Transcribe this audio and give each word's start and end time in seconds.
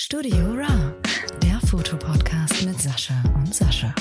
Studio 0.00 0.52
Ra, 0.52 0.94
der 1.42 1.58
Fotopodcast 1.66 2.64
mit 2.64 2.80
Sascha 2.80 3.14
und 3.34 3.52
Sascha. 3.52 3.92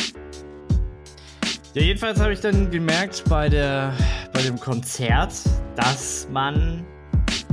Ja, 1.74 1.82
jedenfalls 1.82 2.20
habe 2.20 2.34
ich 2.34 2.40
dann 2.40 2.70
gemerkt 2.70 3.24
bei, 3.28 3.50
der, 3.50 3.92
bei 4.32 4.44
dem 4.44 4.60
Konzert, 4.60 5.34
dass 5.76 6.28
man 6.32 6.86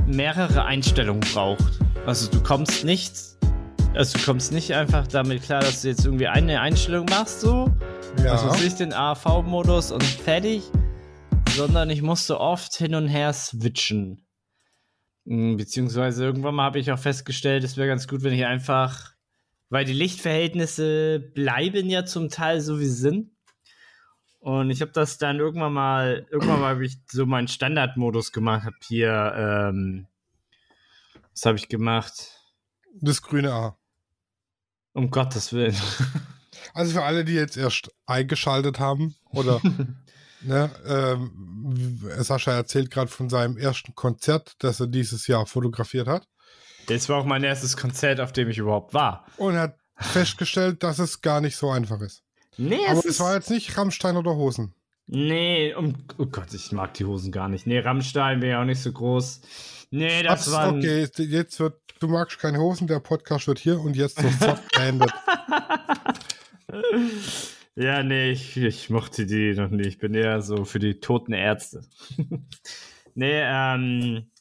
mehrere 0.05 0.63
Einstellungen 0.63 1.21
braucht. 1.33 1.79
Also 2.05 2.29
du 2.29 2.39
kommst 2.43 2.85
nicht, 2.85 3.13
also 3.95 4.19
du 4.19 4.23
kommst 4.23 4.51
nicht 4.51 4.75
einfach 4.75 5.07
damit 5.07 5.41
klar, 5.41 5.61
dass 5.61 5.81
du 5.81 5.87
jetzt 5.87 6.05
irgendwie 6.05 6.27
eine 6.27 6.61
Einstellung 6.61 7.07
machst, 7.09 7.41
so. 7.41 7.73
Ja. 8.23 8.33
Also 8.33 8.51
sich 8.51 8.75
den 8.75 8.93
AV-Modus 8.93 9.91
und 9.91 10.03
fertig, 10.03 10.61
sondern 11.55 11.89
ich 11.89 12.03
musste 12.03 12.39
oft 12.39 12.75
hin 12.75 12.93
und 12.93 13.07
her 13.07 13.33
switchen. 13.33 14.24
Hm, 15.25 15.57
beziehungsweise 15.57 16.23
irgendwann 16.23 16.55
mal 16.55 16.65
habe 16.65 16.79
ich 16.79 16.91
auch 16.91 16.99
festgestellt, 16.99 17.63
es 17.63 17.77
wäre 17.77 17.87
ganz 17.87 18.07
gut, 18.07 18.23
wenn 18.23 18.33
ich 18.33 18.45
einfach, 18.45 19.13
weil 19.69 19.85
die 19.85 19.93
Lichtverhältnisse 19.93 21.19
bleiben 21.19 21.89
ja 21.89 22.05
zum 22.05 22.29
Teil 22.29 22.61
so 22.61 22.79
wie 22.79 22.85
sie 22.85 23.01
sind. 23.01 23.31
Und 24.39 24.69
ich 24.69 24.81
habe 24.81 24.91
das 24.91 25.17
dann 25.17 25.39
irgendwann 25.39 25.73
mal, 25.73 26.27
irgendwann 26.29 26.59
mal 26.59 26.69
habe 26.69 26.85
ich 26.85 26.99
so 27.09 27.25
meinen 27.25 27.47
Standardmodus 27.47 28.31
gemacht, 28.31 28.65
habe 28.65 28.75
hier, 28.87 29.33
ähm, 29.35 30.07
was 31.31 31.45
habe 31.45 31.57
ich 31.57 31.67
gemacht? 31.67 32.13
Das 32.93 33.23
grüne 33.23 33.51
A. 33.51 33.77
Um 34.93 35.09
Gottes 35.09 35.51
Willen. 35.51 35.75
Also 36.73 36.93
für 36.93 37.03
alle, 37.03 37.23
die 37.23 37.33
jetzt 37.33 37.57
erst 37.57 37.91
eingeschaltet 38.05 38.79
haben 38.79 39.15
oder 39.29 39.61
Ne, 40.45 40.69
ähm, 40.87 41.99
Sascha 42.19 42.51
erzählt 42.51 42.91
gerade 42.91 43.09
von 43.09 43.29
seinem 43.29 43.57
ersten 43.57 43.95
Konzert, 43.95 44.53
das 44.59 44.79
er 44.79 44.87
dieses 44.87 45.25
Jahr 45.27 45.45
fotografiert 45.45 46.07
hat. 46.07 46.27
Das 46.87 47.09
war 47.09 47.17
auch 47.17 47.25
mein 47.25 47.43
erstes 47.43 47.75
Konzert, 47.75 48.19
auf 48.19 48.31
dem 48.31 48.49
ich 48.49 48.59
überhaupt 48.59 48.93
war. 48.93 49.25
Und 49.37 49.55
er 49.55 49.61
hat 49.61 49.77
festgestellt, 49.97 50.83
dass 50.83 50.99
es 50.99 51.21
gar 51.21 51.41
nicht 51.41 51.55
so 51.55 51.71
einfach 51.71 51.99
ist. 52.01 52.23
Nee, 52.57 52.85
Aber 52.87 52.99
es, 52.99 53.05
es 53.05 53.19
war 53.19 53.33
jetzt 53.33 53.49
nicht 53.49 53.75
Rammstein 53.77 54.17
oder 54.17 54.35
Hosen. 54.35 54.75
Nee, 55.07 55.73
um, 55.73 55.95
oh 56.17 56.25
Gott, 56.25 56.53
ich 56.53 56.71
mag 56.71 56.93
die 56.95 57.05
Hosen 57.05 57.31
gar 57.31 57.49
nicht. 57.49 57.67
Nee, 57.67 57.79
Rammstein 57.79 58.41
wäre 58.41 58.53
ja 58.53 58.61
auch 58.61 58.65
nicht 58.65 58.81
so 58.81 58.91
groß. 58.91 59.41
Nee, 59.91 60.23
das 60.23 60.51
war. 60.51 60.73
Okay, 60.73 61.07
jetzt 61.17 61.59
wird, 61.59 61.79
du 61.99 62.07
magst 62.07 62.39
keine 62.39 62.59
Hosen, 62.59 62.87
der 62.87 62.99
Podcast 62.99 63.47
wird 63.47 63.59
hier 63.59 63.79
und 63.79 63.95
jetzt 63.95 64.19
sofort 64.19 64.61
beendet. 64.75 65.11
Ja, 67.75 68.03
nee, 68.03 68.31
ich, 68.31 68.55
ich 68.55 68.89
mochte 68.89 69.25
die 69.25 69.53
noch 69.53 69.69
nicht. 69.69 69.87
Ich 69.87 69.97
bin 69.97 70.13
eher 70.13 70.41
so 70.41 70.63
für 70.63 70.79
die 70.79 70.99
toten 70.99 71.33
Ärzte. 71.33 71.81
nee, 73.15 73.41
ähm. 73.41 74.31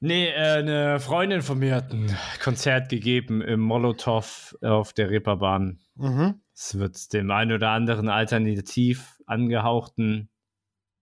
Nee, 0.00 0.28
äh, 0.28 0.58
eine 0.58 1.00
Freundin 1.00 1.42
von 1.42 1.58
mir 1.58 1.74
hat 1.74 1.92
ein 1.92 2.16
Konzert 2.40 2.88
gegeben 2.88 3.42
im 3.42 3.58
Molotow 3.58 4.56
auf 4.62 4.92
der 4.92 5.10
Reeperbahn. 5.10 5.80
Mhm. 5.96 6.40
Es 6.54 6.78
wird 6.78 7.12
dem 7.12 7.32
einen 7.32 7.52
oder 7.52 7.70
anderen 7.70 8.08
alternativ 8.08 9.20
angehauchten 9.26 10.28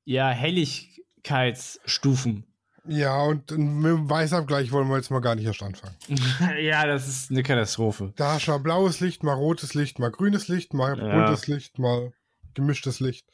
ja, 0.05 0.31
Hellig 0.31 0.96
Schwierigkeitsstufen. 1.27 2.45
Ja, 2.89 3.21
und 3.23 3.51
mit 3.51 3.91
dem 3.91 4.09
Weißabgleich 4.09 4.71
wollen 4.71 4.89
wir 4.89 4.97
jetzt 4.97 5.11
mal 5.11 5.21
gar 5.21 5.35
nicht 5.35 5.45
erst 5.45 5.63
anfangen. 5.63 5.97
ja, 6.61 6.87
das 6.87 7.09
ist 7.09 7.31
eine 7.33 7.43
Katastrophe. 7.43 8.13
Da 8.15 8.35
hast 8.35 8.47
du 8.47 8.53
mal 8.53 8.59
blaues 8.59 9.01
Licht, 9.01 9.25
mal 9.25 9.35
rotes 9.35 9.75
Licht, 9.75 9.99
mal 9.99 10.11
grünes 10.11 10.47
Licht, 10.47 10.73
mal 10.73 10.97
ja. 10.97 11.27
buntes 11.27 11.49
Licht, 11.49 11.81
mal 11.81 12.13
gemischtes 12.55 13.01
Licht. 13.01 13.27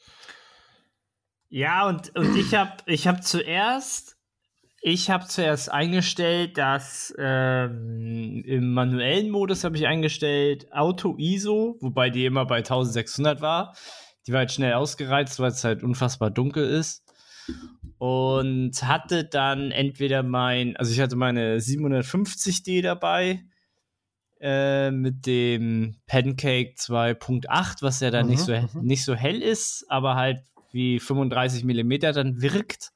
Ja, 1.49 1.87
und, 1.87 2.15
und 2.17 2.35
ich 2.35 2.55
habe 2.55 2.71
ich 2.87 3.07
hab 3.07 3.23
zuerst, 3.23 4.17
ich 4.81 5.11
habe 5.11 5.27
zuerst 5.27 5.71
eingestellt, 5.71 6.57
dass 6.57 7.13
ähm, 7.19 8.43
im 8.47 8.73
manuellen 8.73 9.29
Modus 9.29 9.63
habe 9.63 9.77
ich 9.77 9.85
eingestellt 9.85 10.73
Auto 10.73 11.15
ISO, 11.19 11.77
wobei 11.79 12.09
die 12.09 12.25
immer 12.25 12.47
bei 12.47 12.57
1600 12.57 13.39
war. 13.39 13.75
Die 14.25 14.31
war 14.31 14.39
halt 14.39 14.51
schnell 14.51 14.73
ausgereizt, 14.73 15.39
weil 15.39 15.51
es 15.51 15.63
halt 15.63 15.83
unfassbar 15.83 16.31
dunkel 16.31 16.67
ist 16.67 17.03
und 18.03 18.83
hatte 18.83 19.23
dann 19.23 19.71
entweder 19.71 20.23
mein, 20.23 20.75
also 20.75 20.91
ich 20.91 20.99
hatte 20.99 21.15
meine 21.15 21.59
750D 21.59 22.81
dabei 22.81 23.45
äh, 24.41 24.91
mit 24.91 25.25
dem 25.25 25.95
Pancake 26.05 26.73
2.8, 26.77 27.81
was 27.81 28.01
ja 28.01 28.11
dann 28.11 28.25
mhm, 28.25 28.31
nicht, 28.31 28.41
so, 28.41 28.51
mhm. 28.51 28.67
nicht 28.81 29.05
so 29.05 29.15
hell 29.15 29.41
ist, 29.41 29.85
aber 29.87 30.15
halt 30.15 30.41
wie 30.73 30.99
35 30.99 31.63
mm 31.63 31.93
dann 32.13 32.41
wirkt. 32.41 32.91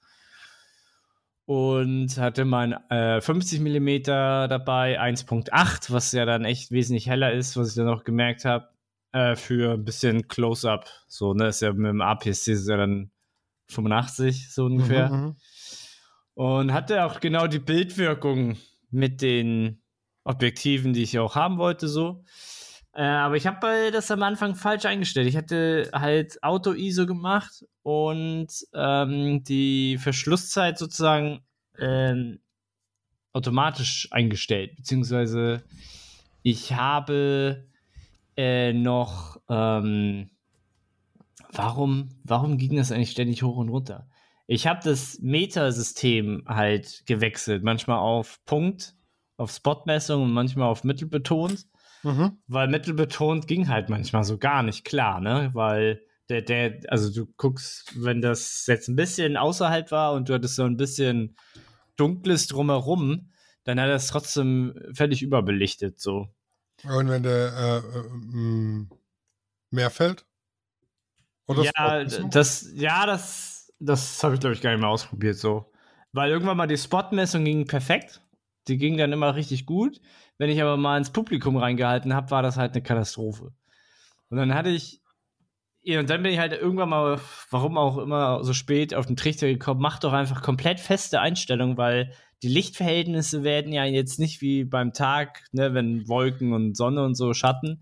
Und 1.45 2.17
hatte 2.17 2.43
mein 2.43 2.73
äh, 2.89 3.21
50 3.21 3.61
mm 3.61 4.03
dabei, 4.03 4.99
1.8, 4.99 5.93
was 5.93 6.11
ja 6.11 6.25
dann 6.25 6.43
echt 6.43 6.71
wesentlich 6.71 7.07
heller 7.07 7.31
ist, 7.31 7.55
was 7.55 7.69
ich 7.69 7.75
dann 7.75 7.87
auch 7.87 8.03
gemerkt 8.03 8.43
habe, 8.43 8.67
äh, 9.13 9.37
für 9.37 9.75
ein 9.75 9.85
bisschen 9.85 10.27
Close-Up. 10.27 10.89
So, 11.07 11.33
ne, 11.33 11.47
ist 11.47 11.61
ja 11.61 11.71
mit 11.71 11.87
dem 11.87 12.01
APS-C 12.01 12.51
ist 12.51 12.67
ja 12.67 12.75
dann 12.75 13.09
85 13.67 14.53
so 14.53 14.65
ungefähr. 14.65 15.09
Mhm, 15.09 15.21
mhm, 15.21 15.35
und 16.33 16.73
hatte 16.73 17.03
auch 17.03 17.19
genau 17.19 17.47
die 17.47 17.59
Bildwirkung 17.59 18.57
mit 18.89 19.21
den 19.21 19.81
Objektiven, 20.23 20.93
die 20.93 21.03
ich 21.03 21.17
auch 21.19 21.35
haben 21.35 21.57
wollte, 21.57 21.87
so. 21.87 22.23
Äh, 22.93 23.03
aber 23.03 23.35
ich 23.35 23.47
habe 23.47 23.91
das 23.91 24.09
am 24.11 24.23
Anfang 24.23 24.55
falsch 24.55 24.85
eingestellt. 24.85 25.27
Ich 25.27 25.37
hatte 25.37 25.89
halt 25.93 26.41
Auto-ISO 26.43 27.05
gemacht 27.05 27.65
und 27.83 28.47
ähm, 28.73 29.43
die 29.43 29.97
Verschlusszeit 29.97 30.77
sozusagen 30.77 31.41
äh, 31.77 32.37
automatisch 33.33 34.07
eingestellt. 34.11 34.75
Beziehungsweise 34.75 35.63
ich 36.41 36.73
habe 36.73 37.67
äh, 38.35 38.73
noch 38.73 39.41
ähm, 39.49 40.29
warum, 41.51 42.09
warum 42.23 42.57
ging 42.57 42.75
das 42.75 42.91
eigentlich 42.91 43.11
ständig 43.11 43.43
hoch 43.43 43.57
und 43.57 43.69
runter? 43.69 44.07
Ich 44.47 44.65
habe 44.65 44.79
das 44.83 45.19
Metasystem 45.19 46.43
halt 46.47 47.03
gewechselt, 47.05 47.63
manchmal 47.63 47.99
auf 47.99 48.39
Punkt, 48.45 48.95
auf 49.35 49.51
Spotmessung 49.51 50.23
und 50.23 50.33
manchmal 50.33 50.69
auf 50.69 50.83
mittelbetont, 50.83 51.67
mhm. 52.03 52.37
weil 52.47 52.67
mittelbetont 52.67 53.47
ging 53.47 53.67
halt 53.67 53.89
manchmal 53.89 54.23
so 54.23 54.37
gar 54.37 54.63
nicht 54.63 54.85
klar, 54.85 55.19
ne? 55.19 55.51
Weil 55.53 56.01
der, 56.29 56.41
der, 56.41 56.79
also 56.87 57.13
du 57.13 57.31
guckst, 57.37 57.93
wenn 58.03 58.21
das 58.21 58.65
jetzt 58.67 58.87
ein 58.87 58.95
bisschen 58.95 59.37
außerhalb 59.37 59.91
war 59.91 60.13
und 60.13 60.29
du 60.29 60.33
hattest 60.33 60.55
so 60.55 60.63
ein 60.63 60.77
bisschen 60.77 61.35
dunkles 61.95 62.47
drumherum, 62.47 63.31
dann 63.63 63.79
hat 63.79 63.89
das 63.89 64.07
trotzdem 64.07 64.73
völlig 64.93 65.21
überbelichtet 65.21 65.99
so. 65.99 66.27
Und 66.83 67.09
wenn 67.09 67.23
der 67.23 67.53
äh, 67.53 67.99
äh, 67.99 68.85
mehr 69.71 69.89
fällt? 69.89 70.26
Oder 71.47 71.63
ja, 71.63 72.03
das, 72.03 72.71
ja, 72.75 73.05
das, 73.05 73.73
das 73.79 74.23
habe 74.23 74.35
ich, 74.35 74.39
glaube 74.39 74.53
ich, 74.53 74.61
gar 74.61 74.71
nicht 74.71 74.81
mehr 74.81 74.89
ausprobiert 74.89 75.37
so. 75.37 75.71
Weil 76.11 76.29
irgendwann 76.29 76.57
mal 76.57 76.67
die 76.67 76.77
Spotmessung 76.77 77.45
ging 77.45 77.67
perfekt. 77.67 78.21
Die 78.67 78.77
ging 78.77 78.97
dann 78.97 79.13
immer 79.13 79.35
richtig 79.35 79.65
gut. 79.65 80.01
Wenn 80.37 80.49
ich 80.49 80.61
aber 80.61 80.77
mal 80.77 80.97
ins 80.97 81.11
Publikum 81.11 81.57
reingehalten 81.57 82.13
habe, 82.13 82.31
war 82.31 82.43
das 82.43 82.57
halt 82.57 82.73
eine 82.73 82.83
Katastrophe. 82.83 83.53
Und 84.29 84.37
dann 84.37 84.53
hatte 84.53 84.69
ich, 84.69 85.01
ja, 85.81 85.99
und 85.99 86.09
dann 86.09 86.21
bin 86.21 86.33
ich 86.33 86.39
halt 86.39 86.51
irgendwann 86.51 86.89
mal, 86.89 87.19
warum 87.49 87.77
auch 87.77 87.97
immer 87.97 88.43
so 88.43 88.53
spät 88.53 88.93
auf 88.93 89.05
den 89.05 89.15
Trichter 89.15 89.47
gekommen, 89.47 89.81
mach 89.81 89.99
doch 89.99 90.11
einfach 90.11 90.41
komplett 90.41 90.81
feste 90.81 91.21
Einstellungen, 91.21 91.77
weil 91.77 92.11
die 92.43 92.49
Lichtverhältnisse 92.49 93.43
werden 93.43 93.71
ja 93.71 93.85
jetzt 93.85 94.19
nicht 94.19 94.41
wie 94.41 94.65
beim 94.65 94.91
Tag, 94.91 95.43
ne, 95.53 95.73
wenn 95.73 96.07
Wolken 96.07 96.53
und 96.53 96.75
Sonne 96.75 97.03
und 97.03 97.15
so 97.15 97.33
Schatten, 97.33 97.81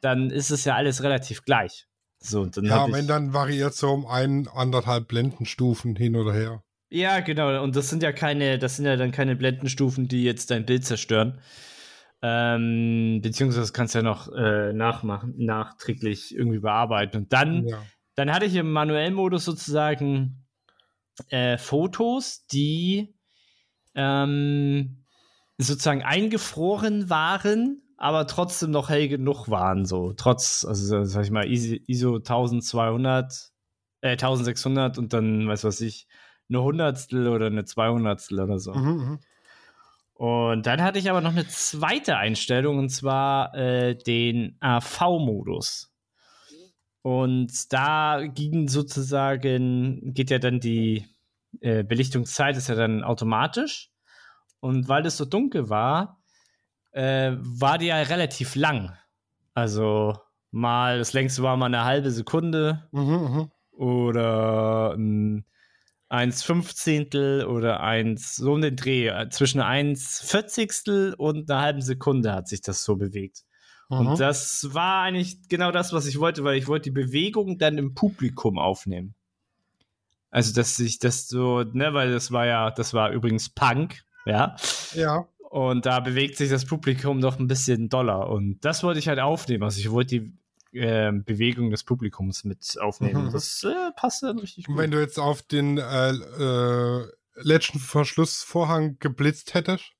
dann 0.00 0.30
ist 0.30 0.50
es 0.50 0.64
ja 0.64 0.74
alles 0.74 1.02
relativ 1.02 1.44
gleich. 1.44 1.86
So, 2.22 2.44
dann 2.44 2.64
ja, 2.64 2.92
wenn 2.92 3.06
dann 3.06 3.32
variiert 3.32 3.74
so 3.74 3.90
um 3.90 4.06
ein, 4.06 4.46
anderthalb 4.48 5.08
Blendenstufen 5.08 5.96
hin 5.96 6.16
oder 6.16 6.34
her. 6.34 6.62
Ja, 6.90 7.20
genau. 7.20 7.62
Und 7.62 7.76
das 7.76 7.88
sind 7.88 8.02
ja 8.02 8.12
keine, 8.12 8.58
das 8.58 8.76
sind 8.76 8.84
ja 8.84 8.96
dann 8.96 9.12
keine 9.12 9.36
Blendenstufen, 9.36 10.08
die 10.08 10.24
jetzt 10.24 10.50
dein 10.50 10.66
Bild 10.66 10.84
zerstören. 10.84 11.40
Ähm, 12.22 13.20
beziehungsweise 13.22 13.72
kannst 13.72 13.94
du 13.94 14.00
ja 14.00 14.02
noch 14.02 14.30
äh, 14.32 14.72
nachmachen, 14.74 15.34
nachträglich 15.38 16.34
irgendwie 16.34 16.58
bearbeiten. 16.58 17.16
Und 17.16 17.32
dann, 17.32 17.66
ja. 17.66 17.82
dann 18.16 18.32
hatte 18.32 18.44
ich 18.44 18.54
im 18.56 18.70
manuellen 18.70 19.14
Modus 19.14 19.44
sozusagen 19.44 20.44
äh, 21.28 21.56
Fotos, 21.56 22.44
die 22.52 23.14
ähm, 23.94 25.04
sozusagen 25.56 26.02
eingefroren 26.02 27.08
waren, 27.08 27.82
aber 28.00 28.26
trotzdem 28.26 28.70
noch 28.70 28.88
hell 28.88 29.08
genug 29.08 29.50
waren, 29.50 29.84
so 29.84 30.14
trotz, 30.14 30.64
also 30.66 31.04
sag 31.04 31.22
ich 31.22 31.30
mal, 31.30 31.46
ISO 31.46 32.16
1200, 32.16 33.50
äh, 34.00 34.12
1600 34.12 34.96
und 34.96 35.12
dann, 35.12 35.46
weiß 35.46 35.64
was 35.64 35.82
ich, 35.82 36.08
eine 36.48 36.62
Hundertstel 36.62 37.28
oder 37.28 37.46
eine 37.46 37.66
Zweihundertstel 37.66 38.40
oder 38.40 38.58
so. 38.58 38.72
Mhm, 38.72 38.88
mhm. 38.88 39.18
und 40.14 40.66
dann 40.66 40.82
hatte 40.82 40.98
ich 40.98 41.10
aber 41.10 41.20
noch 41.20 41.32
eine 41.32 41.46
zweite 41.46 42.16
Einstellung 42.16 42.78
und 42.78 42.88
zwar 42.88 43.54
äh, 43.54 43.94
den 43.94 44.56
AV-Modus. 44.60 45.92
Und 47.02 47.72
da 47.72 48.26
ging 48.26 48.68
sozusagen, 48.68 50.14
geht 50.14 50.30
ja 50.30 50.38
dann 50.38 50.58
die 50.58 51.06
äh, 51.60 51.84
Belichtungszeit, 51.84 52.56
ist 52.56 52.68
ja 52.68 52.74
dann 52.74 53.04
automatisch. 53.04 53.90
Und 54.60 54.88
weil 54.88 55.04
es 55.06 55.16
so 55.16 55.24
dunkel 55.24 55.68
war, 55.70 56.19
äh, 56.92 57.32
war 57.38 57.78
die 57.78 57.86
ja 57.86 57.96
relativ 58.02 58.54
lang. 58.54 58.96
Also 59.54 60.16
mal, 60.50 60.98
das 60.98 61.12
längste 61.12 61.42
war 61.42 61.56
mal 61.56 61.66
eine 61.66 61.84
halbe 61.84 62.10
Sekunde 62.10 62.88
mhm, 62.92 63.02
mhm. 63.02 63.50
oder 63.72 64.94
ein 64.96 65.44
1 66.08 66.42
Fünfzehntel 66.42 67.46
oder 67.46 67.80
1, 67.80 68.36
so 68.36 68.52
um 68.54 68.60
den 68.60 68.74
Dreh, 68.74 69.06
äh, 69.06 69.28
zwischen 69.30 69.60
1 69.60 70.22
Vierzigstel 70.22 71.14
und 71.14 71.48
einer 71.50 71.60
halben 71.60 71.82
Sekunde 71.82 72.32
hat 72.32 72.48
sich 72.48 72.60
das 72.60 72.82
so 72.82 72.96
bewegt. 72.96 73.44
Mhm. 73.88 73.98
Und 73.98 74.20
das 74.20 74.74
war 74.74 75.02
eigentlich 75.02 75.48
genau 75.48 75.70
das, 75.70 75.92
was 75.92 76.06
ich 76.06 76.18
wollte, 76.18 76.42
weil 76.42 76.56
ich 76.56 76.66
wollte 76.66 76.90
die 76.90 77.00
Bewegung 77.00 77.58
dann 77.58 77.78
im 77.78 77.94
Publikum 77.94 78.58
aufnehmen. 78.58 79.14
Also, 80.30 80.52
dass 80.54 80.76
sich 80.76 80.98
das 80.98 81.28
so, 81.28 81.62
ne, 81.62 81.92
weil 81.92 82.12
das 82.12 82.30
war 82.30 82.46
ja, 82.46 82.70
das 82.70 82.94
war 82.94 83.10
übrigens 83.10 83.48
Punk, 83.48 84.02
ja. 84.26 84.56
Ja. 84.94 85.26
Und 85.50 85.84
da 85.84 85.98
bewegt 85.98 86.36
sich 86.36 86.48
das 86.48 86.64
Publikum 86.64 87.18
noch 87.18 87.40
ein 87.40 87.48
bisschen 87.48 87.88
doller. 87.88 88.28
Und 88.28 88.64
das 88.64 88.84
wollte 88.84 89.00
ich 89.00 89.08
halt 89.08 89.18
aufnehmen. 89.18 89.64
Also 89.64 89.80
ich 89.80 89.90
wollte 89.90 90.20
die 90.20 90.78
äh, 90.78 91.10
Bewegung 91.10 91.70
des 91.70 91.82
Publikums 91.82 92.44
mit 92.44 92.76
aufnehmen. 92.80 93.26
Mhm. 93.26 93.32
Das 93.32 93.64
äh, 93.64 93.90
passt 93.96 94.22
dann 94.22 94.38
richtig 94.38 94.66
gut. 94.66 94.76
Und 94.76 94.80
wenn 94.80 94.92
du 94.92 95.00
jetzt 95.00 95.18
auf 95.18 95.42
den 95.42 95.78
äh, 95.78 96.10
äh, 96.10 97.04
letzten 97.34 97.80
Verschlussvorhang 97.80 98.98
geblitzt 99.00 99.54
hättest, 99.54 99.90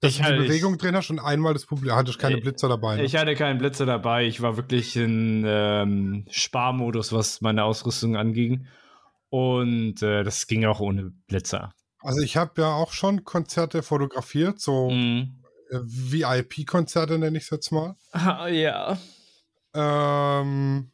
dass 0.00 0.18
ich 0.18 0.20
du 0.20 0.32
die 0.32 0.48
Bewegung 0.48 0.74
ich, 0.74 0.80
drin 0.80 0.96
hast 0.96 1.10
und 1.10 1.20
einmal 1.20 1.52
das 1.52 1.66
Publikum, 1.66 1.96
hattest 1.96 2.18
keine 2.18 2.38
Blitzer 2.38 2.68
dabei. 2.68 2.96
Ne? 2.96 3.04
Ich 3.04 3.14
hatte 3.14 3.36
keinen 3.36 3.58
Blitzer 3.58 3.86
dabei. 3.86 4.26
Ich 4.26 4.42
war 4.42 4.56
wirklich 4.56 4.96
in 4.96 5.44
ähm, 5.46 6.24
Sparmodus, 6.28 7.12
was 7.12 7.40
meine 7.40 7.62
Ausrüstung 7.62 8.16
anging. 8.16 8.66
Und 9.30 10.02
äh, 10.02 10.24
das 10.24 10.48
ging 10.48 10.64
auch 10.64 10.80
ohne 10.80 11.12
Blitzer. 11.28 11.72
Also 12.00 12.20
ich 12.20 12.36
habe 12.36 12.62
ja 12.62 12.74
auch 12.74 12.92
schon 12.92 13.24
Konzerte 13.24 13.82
fotografiert, 13.82 14.60
so 14.60 14.90
mhm. 14.90 15.34
Äh, 15.70 15.80
VIP-Konzerte 15.82 17.18
nenne 17.18 17.36
ich 17.36 17.44
es 17.44 17.50
jetzt 17.50 17.72
mal. 17.72 17.96
ja. 18.14 18.96
Ähm, 19.74 20.90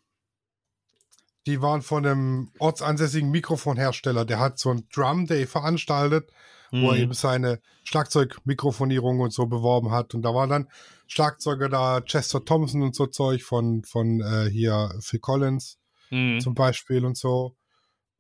die 1.47 1.61
waren 1.61 1.83
von 1.83 2.05
einem 2.05 2.51
ortsansässigen 2.59 3.31
Mikrofonhersteller. 3.31 4.25
Der 4.25 4.39
hat 4.39 4.59
so 4.59 4.71
ein 4.71 4.89
Drum 4.93 5.27
Day 5.27 5.47
veranstaltet, 5.47 6.31
mhm. 6.73 6.83
wo 6.83 6.89
er 6.89 6.97
mhm. 6.97 7.03
eben 7.03 7.13
seine 7.13 7.61
Schlagzeugmikrofonierung 7.85 9.21
und 9.21 9.33
so 9.33 9.47
beworben 9.47 9.91
hat. 9.91 10.15
Und 10.15 10.23
da 10.23 10.35
waren 10.35 10.51
dann 10.51 10.69
Schlagzeuger 11.07 11.69
da, 11.69 12.01
Chester 12.01 12.45
Thompson 12.45 12.83
und 12.83 12.95
so 12.95 13.07
Zeug 13.07 13.43
von, 13.43 13.85
von 13.85 14.21
äh, 14.21 14.51
hier 14.51 14.91
Phil 15.01 15.21
Collins 15.21 15.79
mhm. 16.11 16.41
zum 16.41 16.55
Beispiel 16.55 17.05
und 17.05 17.17
so. 17.17 17.57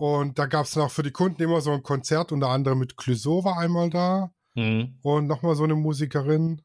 Und 0.04 0.38
da 0.38 0.44
gab 0.44 0.66
es 0.66 0.76
auch 0.76 0.90
für 0.90 1.02
die 1.02 1.12
Kunden 1.12 1.42
immer 1.42 1.62
so 1.62 1.72
ein 1.72 1.82
Konzert, 1.82 2.30
unter 2.30 2.48
anderem 2.48 2.78
mit 2.78 2.98
Clouseau 2.98 3.42
war 3.42 3.56
einmal 3.56 3.88
da 3.88 4.30
mhm. 4.54 4.98
und 5.00 5.26
nochmal 5.26 5.56
so 5.56 5.64
eine 5.64 5.76
Musikerin. 5.76 6.60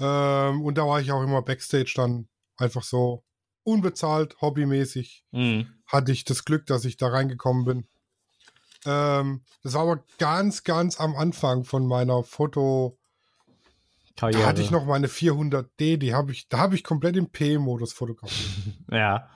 Ähm, 0.00 0.62
und 0.62 0.76
da 0.76 0.84
war 0.84 1.00
ich 1.00 1.12
auch 1.12 1.22
immer 1.22 1.42
Backstage 1.42 1.92
dann 1.94 2.26
einfach 2.56 2.82
so 2.82 3.22
unbezahlt, 3.62 4.40
hobbymäßig. 4.40 5.24
Mhm. 5.30 5.68
Hatte 5.86 6.10
ich 6.10 6.24
das 6.24 6.44
Glück, 6.44 6.66
dass 6.66 6.84
ich 6.84 6.96
da 6.96 7.06
reingekommen 7.06 7.64
bin. 7.66 7.86
Ähm, 8.84 9.44
das 9.62 9.74
war 9.74 9.82
aber 9.82 10.04
ganz, 10.18 10.64
ganz 10.64 10.98
am 10.98 11.14
Anfang 11.14 11.62
von 11.62 11.86
meiner 11.86 12.24
Foto. 12.24 12.98
Karriere. 14.16 14.42
Da 14.42 14.48
hatte 14.48 14.62
ich 14.62 14.72
noch 14.72 14.86
meine 14.86 15.06
400D, 15.06 15.98
die 15.98 16.14
habe 16.14 16.32
ich, 16.32 16.48
da 16.48 16.58
habe 16.58 16.74
ich 16.74 16.82
komplett 16.82 17.14
im 17.14 17.30
P-Modus 17.30 17.92
fotografiert. 17.92 18.74
ja. 18.90 19.30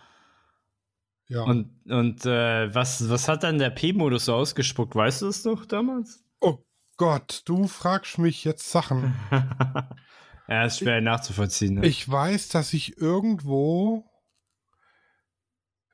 Ja. 1.31 1.45
Und, 1.45 1.71
und 1.89 2.27
äh, 2.27 2.75
was, 2.75 3.09
was 3.09 3.29
hat 3.29 3.45
dann 3.45 3.59
der 3.59 3.71
P-Modus 3.71 4.25
so 4.25 4.35
ausgespuckt? 4.35 4.97
Weißt 4.97 5.23
du 5.23 5.29
es 5.29 5.45
noch 5.45 5.65
damals? 5.65 6.25
Oh 6.41 6.59
Gott, 6.97 7.43
du 7.45 7.69
fragst 7.69 8.19
mich 8.19 8.43
jetzt 8.43 8.69
Sachen. 8.69 9.15
ja, 10.49 10.65
ist 10.65 10.81
schwer 10.81 10.99
ich, 10.99 11.05
nachzuvollziehen. 11.05 11.75
Ne? 11.77 11.87
Ich 11.87 12.11
weiß, 12.11 12.49
dass 12.49 12.73
ich 12.73 12.99
irgendwo 12.99 14.05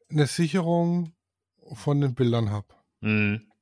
eine 0.08 0.26
Sicherung 0.26 1.12
von 1.74 2.00
den 2.00 2.14
Bildern 2.14 2.50
habe. 2.50 2.68
Mhm. 3.00 3.52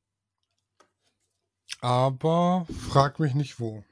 Aber 1.80 2.68
frag 2.88 3.18
mich 3.18 3.34
nicht 3.34 3.58
wo. 3.58 3.82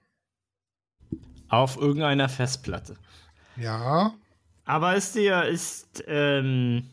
Auf 1.49 1.77
irgendeiner 1.77 2.29
Festplatte. 2.29 2.97
Ja. 3.57 4.15
Aber 4.65 4.95
ist 4.95 5.17
dir, 5.17 5.47
ist, 5.47 6.05
ähm, 6.07 6.89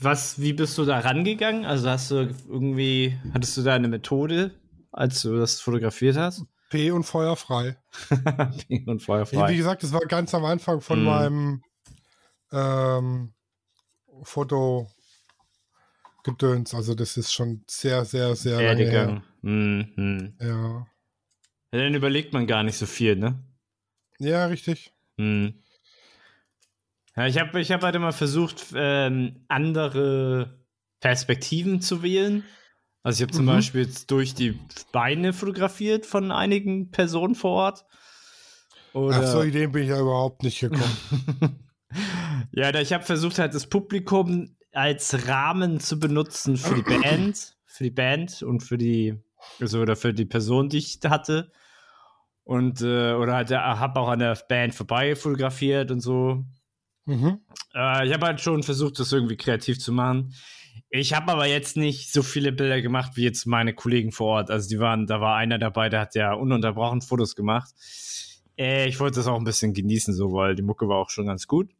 was, 0.00 0.40
wie 0.40 0.52
bist 0.52 0.76
du 0.78 0.84
da 0.84 1.00
rangegangen? 1.00 1.64
Also 1.64 1.88
hast 1.88 2.10
du 2.10 2.34
irgendwie, 2.48 3.18
hattest 3.32 3.56
du 3.56 3.62
da 3.62 3.74
eine 3.74 3.88
Methode, 3.88 4.52
als 4.92 5.22
du 5.22 5.38
das 5.38 5.60
fotografiert 5.60 6.16
hast? 6.16 6.44
P 6.70 6.90
und 6.90 7.04
Feuer 7.04 7.36
frei. 7.36 7.76
P 8.68 8.84
und 8.86 9.00
Feuer 9.00 9.26
frei. 9.26 9.52
Wie 9.52 9.56
gesagt, 9.56 9.82
das 9.82 9.92
war 9.92 10.00
ganz 10.00 10.34
am 10.34 10.44
Anfang 10.44 10.80
von 10.80 11.02
mm. 11.02 11.04
meinem 11.04 11.62
ähm, 12.52 13.34
Fotogedöns. 14.22 14.90
Also 16.74 16.94
das 16.94 17.16
ist 17.16 17.32
schon 17.32 17.64
sehr, 17.68 18.04
sehr, 18.04 18.34
sehr 18.34 18.62
lange 18.62 18.84
her. 18.84 19.22
Mhm. 19.42 20.34
Ja. 20.40 20.46
ja. 20.46 20.86
Dann 21.70 21.94
überlegt 21.94 22.32
man 22.32 22.46
gar 22.46 22.62
nicht 22.62 22.78
so 22.78 22.86
viel, 22.86 23.16
ne? 23.16 23.42
Ja, 24.18 24.46
richtig. 24.46 24.92
Mhm. 25.16 25.63
Ja, 27.16 27.26
ich 27.26 27.38
habe 27.38 27.60
ich 27.60 27.70
hab 27.70 27.82
halt 27.82 27.94
immer 27.94 28.12
versucht, 28.12 28.66
ähm, 28.74 29.44
andere 29.48 30.58
Perspektiven 31.00 31.80
zu 31.80 32.02
wählen. 32.02 32.44
Also 33.02 33.18
ich 33.18 33.22
habe 33.28 33.36
zum 33.36 33.44
mhm. 33.44 33.50
Beispiel 33.50 33.82
jetzt 33.82 34.10
durch 34.10 34.34
die 34.34 34.58
Beine 34.90 35.32
fotografiert 35.32 36.06
von 36.06 36.32
einigen 36.32 36.90
Personen 36.90 37.34
vor 37.34 37.50
Ort. 37.50 37.84
Oder 38.94 39.16
Ach 39.16 39.26
so, 39.26 39.42
Ideen 39.42 39.72
bin 39.72 39.82
ich 39.82 39.90
ja 39.90 40.00
überhaupt 40.00 40.42
nicht 40.42 40.60
gekommen. 40.60 41.68
ja, 42.52 42.74
ich 42.74 42.92
habe 42.92 43.04
versucht 43.04 43.38
halt 43.38 43.54
das 43.54 43.66
Publikum 43.66 44.56
als 44.72 45.28
Rahmen 45.28 45.80
zu 45.80 45.98
benutzen 46.00 46.56
für 46.56 46.74
die 46.74 46.82
Band, 46.82 47.56
für 47.66 47.84
die 47.84 47.90
Band 47.90 48.42
und 48.42 48.62
für 48.62 48.78
die, 48.78 49.22
also 49.60 49.80
oder 49.80 49.96
für 49.96 50.14
die 50.14 50.24
Person, 50.24 50.68
die 50.68 50.78
ich 50.78 51.00
hatte. 51.04 51.52
Und 52.44 52.82
äh, 52.82 53.12
oder 53.14 53.34
halt, 53.34 53.50
habe 53.50 54.00
auch 54.00 54.08
an 54.08 54.18
der 54.20 54.38
Band 54.48 54.74
vorbei 54.74 55.16
fotografiert 55.16 55.90
und 55.90 56.00
so. 56.00 56.44
Mhm. 57.06 57.40
Äh, 57.74 58.06
ich 58.06 58.14
habe 58.14 58.26
halt 58.26 58.40
schon 58.40 58.62
versucht, 58.62 58.98
das 58.98 59.12
irgendwie 59.12 59.36
kreativ 59.36 59.78
zu 59.78 59.92
machen. 59.92 60.34
Ich 60.90 61.12
habe 61.12 61.32
aber 61.32 61.46
jetzt 61.46 61.76
nicht 61.76 62.12
so 62.12 62.22
viele 62.22 62.52
Bilder 62.52 62.80
gemacht 62.80 63.12
wie 63.16 63.24
jetzt 63.24 63.46
meine 63.46 63.74
Kollegen 63.74 64.12
vor 64.12 64.28
Ort. 64.28 64.50
Also 64.50 64.68
die 64.68 64.78
waren, 64.78 65.06
da 65.06 65.20
war 65.20 65.36
einer 65.36 65.58
dabei, 65.58 65.88
der 65.88 66.00
hat 66.00 66.14
ja 66.14 66.32
ununterbrochen 66.32 67.02
Fotos 67.02 67.34
gemacht. 67.36 67.72
Äh, 68.56 68.88
ich 68.88 69.00
wollte 69.00 69.16
das 69.16 69.26
auch 69.26 69.36
ein 69.36 69.44
bisschen 69.44 69.74
genießen, 69.74 70.14
so, 70.14 70.32
weil 70.32 70.54
die 70.54 70.62
Mucke 70.62 70.88
war 70.88 70.98
auch 70.98 71.10
schon 71.10 71.26
ganz 71.26 71.46
gut. 71.46 71.70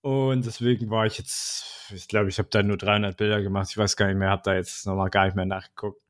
Und 0.00 0.46
deswegen 0.46 0.90
war 0.90 1.06
ich 1.06 1.18
jetzt, 1.18 1.90
ich 1.94 2.06
glaube, 2.06 2.28
ich 2.28 2.38
habe 2.38 2.48
da 2.50 2.62
nur 2.62 2.76
300 2.76 3.16
Bilder 3.16 3.42
gemacht. 3.42 3.68
Ich 3.70 3.78
weiß 3.78 3.96
gar 3.96 4.06
nicht 4.06 4.16
mehr, 4.16 4.30
habe 4.30 4.42
da 4.44 4.54
jetzt 4.54 4.86
nochmal 4.86 5.10
gar 5.10 5.24
nicht 5.24 5.34
mehr 5.34 5.46
nachgeguckt. 5.46 6.00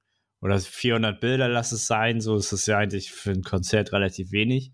Oder 0.40 0.58
400 0.60 1.20
Bilder, 1.20 1.48
lass 1.48 1.72
es 1.72 1.86
sein. 1.86 2.20
So 2.20 2.36
ist 2.36 2.52
es 2.52 2.66
ja 2.66 2.78
eigentlich 2.78 3.10
für 3.10 3.30
ein 3.30 3.42
Konzert 3.42 3.92
relativ 3.92 4.30
wenig. 4.30 4.72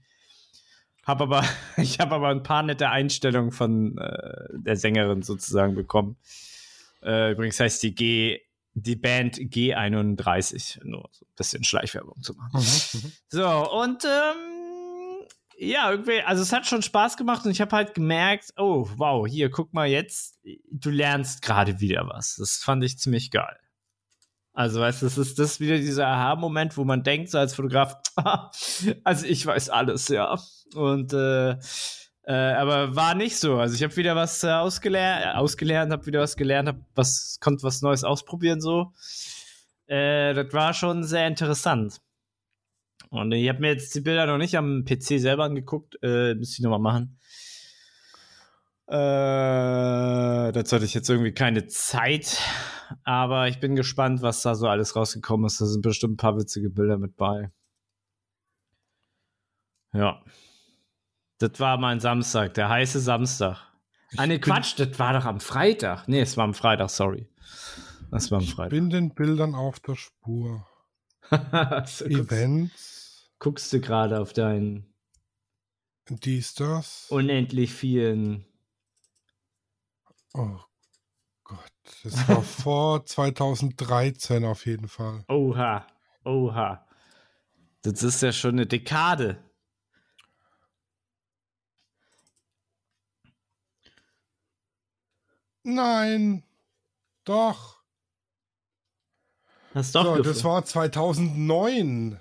Hab 1.06 1.20
aber, 1.20 1.44
ich 1.76 2.00
habe 2.00 2.14
aber 2.14 2.28
ein 2.28 2.42
paar 2.42 2.62
nette 2.62 2.90
Einstellungen 2.90 3.52
von 3.52 3.98
äh, 3.98 4.46
der 4.52 4.76
Sängerin 4.76 5.22
sozusagen 5.22 5.74
bekommen. 5.74 6.16
Äh, 7.02 7.32
übrigens 7.32 7.60
heißt 7.60 7.82
die 7.82 7.94
G, 7.94 8.40
die 8.74 8.96
Band 8.96 9.36
G31, 9.36 10.84
nur 10.84 11.08
so 11.12 11.24
ein 11.24 11.32
bisschen 11.36 11.64
Schleichwerbung 11.64 12.22
zu 12.22 12.34
machen. 12.34 12.60
Mhm, 12.60 13.00
mhm, 13.00 13.12
so, 13.28 13.72
und 13.72 14.04
ähm, 14.04 15.26
ja, 15.58 15.90
irgendwie, 15.90 16.20
also 16.22 16.42
es 16.42 16.52
hat 16.52 16.66
schon 16.66 16.82
Spaß 16.82 17.16
gemacht 17.16 17.44
und 17.44 17.52
ich 17.52 17.60
habe 17.60 17.76
halt 17.76 17.94
gemerkt, 17.94 18.52
oh, 18.56 18.88
wow, 18.96 19.26
hier, 19.26 19.50
guck 19.50 19.72
mal 19.72 19.86
jetzt, 19.86 20.40
du 20.70 20.90
lernst 20.90 21.42
gerade 21.42 21.80
wieder 21.80 22.08
was. 22.08 22.36
Das 22.36 22.56
fand 22.56 22.82
ich 22.82 22.98
ziemlich 22.98 23.30
geil. 23.30 23.56
Also, 24.54 24.80
weißt 24.80 25.02
du, 25.02 25.06
das 25.06 25.18
ist 25.18 25.38
das 25.38 25.60
wieder 25.60 25.76
dieser 25.76 26.06
Aha-Moment, 26.06 26.76
wo 26.76 26.84
man 26.84 27.02
denkt, 27.02 27.30
so 27.30 27.38
als 27.38 27.54
Fotograf, 27.54 28.00
also 29.04 29.26
ich 29.26 29.44
weiß 29.44 29.68
alles, 29.68 30.08
ja. 30.08 30.38
Und 30.74 31.12
äh, 31.12 31.56
Äh, 32.26 32.32
aber 32.32 32.96
war 32.96 33.14
nicht 33.14 33.36
so. 33.36 33.58
Also 33.58 33.74
ich 33.74 33.82
habe 33.82 33.94
wieder 33.96 34.16
was 34.16 34.42
äh, 34.44 34.50
ausgelernt, 34.50 35.36
ausgelernt, 35.36 35.92
habe 35.92 36.06
wieder 36.06 36.20
was 36.20 36.36
gelernt, 36.36 36.68
hab 36.68 36.76
was, 36.94 37.38
konnte 37.40 37.62
was 37.64 37.82
Neues 37.82 38.02
ausprobieren 38.02 38.62
so. 38.62 38.92
Äh, 39.86 40.32
das 40.32 40.50
war 40.54 40.72
schon 40.72 41.04
sehr 41.04 41.26
interessant. 41.26 42.00
Und 43.10 43.32
ich 43.32 43.46
habe 43.48 43.60
mir 43.60 43.72
jetzt 43.72 43.94
die 43.94 44.00
Bilder 44.00 44.26
noch 44.26 44.38
nicht 44.38 44.56
am 44.56 44.84
PC 44.86 45.20
selber 45.20 45.44
angeguckt, 45.44 45.98
äh, 46.02 46.34
müsste 46.34 46.54
ich 46.54 46.60
nochmal 46.60 46.78
machen. 46.78 47.18
Äh, 48.86 50.52
dazu 50.52 50.76
hatte 50.76 50.86
ich 50.86 50.94
jetzt 50.94 51.10
irgendwie 51.10 51.32
keine 51.32 51.66
Zeit, 51.66 52.38
aber 53.02 53.48
ich 53.48 53.60
bin 53.60 53.74
gespannt, 53.76 54.22
was 54.22 54.42
da 54.42 54.54
so 54.54 54.68
alles 54.68 54.94
rausgekommen 54.96 55.46
ist. 55.46 55.60
Da 55.60 55.66
sind 55.66 55.82
bestimmt 55.82 56.14
ein 56.14 56.16
paar 56.18 56.36
witzige 56.36 56.70
Bilder 56.70 56.98
mit 56.98 57.16
bei. 57.16 57.50
Ja. 59.92 60.22
Das 61.38 61.58
war 61.60 61.78
mein 61.78 62.00
Samstag, 62.00 62.54
der 62.54 62.68
heiße 62.68 63.00
Samstag. 63.00 63.58
ah, 64.16 64.26
nee, 64.26 64.38
Quatsch, 64.38 64.78
das 64.78 64.98
war 64.98 65.12
doch 65.12 65.24
am 65.24 65.40
Freitag. 65.40 66.06
Nee, 66.08 66.20
es 66.20 66.36
war 66.36 66.44
am 66.44 66.54
Freitag, 66.54 66.90
sorry. 66.90 67.28
Das 68.10 68.30
war 68.30 68.38
am 68.38 68.44
Ich 68.44 68.54
Freitag. 68.54 68.70
bin 68.70 68.90
den 68.90 69.14
Bildern 69.14 69.54
auf 69.54 69.80
der 69.80 69.96
Spur. 69.96 70.66
so, 71.30 71.36
guckst, 71.40 72.02
Events, 72.02 73.30
guckst 73.38 73.72
du 73.72 73.80
gerade 73.80 74.20
auf 74.20 74.32
deinen 74.32 74.94
dies, 76.08 76.54
das. 76.54 77.06
unendlich 77.10 77.72
vielen. 77.72 78.44
Oh 80.34 80.58
das 82.02 82.28
war 82.28 82.42
vor 82.42 83.06
2013 83.06 84.44
auf 84.44 84.66
jeden 84.66 84.88
Fall. 84.88 85.24
Oha, 85.28 85.86
oha. 86.24 86.86
Das 87.82 88.02
ist 88.02 88.22
ja 88.22 88.32
schon 88.32 88.52
eine 88.52 88.66
Dekade. 88.66 89.38
Nein, 95.62 96.42
doch. 97.24 97.82
Hast 99.74 99.94
doch 99.94 100.16
so, 100.16 100.22
das 100.22 100.44
war 100.44 100.64
2009 100.64 102.20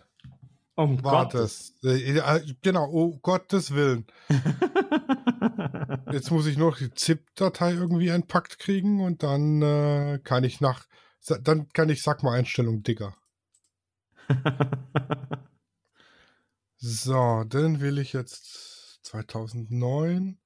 um 0.76 1.04
war 1.04 1.26
Gottes. 1.26 1.76
Äh, 1.84 2.42
genau, 2.62 2.90
oh 2.92 3.18
Gottes 3.18 3.72
Willen. 3.72 4.08
Jetzt 6.12 6.32
muss 6.32 6.46
ich 6.48 6.58
noch 6.58 6.78
die 6.78 6.94
ZIP-Datei 6.94 7.74
irgendwie 7.74 8.10
entpackt 8.10 8.60
kriegen 8.60 9.02
und 9.02 9.24
dann 9.24 9.62
äh, 9.62 10.20
kann 10.24 10.44
ich 10.44 10.62
nach, 10.62 10.86
dann 11.42 11.70
kann 11.70 11.90
ich 11.90 12.02
sag 12.04 12.24
mal 12.24 12.38
Einstellung 12.38 12.84
dicker. 12.84 13.16
So, 16.86 17.46
dann 17.46 17.80
will 17.80 17.98
ich 17.98 18.12
jetzt 18.12 19.00
2009. 19.06 20.38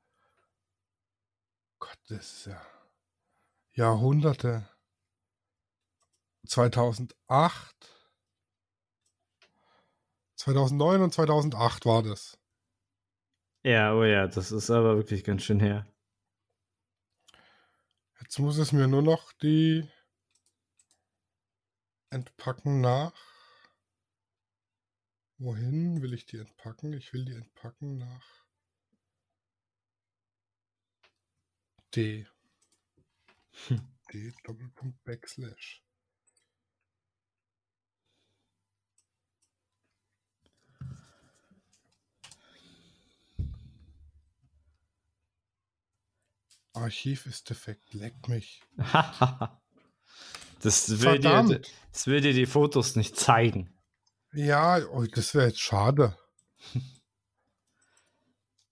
Gott, 1.80 1.98
das 2.10 2.20
ist 2.20 2.46
ja 2.46 2.62
Jahrhunderte. 3.72 4.70
2008. 6.46 7.97
2009 10.38 11.02
und 11.02 11.14
2008 11.14 11.86
war 11.86 12.04
das. 12.04 12.40
ja, 13.64 13.94
oh 13.94 14.04
ja, 14.04 14.28
das 14.28 14.52
ist 14.52 14.70
aber 14.70 14.96
wirklich 14.96 15.24
ganz 15.24 15.44
schön 15.44 15.60
her. 15.60 15.86
Jetzt 18.22 18.40
muss 18.40 18.58
es 18.58 18.72
mir 18.72 18.88
nur 18.88 19.02
noch 19.02 19.32
die 19.34 19.90
entpacken 22.10 22.82
nach. 22.82 23.14
Wohin 25.40 26.02
will 26.02 26.14
ich 26.14 26.26
die 26.26 26.38
entpacken? 26.38 26.94
Ich 26.94 27.14
will 27.14 27.26
die 27.26 27.36
entpacken 27.36 27.98
nach 27.98 28.46
D. 31.94 32.28
D 34.14 34.34
Doppelpunkt 34.44 35.04
Backslash. 35.04 35.87
Archiv 46.78 47.26
ist 47.26 47.50
defekt, 47.50 47.94
leck 47.94 48.28
mich. 48.28 48.62
das, 50.62 51.02
will 51.02 51.20
dir, 51.20 51.62
das 51.92 52.08
will 52.08 52.22
dir 52.22 52.34
die 52.34 52.46
Fotos 52.46 52.96
nicht 52.96 53.18
zeigen. 53.18 53.74
Ja, 54.34 54.80
oh, 54.92 55.04
das 55.04 55.34
wäre 55.34 55.48
jetzt 55.48 55.60
schade. 55.60 56.18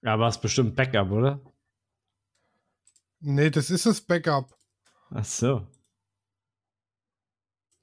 Aber 0.03 0.27
es 0.27 0.35
ist 0.35 0.41
bestimmt 0.41 0.75
Backup, 0.75 1.11
oder? 1.11 1.41
Nee, 3.19 3.49
das 3.49 3.69
ist 3.69 3.85
das 3.85 4.01
Backup. 4.01 4.55
Ach 5.09 5.25
so. 5.25 5.67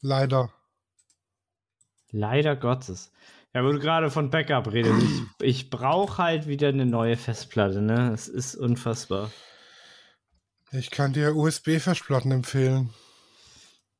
Leider. 0.00 0.52
Leider 2.10 2.56
Gottes. 2.56 3.10
Ja, 3.54 3.64
wo 3.64 3.72
du 3.72 3.78
gerade 3.78 4.10
von 4.10 4.30
Backup 4.30 4.72
redest, 4.72 5.02
ich, 5.02 5.22
ich 5.40 5.70
brauche 5.70 6.22
halt 6.22 6.46
wieder 6.46 6.68
eine 6.68 6.86
neue 6.86 7.16
Festplatte, 7.16 7.82
ne? 7.82 8.12
Es 8.12 8.28
ist 8.28 8.54
unfassbar. 8.54 9.30
Ich 10.72 10.90
kann 10.90 11.12
dir 11.12 11.36
USB-Festplatten 11.36 12.32
empfehlen. 12.32 12.90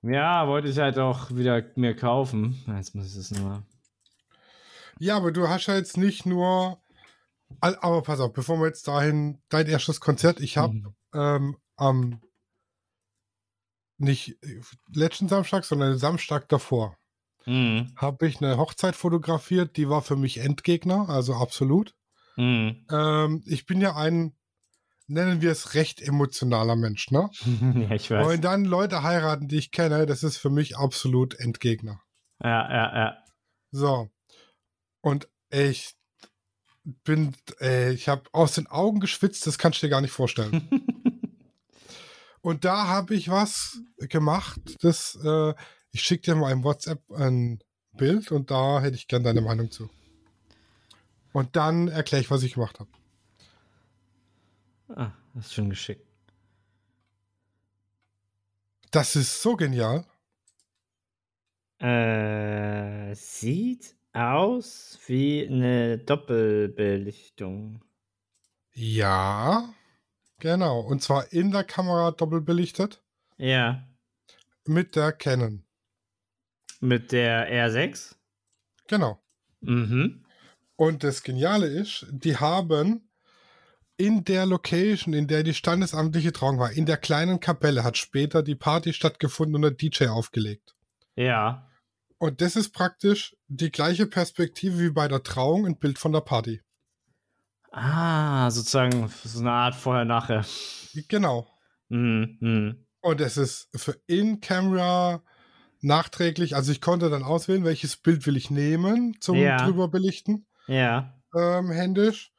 Ja, 0.03 0.49
wollte 0.49 0.69
ich 0.69 0.79
halt 0.79 0.99
auch 0.99 1.31
wieder 1.31 1.63
mir 1.77 1.95
kaufen. 1.95 2.63
Jetzt 2.67 2.95
muss 2.95 3.09
ich 3.09 3.15
das 3.15 3.31
nochmal. 3.31 3.63
Ja, 4.99 5.17
aber 5.17 5.33
du 5.33 5.49
hast 5.49 5.67
ja 5.67 5.77
jetzt 5.77 5.97
nicht 5.97 6.27
nur. 6.27 6.81
Aber 7.61 8.03
pass 8.03 8.19
auf, 8.21 8.33
bevor 8.33 8.59
wir 8.59 8.67
jetzt 8.67 8.89
dahin, 8.89 9.41
dein 9.51 9.67
erstes 9.67 10.01
Konzert, 10.01 10.41
ich 10.41 10.57
habe 10.57 10.73
Mhm. 10.75 10.95
ähm, 11.15 11.57
am 11.77 12.21
nicht 13.99 14.37
letzten 14.93 15.29
Samstag, 15.29 15.65
sondern 15.65 15.99
Samstag 15.99 16.49
davor, 16.49 16.97
Mhm. 17.47 17.93
habe 17.97 18.27
ich 18.27 18.41
eine 18.41 18.57
Hochzeit 18.57 18.97
fotografiert, 18.97 19.77
die 19.77 19.89
war 19.89 20.03
für 20.03 20.17
mich 20.17 20.39
Endgegner, 20.39 21.09
also 21.09 21.35
absolut. 21.35 21.95
Mhm. 22.37 22.87
Ähm, 22.91 23.43
ich 23.47 23.67
bin 23.67 23.81
ja 23.81 23.95
ein, 23.95 24.35
nennen 25.09 25.41
wir 25.41 25.51
es, 25.53 25.75
recht 25.75 26.01
emotionaler 26.01 26.77
Mensch, 26.77 27.11
ne? 27.11 27.31
ja, 27.89 27.95
ich 27.95 28.11
weiß. 28.11 28.27
Und 28.27 28.43
dann 28.43 28.65
Leute 28.65 29.03
heiraten, 29.03 29.49
die 29.49 29.59
ich 29.59 29.71
kenne, 29.71 30.07
das 30.07 30.23
ist 30.23 30.37
für 30.37 30.51
mich 30.51 30.77
absolut 30.77 31.39
Endgegner. 31.39 32.01
Ja, 32.43 32.71
ja, 32.71 32.97
ja. 32.97 33.17
So. 33.71 34.11
Und 35.01 35.29
ich 35.51 35.95
bin, 37.05 37.35
äh, 37.61 37.93
ich 37.93 38.09
habe 38.09 38.25
aus 38.33 38.55
den 38.55 38.67
Augen 38.67 39.01
geschwitzt, 39.01 39.47
das 39.47 39.59
kannst 39.59 39.83
du 39.83 39.87
dir 39.87 39.91
gar 39.91 40.01
nicht 40.01 40.13
vorstellen. 40.13 40.69
Und 42.43 42.65
da 42.65 42.89
habe 42.89 43.15
ich 43.15 43.31
was 43.31 43.81
gemacht, 43.99 44.61
das, 44.81 45.17
äh, 45.25 45.55
ich 45.93 46.03
schicke 46.03 46.23
dir 46.23 46.35
mal 46.35 46.51
im 46.51 46.65
WhatsApp 46.65 47.01
ein 47.13 47.63
Bild 47.93 48.33
und 48.33 48.51
da 48.51 48.81
hätte 48.81 48.97
ich 48.97 49.07
gern 49.07 49.23
deine 49.23 49.43
Meinung 49.43 49.71
zu. 49.71 49.89
Und 51.33 51.55
dann 51.55 51.87
erkläre 51.89 52.21
ich, 52.21 52.31
was 52.31 52.43
ich 52.43 52.55
gemacht 52.55 52.81
habe. 52.81 52.91
Ah, 54.97 55.13
das 55.35 55.47
ist 55.47 55.55
schon 55.55 55.71
geschickt. 55.71 56.07
Das 58.91 59.17
ist 59.17 59.41
so 59.41 59.57
genial. 59.57 60.05
Äh, 61.79 63.15
sieht 63.15 63.97
aus 64.13 64.99
wie 65.07 65.47
eine 65.49 65.99
Doppelbelichtung. 65.99 67.83
Ja, 68.75 69.73
genau. 70.39 70.81
Und 70.81 71.03
zwar 71.03 71.33
in 71.33 71.51
der 71.51 71.65
Kamera 71.65 72.11
doppelbelichtet 72.13 73.03
Ja. 73.37 73.83
mit 74.67 74.95
der 74.97 75.13
Canon. 75.13 75.65
Mit 76.81 77.13
der 77.13 77.51
R6? 77.51 78.15
Genau. 78.89 79.21
Mhm. 79.61 80.25
Und 80.77 81.05
das 81.05 81.23
Geniale 81.23 81.67
ist, 81.67 82.07
die 82.11 82.37
haben 82.37 83.09
in 84.03 84.25
der 84.25 84.47
Location, 84.47 85.15
in 85.15 85.29
der 85.29 85.45
die 85.45 85.55
standesamtliche 85.55 86.33
Trauung 86.33 86.59
war, 86.59 86.73
in 86.73 86.87
der 86.87 86.97
kleinen 86.97 87.39
Kapelle, 87.39 87.85
hat 87.85 87.97
später 87.97 88.43
die 88.43 88.57
Party 88.57 88.93
stattgefunden 88.93 89.55
und 89.55 89.63
der 89.63 89.71
DJ 89.71 90.09
aufgelegt. 90.09 90.75
Ja. 91.15 91.71
Und 92.19 92.41
das 92.41 92.57
ist 92.57 92.73
praktisch 92.73 93.37
die 93.47 93.71
gleiche 93.71 94.07
Perspektive 94.07 94.81
wie 94.81 94.91
bei 94.91 95.07
der 95.07 95.23
Trauung, 95.23 95.67
ein 95.67 95.79
Bild 95.79 96.01
von 96.01 96.11
der 96.13 96.21
Party. 96.23 96.63
Ah, 97.71 98.51
sozusagen 98.51 99.09
so 99.25 99.39
eine 99.39 99.53
Art 99.53 99.77
vorher-nachher. 99.77 100.45
Genau. 101.09 101.47
Mhm. 101.89 102.39
Mhm. 102.41 102.87
Und 103.03 103.21
es 103.21 103.37
ist 103.37 103.69
für 103.75 103.97
In-Camera 104.09 105.23
nachträglich, 105.81 106.57
also 106.57 106.73
ich 106.73 106.81
konnte 106.81 107.09
dann 107.09 107.23
auswählen, 107.23 107.65
welches 107.65 107.97
Bild 107.97 108.27
will 108.27 108.37
ich 108.37 108.51
nehmen 108.51 109.17
zum 109.21 109.37
Ja. 109.37 109.59
drüber 109.65 109.87
belichten, 109.89 110.47
Ja. 110.67 111.15
ähm, 111.37 111.71
händisch. 111.71 112.33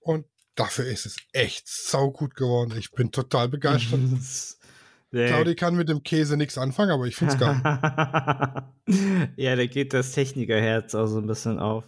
Und 0.00 0.26
dafür 0.58 0.86
ist 0.86 1.06
es 1.06 1.16
echt 1.32 1.68
saugut 1.68 2.34
geworden. 2.34 2.74
Ich 2.78 2.90
bin 2.92 3.10
total 3.12 3.48
begeistert. 3.48 4.00
Claudi 5.10 5.54
kann 5.54 5.74
mit 5.74 5.88
dem 5.88 6.02
Käse 6.02 6.36
nichts 6.36 6.58
anfangen, 6.58 6.90
aber 6.90 7.06
ich 7.06 7.16
finde 7.16 7.32
es 7.34 7.40
geil. 7.40 7.60
ja, 9.36 9.56
da 9.56 9.66
geht 9.66 9.94
das 9.94 10.12
Technikerherz 10.12 10.94
auch 10.94 11.06
so 11.06 11.18
ein 11.18 11.26
bisschen 11.26 11.58
auf. 11.58 11.84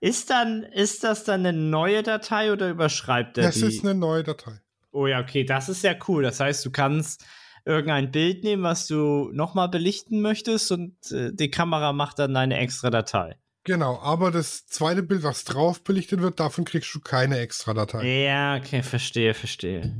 Ist 0.00 0.30
dann, 0.30 0.62
ist 0.64 1.04
das 1.04 1.22
dann 1.24 1.46
eine 1.46 1.56
neue 1.56 2.02
Datei 2.02 2.52
oder 2.52 2.68
überschreibt 2.68 3.38
er 3.38 3.44
Das 3.44 3.54
die? 3.56 3.66
ist 3.66 3.84
eine 3.84 3.94
neue 3.94 4.24
Datei. 4.24 4.60
oh 4.90 5.06
ja, 5.06 5.20
okay, 5.20 5.44
das 5.44 5.68
ist 5.68 5.84
ja 5.84 5.94
cool. 6.08 6.22
Das 6.24 6.40
heißt, 6.40 6.64
du 6.66 6.70
kannst 6.70 7.24
irgendein 7.64 8.10
Bild 8.10 8.42
nehmen, 8.44 8.62
was 8.62 8.86
du 8.88 9.30
nochmal 9.32 9.68
belichten 9.68 10.20
möchtest 10.20 10.70
und 10.72 10.96
äh, 11.12 11.30
die 11.32 11.50
Kamera 11.50 11.92
macht 11.92 12.18
dann 12.18 12.36
eine 12.36 12.58
extra 12.58 12.90
Datei. 12.90 13.36
Genau, 13.66 13.98
aber 13.98 14.30
das 14.30 14.64
zweite 14.66 15.02
Bild, 15.02 15.24
was 15.24 15.42
drauf 15.42 15.82
belichtet 15.82 16.22
wird, 16.22 16.38
davon 16.38 16.64
kriegst 16.64 16.94
du 16.94 17.00
keine 17.00 17.40
extra 17.40 17.74
Datei. 17.74 18.24
Ja, 18.24 18.56
okay, 18.58 18.80
verstehe, 18.80 19.34
verstehe. 19.34 19.92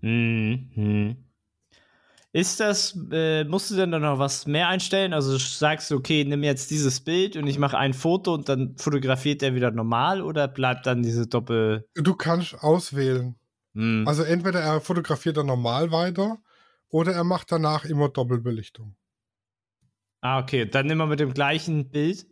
Hm, 0.00 0.70
hm. 0.74 1.16
Ist 2.32 2.58
das, 2.58 2.98
äh, 3.12 3.44
musst 3.44 3.70
du 3.70 3.76
denn 3.76 3.92
da 3.92 4.00
noch 4.00 4.18
was 4.18 4.48
mehr 4.48 4.66
einstellen? 4.66 5.12
Also 5.12 5.38
sagst 5.38 5.92
du, 5.92 5.94
okay, 5.94 6.24
nimm 6.24 6.42
jetzt 6.42 6.72
dieses 6.72 6.98
Bild 6.98 7.36
und 7.36 7.46
ich 7.46 7.60
mache 7.60 7.78
ein 7.78 7.94
Foto 7.94 8.34
und 8.34 8.48
dann 8.48 8.76
fotografiert 8.76 9.44
er 9.44 9.54
wieder 9.54 9.70
normal 9.70 10.20
oder 10.20 10.48
bleibt 10.48 10.84
dann 10.86 11.04
diese 11.04 11.28
Doppel. 11.28 11.86
Du 11.94 12.16
kannst 12.16 12.64
auswählen. 12.64 13.36
Hm. 13.74 14.08
Also 14.08 14.24
entweder 14.24 14.60
er 14.60 14.80
fotografiert 14.80 15.36
dann 15.36 15.46
normal 15.46 15.92
weiter 15.92 16.38
oder 16.88 17.12
er 17.12 17.22
macht 17.22 17.52
danach 17.52 17.84
immer 17.84 18.08
Doppelbelichtung. 18.08 18.96
ah, 20.20 20.40
okay, 20.40 20.66
dann 20.66 20.86
nimm 20.86 20.98
mal 20.98 21.06
mit 21.06 21.20
dem 21.20 21.32
gleichen 21.32 21.90
Bild. 21.90 22.26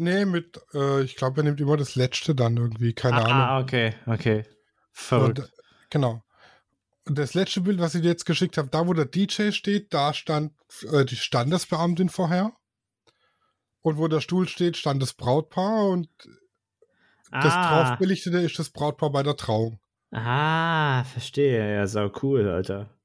Nee, 0.00 0.24
mit, 0.24 0.60
äh, 0.74 1.02
ich 1.02 1.16
glaube, 1.16 1.40
er 1.40 1.44
nimmt 1.44 1.60
immer 1.60 1.76
das 1.76 1.96
letzte 1.96 2.34
dann 2.34 2.56
irgendwie, 2.56 2.94
keine 2.94 3.16
ah, 3.16 3.24
Ahnung. 3.24 3.32
ah, 3.32 3.58
okay, 3.60 3.94
okay. 4.06 4.44
Verrückt. 4.92 5.40
Und, 5.40 5.44
äh, 5.44 5.50
genau. 5.90 6.22
Und 7.04 7.18
das 7.18 7.34
letzte 7.34 7.62
Bild, 7.62 7.80
was 7.80 7.96
ich 7.96 8.02
dir 8.02 8.08
jetzt 8.08 8.24
geschickt 8.24 8.58
habe, 8.58 8.68
da 8.68 8.86
wo 8.86 8.92
der 8.92 9.06
DJ 9.06 9.50
steht, 9.50 9.92
da 9.92 10.14
stand 10.14 10.52
äh, 10.92 11.04
die 11.04 11.16
Standesbeamtin 11.16 12.10
vorher. 12.10 12.52
Und 13.80 13.98
wo 13.98 14.06
der 14.06 14.20
Stuhl 14.20 14.46
steht, 14.46 14.76
stand 14.76 15.02
das 15.02 15.14
Brautpaar 15.14 15.88
und 15.88 16.08
das 17.30 17.52
ah, 17.54 17.86
draufbelichtete 17.86 18.38
ist 18.38 18.58
das 18.58 18.70
Brautpaar 18.70 19.10
bei 19.10 19.22
der 19.22 19.36
Trauung. 19.36 19.80
ah, 20.12 21.04
verstehe. 21.04 21.74
Ja, 21.74 21.86
sau 21.86 22.10
cool, 22.22 22.48
Alter. 22.48 22.96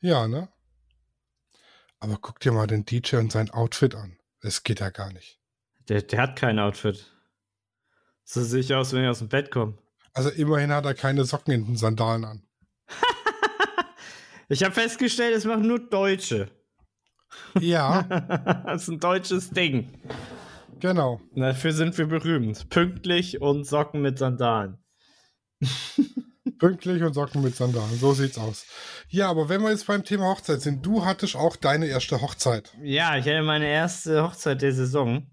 Ja, 0.00 0.26
ne? 0.26 0.48
Aber 2.00 2.18
guck 2.20 2.40
dir 2.40 2.52
mal 2.52 2.66
den 2.66 2.84
DJ 2.84 3.16
und 3.16 3.30
sein 3.30 3.50
Outfit 3.50 3.94
an. 3.94 4.19
Das 4.40 4.62
geht 4.62 4.80
ja 4.80 4.90
gar 4.90 5.12
nicht. 5.12 5.38
Der, 5.88 6.02
der 6.02 6.20
hat 6.22 6.36
kein 6.36 6.58
Outfit. 6.58 7.06
So 8.24 8.42
sehe 8.42 8.60
ich 8.60 8.74
aus, 8.74 8.92
wenn 8.92 9.02
ich 9.02 9.08
aus 9.08 9.18
dem 9.18 9.28
Bett 9.28 9.50
komme. 9.50 9.76
Also 10.12 10.30
immerhin 10.30 10.72
hat 10.72 10.84
er 10.84 10.94
keine 10.94 11.24
Socken 11.24 11.52
in 11.52 11.66
den 11.66 11.76
Sandalen 11.76 12.24
an. 12.24 12.42
Ich 14.52 14.64
habe 14.64 14.74
festgestellt, 14.74 15.36
es 15.36 15.44
machen 15.44 15.68
nur 15.68 15.78
Deutsche. 15.78 16.50
Ja, 17.60 18.02
das 18.66 18.82
ist 18.82 18.88
ein 18.88 18.98
deutsches 18.98 19.50
Ding. 19.50 19.88
genau. 20.80 21.20
Dafür 21.36 21.72
sind 21.72 21.96
wir 21.96 22.06
berühmt. 22.06 22.68
Pünktlich 22.68 23.40
und 23.40 23.64
Socken 23.64 24.02
mit 24.02 24.18
Sandalen. 24.18 24.78
Pünktlich 26.58 27.00
und 27.04 27.14
Socken 27.14 27.42
mit 27.42 27.54
Sandalen. 27.54 27.96
So 27.96 28.12
sieht's 28.12 28.38
aus. 28.38 28.66
Ja, 29.12 29.28
aber 29.28 29.48
wenn 29.48 29.60
wir 29.62 29.70
jetzt 29.70 29.86
beim 29.88 30.04
Thema 30.04 30.26
Hochzeit 30.26 30.60
sind, 30.60 30.86
du 30.86 31.04
hattest 31.04 31.34
auch 31.34 31.56
deine 31.56 31.86
erste 31.86 32.20
Hochzeit. 32.20 32.72
Ja, 32.80 33.16
ich 33.16 33.24
hatte 33.26 33.42
meine 33.42 33.66
erste 33.66 34.22
Hochzeit 34.22 34.62
der 34.62 34.72
Saison. 34.72 35.26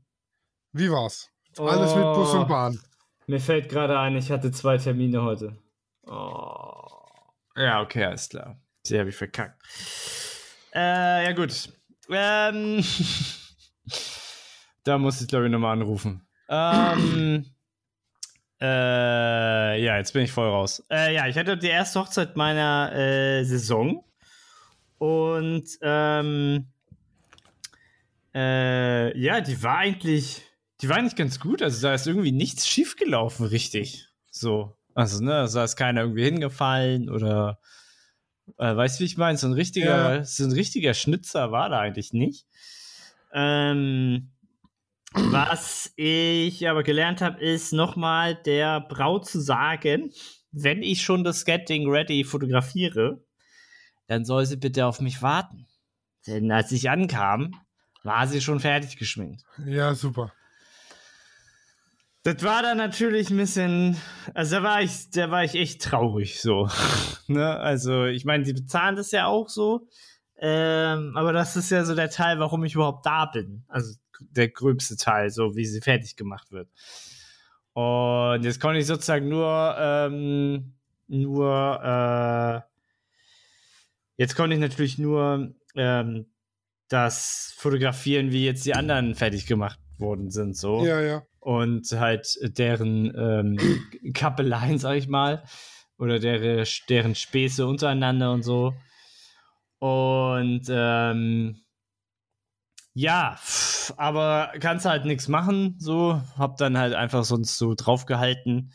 Wie 0.74 0.90
war's? 0.90 1.30
Alles 1.58 1.94
mit 1.96 2.04
Bus 2.04 2.34
Oh. 2.34 2.40
und 2.40 2.48
Bahn. 2.48 2.80
Mir 3.28 3.40
fällt 3.40 3.70
gerade 3.70 4.00
ein, 4.00 4.16
ich 4.16 4.32
hatte 4.32 4.52
zwei 4.52 4.78
Termine 4.78 5.22
heute. 5.22 5.58
Oh. 6.08 6.74
Ja, 7.56 7.82
okay, 7.82 8.06
alles 8.06 8.30
klar. 8.30 8.60
Die 8.88 8.98
habe 8.98 9.10
ich 9.10 9.16
verkackt. 9.16 9.62
Äh, 10.74 11.26
ja 11.26 11.32
gut. 11.34 11.70
Ähm, 12.10 12.84
da 14.86 14.98
muss 14.98 15.22
ich, 15.22 15.28
glaube 15.28 15.46
ich, 15.46 15.52
nochmal 15.52 15.74
anrufen. 15.74 16.28
Ähm, 16.50 17.46
äh, 18.60 19.84
ja, 19.84 19.98
jetzt 19.98 20.14
bin 20.14 20.24
ich 20.24 20.32
voll 20.32 20.48
raus. 20.48 20.84
Äh, 20.90 21.14
ja, 21.16 21.28
ich 21.28 21.38
hatte 21.38 21.58
die 21.58 21.68
erste 21.68 22.00
Hochzeit 22.00 22.36
meiner 22.36 22.92
äh, 22.94 23.44
Saison. 23.44 24.04
Und 24.98 25.66
ähm, 25.82 26.68
äh, 28.34 29.18
ja, 29.20 29.42
die 29.42 29.62
war 29.62 29.78
eigentlich, 29.78 30.42
die 30.82 30.90
war 30.90 30.98
eigentlich 30.98 31.16
ganz 31.16 31.40
gut. 31.40 31.62
Also 31.62 31.82
da 31.88 31.94
ist 31.94 32.08
irgendwie 32.08 32.32
nichts 32.32 32.68
schiefgelaufen, 32.68 33.46
richtig. 33.46 34.08
So. 34.30 34.76
Also, 34.96 35.24
ne, 35.24 35.48
da 35.54 35.64
ist 35.64 35.76
keiner 35.76 36.02
irgendwie 36.02 36.24
hingefallen 36.24 37.10
oder 37.10 37.60
äh, 38.58 38.76
weißt 38.76 39.00
du, 39.00 39.02
wie 39.02 39.06
ich 39.06 39.18
meine? 39.18 39.38
So 39.38 39.48
ein 39.48 39.54
richtiger, 39.54 40.16
Ja. 40.18 40.24
so 40.24 40.44
ein 40.44 40.52
richtiger 40.52 40.94
Schnitzer 40.96 41.52
war 41.52 41.70
da 41.70 41.80
eigentlich 41.80 42.14
nicht. 42.14 42.48
Ähm, 43.34 44.32
was 45.14 45.92
ich 45.96 46.68
aber 46.68 46.84
gelernt 46.84 47.22
habe, 47.22 47.40
ist 47.40 47.74
nochmal 47.74 48.36
der 48.36 48.82
Braut 48.82 49.26
zu 49.26 49.40
sagen, 49.40 50.12
wenn 50.52 50.82
ich 50.84 51.02
schon 51.02 51.24
das 51.24 51.46
Getting 51.46 51.90
Ready 51.90 52.24
fotografiere, 52.24 53.24
dann 54.08 54.26
soll 54.26 54.46
sie 54.46 54.58
bitte 54.58 54.86
auf 54.86 55.02
mich 55.02 55.22
warten. 55.22 55.68
Denn 56.26 56.52
als 56.52 56.72
ich 56.72 56.90
ankam, 56.90 57.54
war 58.04 58.28
sie 58.28 58.42
schon 58.42 58.60
fertig 58.60 58.98
geschminkt. 58.98 59.44
Ja, 59.66 59.94
super. 59.96 60.34
Das 62.24 62.44
war 62.44 62.62
dann 62.62 62.78
natürlich 62.78 63.30
ein 63.30 63.38
bisschen, 63.38 63.96
also 64.34 64.58
da 64.58 64.64
war 64.64 64.82
ich, 64.82 65.10
da 65.12 65.32
war 65.32 65.46
ich 65.46 65.56
echt 65.56 65.82
traurig 65.82 66.42
so. 66.42 66.70
ne? 67.28 67.58
Also 67.58 68.06
ich 68.06 68.26
meine, 68.26 68.44
die 68.44 68.54
bezahlen 68.54 68.98
das 68.98 69.12
ja 69.12 69.28
auch 69.28 69.48
so, 69.48 69.88
ähm, 70.40 71.14
aber 71.16 71.32
das 71.32 71.56
ist 71.56 71.70
ja 71.70 71.86
so 71.86 71.96
der 71.96 72.10
Teil, 72.10 72.40
warum 72.40 72.66
ich 72.66 72.76
überhaupt 72.76 73.06
da 73.06 73.26
bin. 73.26 73.64
Also 73.70 73.96
der 74.22 74.50
gröbste 74.50 74.98
Teil, 74.98 75.30
so 75.30 75.56
wie 75.56 75.66
sie 75.66 75.82
fertig 75.82 76.16
gemacht 76.16 76.52
wird. 76.52 76.70
Und 77.74 78.44
jetzt 78.44 78.60
konnte 78.60 78.80
ich 78.80 78.88
sozusagen 78.88 79.30
nur, 79.30 79.76
ähm, 79.78 80.74
nur, 81.08 81.80
äh, 81.84 82.62
jetzt 84.18 84.36
konnte 84.36 84.56
ich 84.56 84.60
natürlich 84.60 84.98
nur 84.98 85.54
ähm, 85.76 86.26
das 86.90 87.54
fotografieren, 87.58 88.32
wie 88.32 88.46
jetzt 88.46 88.66
die 88.66 88.74
anderen 88.74 89.14
fertig 89.16 89.46
gemacht 89.46 89.80
worden 90.00 90.32
sind, 90.32 90.58
so 90.58 90.84
Ja, 90.86 91.02
ja. 91.02 91.24
und 91.40 91.92
halt 91.92 92.38
deren 92.58 93.14
ähm, 93.16 93.58
Kappeleien, 94.14 94.80
sag 94.80 94.96
ich 94.96 95.08
mal, 95.08 95.44
oder 95.98 96.20
deren, 96.20 96.66
deren 96.90 97.16
Späße 97.16 97.66
untereinander 97.66 98.32
und 98.32 98.44
so. 98.44 98.74
Und 99.80 100.64
ähm, 100.70 101.60
ja, 102.98 103.36
pff, 103.38 103.94
aber 103.98 104.52
kannst 104.60 104.86
halt 104.88 105.06
nichts 105.06 105.28
machen, 105.28 105.76
so. 105.78 106.20
Hab 106.36 106.58
dann 106.58 106.80
halt 106.80 106.96
einfach 106.96 107.26
sonst 107.26 107.60
so 107.60 107.76
draufgehalten. 107.76 108.74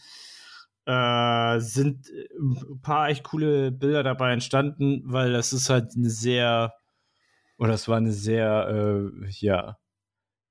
Äh, 0.86 1.58
sind 1.58 2.06
ein 2.38 2.80
paar 2.82 3.08
echt 3.08 3.24
coole 3.24 3.72
Bilder 3.72 4.04
dabei 4.04 4.32
entstanden, 4.32 5.02
weil 5.06 5.32
das 5.32 5.52
ist 5.52 5.70
halt 5.70 5.96
eine 5.96 6.08
sehr, 6.08 6.72
oder 7.58 7.74
es 7.74 7.88
war 7.88 7.96
eine 7.96 8.12
sehr, 8.12 8.68
äh, 8.68 9.26
ja, 9.40 9.78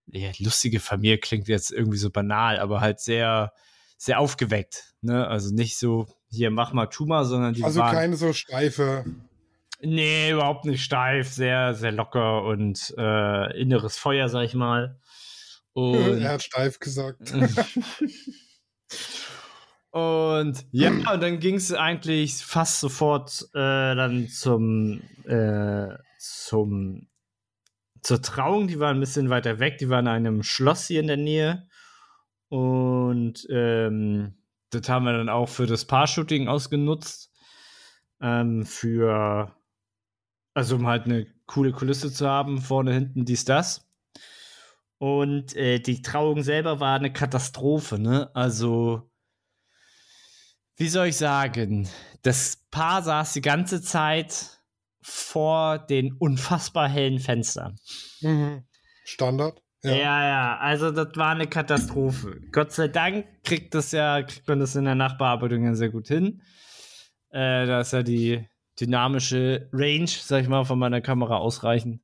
ja, 0.08 0.32
lustige 0.40 0.82
Familie 0.82 1.20
klingt 1.20 1.48
jetzt 1.48 1.72
irgendwie 1.72 1.98
so 1.98 2.10
banal, 2.10 2.60
aber 2.60 2.82
halt 2.82 3.00
sehr, 3.00 3.54
sehr 3.98 4.20
aufgeweckt. 4.20 4.96
Ne? 5.00 5.26
Also 5.26 5.54
nicht 5.56 5.78
so, 5.78 6.08
hier 6.30 6.52
mach 6.52 6.74
mal, 6.74 6.88
tu 6.88 7.06
mal, 7.06 7.24
sondern 7.24 7.54
die 7.54 7.64
Also 7.64 7.80
waren. 7.80 7.96
keine 7.96 8.18
so 8.18 8.34
steife. 8.34 9.06
Nee, 9.84 10.32
überhaupt 10.32 10.66
nicht 10.66 10.84
steif, 10.84 11.30
sehr, 11.30 11.74
sehr 11.74 11.92
locker 11.92 12.44
und 12.44 12.94
äh, 12.98 13.60
inneres 13.60 13.98
Feuer, 13.98 14.30
sag 14.30 14.44
ich 14.44 14.54
mal. 14.54 15.00
Und, 15.74 15.96
er 16.22 16.34
hat 16.34 16.44
steif 16.44 16.80
gesagt. 16.80 17.32
und 19.92 20.66
ja, 20.72 20.90
und 20.90 21.24
dann 21.24 21.40
ging 21.40 21.56
es 21.56 21.74
eigentlich 21.74 22.38
fast 22.38 22.80
sofort 22.80 23.48
äh, 23.54 23.96
dann 23.96 24.28
zum, 24.28 25.02
äh, 25.26 25.88
zum 26.20 27.08
zur 28.02 28.22
Trauung. 28.22 28.68
Die 28.68 28.80
waren 28.80 28.98
ein 28.98 29.02
bisschen 29.02 29.30
weiter 29.30 29.60
weg, 29.60 29.78
die 29.78 29.90
waren 29.90 30.06
in 30.06 30.12
einem 30.12 30.44
Schloss 30.44 30.88
hier 30.88 31.00
in 31.00 31.08
der 31.08 31.18
Nähe. 31.18 31.68
Und 32.50 33.48
ähm, 33.50 34.36
das 34.72 34.90
haben 34.90 35.06
wir 35.06 35.14
dann 35.14 35.30
auch 35.30 35.50
für 35.50 35.66
das 35.66 35.86
Paar-Shooting 35.86 36.48
ausgenutzt. 36.48 37.32
Ähm, 38.22 38.66
für, 38.66 39.56
also 40.54 40.76
um 40.76 40.88
halt 40.88 41.06
eine 41.06 41.28
coole 41.46 41.72
Kulisse 41.72 42.12
zu 42.12 42.28
haben, 42.28 42.62
vorne, 42.62 42.94
hinten, 42.94 43.26
dies, 43.26 43.46
das. 43.46 43.88
Und 44.98 45.56
äh, 45.56 45.80
die 45.80 46.02
Trauung 46.02 46.44
selber 46.44 46.80
war 46.80 46.96
eine 46.96 47.12
Katastrophe, 47.12 47.98
ne? 47.98 48.30
Also, 48.36 49.10
wie 50.78 50.90
soll 50.90 51.08
ich 51.08 51.18
sagen? 51.18 51.90
Das 52.22 52.58
Paar 52.70 53.02
saß 53.02 53.34
die 53.34 53.42
ganze 53.42 53.82
Zeit 53.82 54.62
vor 55.02 55.80
den 55.80 56.14
unfassbar 56.14 56.88
hellen 56.88 57.20
Fenstern. 57.20 57.78
Mhm. 58.22 58.64
Standard. 59.04 59.62
Ja. 59.84 59.92
Ja. 59.92 60.24
ja, 60.24 60.58
also 60.60 60.92
das 60.92 61.16
war 61.16 61.32
eine 61.32 61.48
Katastrophe. 61.48 62.40
Gott 62.52 62.72
sei 62.72 62.88
Dank 62.88 63.26
kriegt 63.44 63.74
das 63.74 63.92
ja, 63.92 64.22
kriegt 64.22 64.48
man 64.48 64.60
das 64.60 64.76
in 64.76 64.86
der 64.86 64.94
Nachbearbeitung 64.94 65.64
ja 65.64 65.74
sehr 65.74 65.90
gut 65.90 66.08
hin. 66.08 66.44
Äh, 67.32 67.66
da 67.66 67.82
ist 67.82 67.94
ja 67.94 68.04
die 68.04 68.48
dynamische 68.82 69.70
Range, 69.72 70.08
sag 70.08 70.44
ich 70.44 70.50
mal, 70.50 70.66
von 70.66 70.80
meiner 70.80 71.02
Kamera 71.02 71.38
ausreichend. 71.38 72.02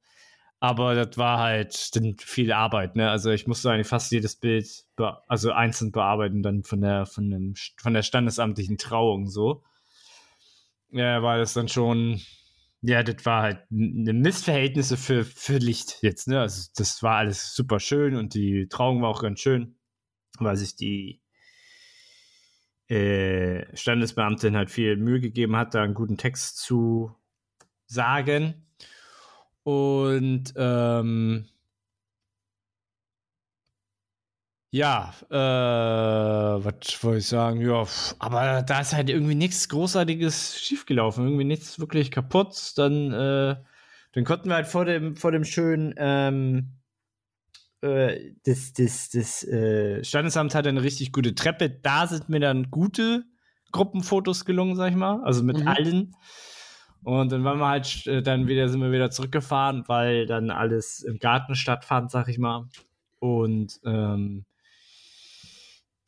Aber 0.59 0.95
das 0.95 1.17
war 1.17 1.39
halt 1.39 1.95
dann 1.95 2.15
viel 2.17 2.51
Arbeit, 2.51 2.95
ne? 2.95 3.11
Also 3.11 3.29
ich 3.31 3.45
musste 3.45 3.69
eigentlich 3.71 3.87
fast 3.87 4.11
jedes 4.11 4.35
Bild 4.35 4.85
also 5.27 5.51
einzeln 5.51 5.91
bearbeiten, 5.91 6.41
dann 6.41 6.63
von 6.63 6.81
der, 6.81 7.05
von 7.05 7.29
dem, 7.29 7.53
von 7.77 7.93
der 7.93 8.01
standesamtlichen 8.01 8.77
Trauung 8.77 9.27
so. 9.27 9.63
Ja, 10.89 11.21
war 11.21 11.37
das 11.37 11.53
dann 11.53 11.67
schon, 11.67 12.21
ja, 12.81 13.03
das 13.03 13.23
war 13.25 13.43
halt 13.43 13.59
eine 13.71 14.13
Missverhältnisse 14.13 14.97
für, 14.97 15.25
für 15.25 15.57
Licht 15.57 15.99
jetzt, 16.01 16.27
ne? 16.27 16.41
Also 16.41 16.69
das 16.75 17.03
war 17.03 17.17
alles 17.17 17.53
super 17.53 17.79
schön 17.79 18.15
und 18.15 18.33
die 18.33 18.67
Trauung 18.67 19.01
war 19.01 19.09
auch 19.09 19.21
ganz 19.21 19.39
schön, 19.39 19.75
weil 20.39 20.57
sich 20.57 20.75
die 20.75 21.21
äh, 22.89 23.65
Standesbeamtin 23.75 24.55
halt 24.55 24.69
viel 24.69 24.97
Mühe 24.97 25.19
gegeben 25.19 25.55
hat, 25.55 25.75
da 25.75 25.83
einen 25.83 25.93
guten 25.93 26.17
Text 26.17 26.57
zu 26.57 27.15
sagen. 27.85 28.65
Und 29.63 30.53
ähm, 30.55 31.47
ja, 34.71 35.13
äh, 35.29 35.35
was 35.35 37.03
wollte 37.03 37.19
ich 37.19 37.27
sagen? 37.27 37.61
Ja, 37.61 37.85
aber 38.19 38.61
da 38.61 38.79
ist 38.81 38.93
halt 38.93 39.09
irgendwie 39.09 39.35
nichts 39.35 39.69
Großartiges 39.69 40.59
schiefgelaufen, 40.59 41.25
irgendwie 41.25 41.45
nichts 41.45 41.79
wirklich 41.79 42.11
kaputt. 42.11 42.73
Dann, 42.77 43.11
äh, 43.11 43.55
dann 44.13 44.23
konnten 44.23 44.49
wir 44.49 44.55
halt 44.55 44.67
vor 44.67 44.85
dem, 44.85 45.15
vor 45.15 45.31
dem 45.31 45.43
schönen, 45.43 45.93
ähm, 45.97 46.76
äh, 47.81 48.31
das, 48.45 48.73
das, 48.73 49.09
das 49.09 49.43
äh, 49.43 50.03
Standesamt 50.03 50.55
hat 50.55 50.67
eine 50.67 50.83
richtig 50.83 51.11
gute 51.11 51.35
Treppe. 51.35 51.69
Da 51.69 52.07
sind 52.07 52.29
mir 52.29 52.39
dann 52.39 52.71
gute 52.71 53.23
Gruppenfotos 53.71 54.45
gelungen, 54.45 54.75
sag 54.75 54.91
ich 54.91 54.97
mal. 54.97 55.21
Also 55.23 55.43
mit 55.43 55.59
mhm. 55.59 55.67
allen. 55.67 56.15
Und 57.03 57.31
dann 57.31 57.43
waren 57.43 57.59
wir 57.59 57.67
halt, 57.67 58.07
äh, 58.07 58.21
dann 58.21 58.47
wieder, 58.47 58.67
sind 58.69 58.81
wir 58.81 58.91
wieder 58.91 59.11
zurückgefahren, 59.11 59.83
weil 59.87 60.25
dann 60.25 60.49
alles 60.49 61.01
im 61.03 61.19
Garten 61.19 61.55
stattfand, 61.55 62.11
sag 62.11 62.27
ich 62.27 62.37
mal. 62.37 62.67
Und 63.19 63.79
ähm, 63.85 64.45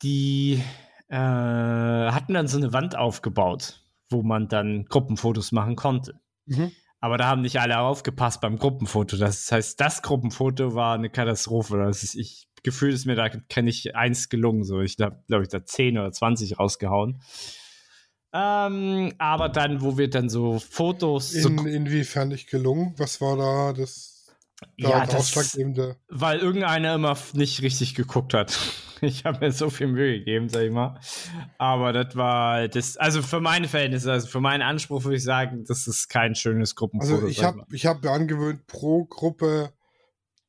die 0.02 0.62
äh, 1.08 1.16
hatten 1.16 2.34
dann 2.34 2.48
so 2.48 2.56
eine 2.56 2.72
Wand 2.72 2.96
aufgebaut, 2.96 3.80
wo 4.08 4.22
man 4.22 4.48
dann 4.48 4.84
Gruppenfotos 4.86 5.52
machen 5.52 5.76
konnte. 5.76 6.20
Mhm. 6.46 6.72
Aber 7.00 7.16
da 7.16 7.26
haben 7.26 7.40
nicht 7.40 7.58
alle 7.58 7.78
aufgepasst 7.78 8.40
beim 8.40 8.58
Gruppenfoto. 8.58 9.16
Das 9.16 9.50
heißt, 9.50 9.80
das 9.80 10.02
Gruppenfoto 10.02 10.74
war 10.74 10.94
eine 10.94 11.08
Katastrophe. 11.08 11.78
Das 11.78 12.02
ist, 12.02 12.14
ich 12.14 12.46
gefühlt 12.62 12.94
ist 12.94 13.06
mir 13.06 13.16
da 13.16 13.28
kenne 13.28 13.70
ich 13.70 13.96
eins 13.96 14.28
gelungen. 14.28 14.64
So, 14.64 14.80
ich 14.80 14.96
habe, 15.00 15.22
glaube 15.26 15.44
ich, 15.44 15.48
da 15.48 15.64
10 15.64 15.98
oder 15.98 16.12
20 16.12 16.58
rausgehauen. 16.58 17.22
Ähm, 18.32 19.12
aber 19.18 19.48
dann, 19.48 19.80
wo 19.80 19.98
wir 19.98 20.08
dann 20.08 20.28
so 20.28 20.58
Fotos. 20.58 21.32
In, 21.32 21.58
so 21.58 21.66
inwiefern 21.66 22.28
nicht 22.28 22.48
gelungen? 22.48 22.94
Was 22.96 23.20
war 23.20 23.36
da 23.36 23.72
das, 23.72 24.09
da 24.09 24.09
ja, 24.76 25.06
das? 25.06 25.34
Weil 26.08 26.38
irgendeiner 26.38 26.94
immer 26.94 27.16
nicht 27.34 27.62
richtig 27.62 27.94
geguckt 27.94 28.34
hat. 28.34 28.58
Ich 29.02 29.24
habe 29.24 29.46
mir 29.46 29.50
so 29.50 29.70
viel 29.70 29.86
Mühe 29.86 30.18
gegeben, 30.18 30.50
sag 30.50 30.64
ich 30.64 30.70
mal. 30.70 31.00
Aber 31.56 31.94
das 31.94 32.16
war 32.16 32.68
das, 32.68 32.98
also 32.98 33.22
für 33.22 33.40
meine 33.40 33.66
Verhältnisse, 33.66 34.12
also 34.12 34.26
für 34.26 34.40
meinen 34.42 34.60
Anspruch 34.60 35.04
würde 35.04 35.16
ich 35.16 35.24
sagen, 35.24 35.64
das 35.66 35.86
ist 35.86 36.08
kein 36.08 36.34
schönes 36.34 36.76
Gruppenfoto. 36.76 37.14
Also 37.14 37.26
ich 37.26 37.42
habe 37.42 37.64
ich 37.72 37.86
habe 37.86 38.06
mir 38.06 38.12
angewöhnt, 38.12 38.66
pro 38.66 39.06
Gruppe 39.06 39.72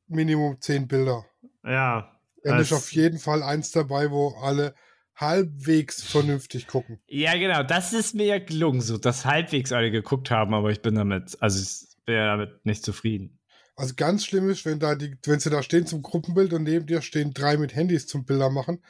Minimum 0.07 0.59
zehn 0.59 0.85
Bilder. 0.89 1.23
Ja. 1.63 2.11
Dann 2.43 2.59
ist 2.59 2.73
auf 2.73 2.91
jeden 2.91 3.19
Fall 3.19 3.41
eins 3.41 3.71
dabei, 3.71 4.11
wo 4.11 4.35
alle 4.41 4.75
halbwegs 5.15 6.03
vernünftig 6.03 6.67
gucken. 6.67 6.99
Ja, 7.07 7.37
genau, 7.37 7.63
das 7.63 7.93
ist 7.93 8.15
mir 8.15 8.25
ja 8.25 8.39
gelungen, 8.39 8.81
so 8.81 8.97
dass 8.97 9.25
halbwegs 9.25 9.71
alle 9.71 9.91
geguckt 9.91 10.31
haben, 10.31 10.53
aber 10.53 10.71
ich 10.71 10.81
bin 10.81 10.95
damit, 10.95 11.37
also 11.39 11.61
ich 11.61 12.03
bin 12.05 12.15
ja 12.15 12.25
damit 12.25 12.65
nicht 12.65 12.83
zufrieden. 12.83 13.39
Also 13.75 13.93
ganz 13.95 14.25
schlimm 14.25 14.49
ist, 14.49 14.65
wenn 14.65 14.79
da 14.79 14.95
die, 14.95 15.15
wenn 15.25 15.39
sie 15.39 15.49
da 15.49 15.63
stehen 15.63 15.87
zum 15.87 16.01
Gruppenbild 16.01 16.53
und 16.53 16.63
neben 16.63 16.85
dir 16.85 17.01
stehen 17.01 17.33
drei 17.33 17.57
mit 17.57 17.75
Handys 17.75 18.07
zum 18.07 18.25
Bilder 18.25 18.49
machen, 18.49 18.83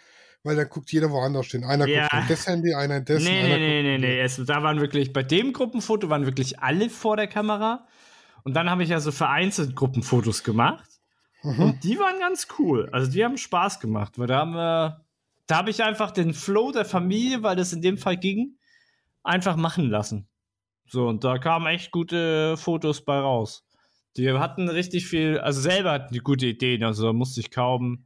weil 0.43 0.55
dann 0.55 0.69
guckt 0.69 0.91
jeder 0.91 1.11
woanders 1.11 1.45
stehen. 1.45 1.63
Einer 1.63 1.87
ja. 1.87 2.07
guckt 2.07 2.23
in 2.23 2.27
das 2.27 2.47
Handy, 2.47 2.73
einer 2.73 2.97
in 2.97 3.05
das. 3.05 3.23
Nee, 3.23 3.43
nee, 3.43 3.57
nee, 3.57 3.97
nee, 3.97 3.97
nee. 3.97 4.45
Da 4.45 4.63
waren 4.63 4.79
wirklich, 4.81 5.13
bei 5.13 5.23
dem 5.23 5.53
Gruppenfoto 5.53 6.09
waren 6.09 6.25
wirklich 6.25 6.59
alle 6.59 6.89
vor 6.89 7.15
der 7.15 7.27
Kamera. 7.27 7.87
Und 8.43 8.55
dann 8.55 8.69
habe 8.69 8.83
ich 8.83 8.89
ja 8.89 8.99
so 8.99 9.11
vereinzelt 9.11 9.75
Gruppenfotos 9.75 10.43
gemacht. 10.43 10.89
Mhm. 11.43 11.59
Und 11.59 11.83
die 11.83 11.99
waren 11.99 12.19
ganz 12.19 12.47
cool. 12.57 12.89
Also 12.91 13.11
die 13.11 13.23
haben 13.23 13.37
Spaß 13.37 13.79
gemacht, 13.79 14.17
weil 14.17 14.27
da 14.27 14.39
haben 14.39 14.53
wir 14.53 15.05
da 15.51 15.57
habe 15.57 15.69
ich 15.69 15.83
einfach 15.83 16.11
den 16.11 16.33
Flow 16.33 16.71
der 16.71 16.85
Familie, 16.85 17.43
weil 17.43 17.57
das 17.57 17.73
in 17.73 17.81
dem 17.81 17.97
Fall 17.97 18.15
ging, 18.15 18.57
einfach 19.21 19.57
machen 19.57 19.89
lassen. 19.89 20.29
So, 20.87 21.07
und 21.07 21.25
da 21.25 21.39
kamen 21.39 21.67
echt 21.67 21.91
gute 21.91 22.55
Fotos 22.55 23.03
bei 23.03 23.19
raus. 23.19 23.65
Die 24.17 24.31
hatten 24.31 24.67
richtig 24.67 25.07
viel, 25.07 25.39
also 25.39 25.61
selber 25.61 25.91
hatten 25.91 26.13
die 26.13 26.19
gute 26.19 26.45
Ideen, 26.45 26.83
also 26.83 27.05
da 27.05 27.13
musste 27.13 27.39
ich 27.39 27.49
kaum 27.51 28.05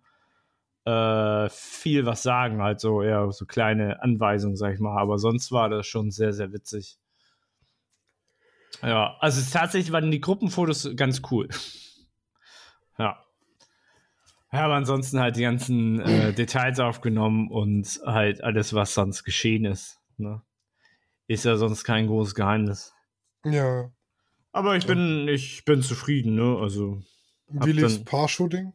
äh, 0.86 1.50
viel 1.50 2.06
was 2.06 2.24
sagen, 2.24 2.62
halt 2.62 2.80
so 2.80 3.02
eher 3.02 3.32
so 3.32 3.46
kleine 3.46 4.02
Anweisungen, 4.02 4.56
sag 4.56 4.76
ich 4.76 4.80
mal. 4.80 4.98
Aber 4.98 5.18
sonst 5.18 5.52
war 5.52 5.70
das 5.70 5.88
schon 5.88 6.12
sehr, 6.12 6.32
sehr 6.32 6.54
witzig. 6.54 7.00
Ja, 8.82 9.18
also 9.20 9.41
tatsächlich 9.52 9.91
waren 9.91 10.12
die 10.12 10.22
Gruppenfotos 10.22 10.96
ganz 10.96 11.22
cool. 11.32 11.50
ja. 13.00 13.18
Ja, 14.52 14.65
aber 14.65 14.76
ansonsten 14.76 15.20
halt 15.20 15.36
die 15.36 15.41
ganzen 15.41 16.00
äh, 16.00 16.34
Details 16.34 16.80
aufgenommen 16.80 17.50
und 17.50 18.00
halt 18.06 18.44
alles, 18.44 18.74
was 18.74 18.94
sonst 18.94 19.24
geschehen 19.24 19.65
ist. 19.65 20.00
Ne? 20.18 20.41
Ist 21.28 21.46
ja 21.46 21.58
sonst 21.58 21.84
kein 21.84 22.08
großes 22.08 22.36
Geheimnis. 22.36 22.94
Ja. 23.44 23.89
Aber 24.56 24.78
ich 24.78 24.88
bin, 24.88 25.28
ich 25.28 25.65
bin 25.65 25.82
zufrieden, 25.82 26.36
ne? 26.36 26.58
Also. 26.62 27.02
Wie 27.50 27.74
lief's 27.74 28.02
Paar-Shooting? 28.06 28.72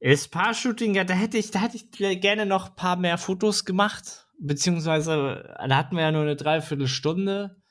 Ist 0.00 0.32
Paar-Shooting, 0.32 0.96
ja, 0.96 1.04
da 1.04 1.14
hätte 1.14 1.38
ich, 1.38 1.52
da 1.52 1.60
hätte 1.60 1.76
ich 1.76 1.92
gerne 2.20 2.44
noch 2.44 2.70
ein 2.70 2.74
paar 2.74 2.96
mehr 2.96 3.18
Fotos 3.18 3.64
gemacht. 3.64 4.26
Beziehungsweise, 4.40 5.54
da 5.64 5.76
hatten 5.76 5.94
wir 5.94 6.02
ja 6.02 6.10
nur 6.10 6.22
eine 6.22 6.34
Dreiviertelstunde. 6.34 7.62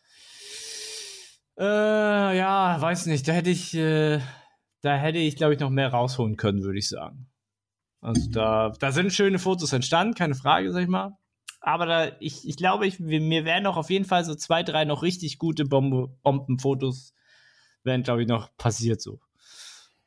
Äh, 1.59 2.37
ja, 2.37 2.79
weiß 2.79 3.07
nicht, 3.07 3.27
da 3.27 3.33
hätte 3.33 3.49
ich, 3.49 3.73
äh, 3.73 4.21
da 4.81 4.95
hätte 4.95 5.17
ich, 5.17 5.35
glaube 5.35 5.55
ich, 5.55 5.59
noch 5.59 5.69
mehr 5.69 5.89
rausholen 5.89 6.37
können, 6.37 6.63
würde 6.63 6.79
ich 6.79 6.87
sagen. 6.87 7.29
Also 7.99 8.31
da, 8.31 8.69
da 8.79 8.93
sind 8.93 9.11
schöne 9.11 9.39
Fotos 9.39 9.73
entstanden, 9.73 10.13
keine 10.13 10.35
Frage, 10.35 10.71
sag 10.71 10.83
ich 10.83 10.87
mal. 10.87 11.17
Aber 11.59 11.85
da, 11.85 12.11
ich, 12.19 12.47
ich 12.47 12.55
glaube, 12.55 12.87
ich, 12.87 12.99
mir 12.99 13.45
wären 13.45 13.63
noch 13.63 13.77
auf 13.77 13.89
jeden 13.89 14.05
Fall 14.05 14.23
so 14.23 14.35
zwei, 14.35 14.63
drei 14.63 14.85
noch 14.85 15.03
richtig 15.03 15.37
gute 15.37 15.65
Bombe, 15.65 16.15
Bombenfotos, 16.23 17.13
wären, 17.83 18.03
glaube 18.03 18.21
ich, 18.21 18.27
noch 18.27 18.55
passiert 18.57 19.01
so. 19.01 19.19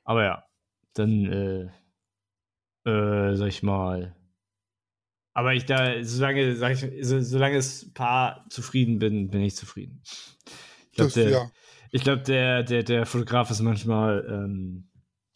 Aber 0.04 0.24
ja, 0.24 0.44
dann, 0.94 1.72
äh, 2.84 2.88
äh, 2.88 3.36
sag 3.36 3.48
ich 3.48 3.62
mal. 3.62 4.16
Aber 5.32 5.54
ich 5.54 5.64
da, 5.64 6.02
solange, 6.02 6.56
sag 6.56 6.72
ich, 6.72 7.06
so, 7.06 7.20
solange 7.20 7.56
es 7.56 7.84
ein 7.84 7.94
paar 7.94 8.46
zufrieden 8.50 8.98
bin, 8.98 9.30
bin 9.30 9.42
ich 9.42 9.56
zufrieden. 9.56 10.02
Ich 10.90 10.96
glaube, 10.96 11.12
der, 11.12 11.30
ja. 11.30 11.50
Ich 11.92 12.02
glaube, 12.02 12.22
der, 12.22 12.62
der, 12.62 12.82
der 12.82 13.06
Fotograf 13.06 13.50
ist 13.50 13.60
manchmal 13.60 14.24
ähm, 14.28 14.88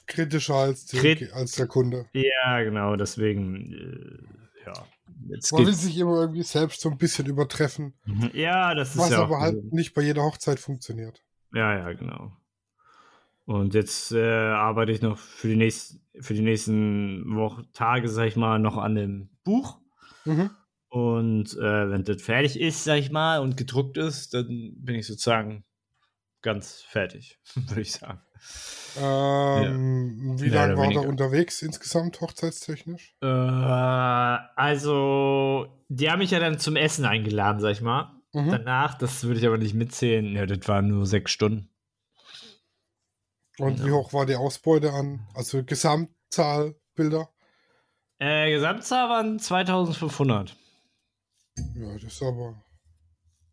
kritischer 0.07 0.55
als, 0.55 0.87
die, 0.87 0.99
krit 0.99 1.33
als 1.33 1.53
der 1.53 1.67
Kunde. 1.67 2.07
Ja, 2.13 2.63
genau, 2.63 2.97
deswegen, 2.97 3.73
äh, 3.73 4.67
ja. 4.67 4.87
Jetzt 5.29 5.53
Man 5.53 5.67
will 5.67 5.75
sich 5.75 5.97
immer 5.99 6.21
irgendwie 6.21 6.43
selbst 6.43 6.81
so 6.81 6.91
ein 6.91 6.99
bisschen 6.99 7.27
übertreffen. 7.27 7.95
Mhm. 8.05 8.31
Ja, 8.35 8.75
das 8.75 8.91
ist 8.91 8.99
Was 8.99 9.11
ja 9.11 9.23
aber 9.23 9.41
halt 9.41 9.73
nicht 9.73 9.95
bei 9.95 10.03
jeder 10.03 10.23
Hochzeit 10.23 10.59
funktioniert. 10.59 11.23
Ja, 11.53 11.77
ja, 11.77 11.93
genau. 11.93 12.37
Und 13.47 13.75
jetzt 13.75 14.13
äh, 14.13 14.23
arbeite 14.23 14.93
ich 14.93 15.03
noch 15.03 15.19
für 15.19 15.49
die, 15.49 15.57
nächst, 15.57 16.01
für 16.19 16.35
die 16.35 16.43
nächsten 16.43 17.37
Wochen, 17.37 17.69
Tage, 17.73 18.09
sag 18.09 18.27
ich 18.27 18.37
mal, 18.37 18.59
noch 18.59 18.79
an 18.79 18.95
dem 18.95 19.29
Buch. 19.45 19.79
Mhm. 20.25 20.51
Und 20.89 21.55
äh, 21.59 21.91
wenn 21.91 22.05
das 22.05 22.23
fertig 22.23 22.59
ist, 22.59 22.85
sag 22.85 22.99
ich 22.99 23.11
mal, 23.11 23.41
und 23.41 23.57
gedruckt 23.57 23.99
ist, 23.99 24.33
dann 24.33 24.75
bin 24.77 24.95
ich 24.95 25.07
sozusagen 25.07 25.65
ganz 26.41 26.83
fertig, 26.83 27.39
würde 27.55 27.83
ich 27.83 27.93
sagen. 27.93 28.21
Ähm, 28.97 30.37
ja. 30.37 30.43
Wie 30.43 30.49
lange 30.49 30.77
war 30.77 30.91
er 30.91 31.07
unterwegs 31.09 31.63
insgesamt, 31.63 32.21
hochzeitstechnisch? 32.21 33.17
Äh, 33.21 33.27
also, 34.57 35.67
die 35.89 36.11
haben 36.11 36.21
mich 36.21 36.31
ja 36.31 36.39
dann 36.39 36.59
zum 36.59 36.77
Essen 36.77 37.05
eingeladen, 37.05 37.61
sag 37.61 37.73
ich 37.73 37.81
mal. 37.81 38.13
Mhm. 38.33 38.51
Danach, 38.51 38.97
das 38.97 39.25
würde 39.25 39.41
ich 39.41 39.47
aber 39.47 39.59
nicht 39.59 39.75
mitzählen, 39.75 40.35
ja, 40.35 40.47
das 40.47 40.67
waren 40.69 40.89
nur 40.89 41.07
sechs 41.07 41.33
Stunden. 41.33 41.71
Und 43.59 43.79
ja. 43.79 43.87
wie 43.87 43.93
hoch 43.93 44.13
war 44.13 44.27
die 44.27 44.37
Ausbeute 44.37 44.93
an, 44.93 45.27
also 45.35 45.63
Gesamtzahl 45.65 46.75
Bilder? 46.95 47.29
Äh, 48.19 48.51
Gesamtzahl 48.51 49.09
waren 49.09 49.39
2500. 49.39 50.57
Ja, 51.75 51.95
das 51.95 52.05
ist 52.05 52.23
aber 52.23 52.65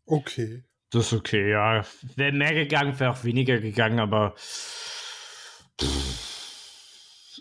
okay. 0.06 0.64
Das 0.92 1.06
ist 1.06 1.12
okay, 1.14 1.50
ja. 1.50 1.84
Wäre 2.16 2.32
mehr 2.32 2.54
gegangen, 2.54 2.98
wäre 3.00 3.10
auch 3.12 3.24
weniger 3.24 3.58
gegangen, 3.58 3.98
aber 3.98 4.34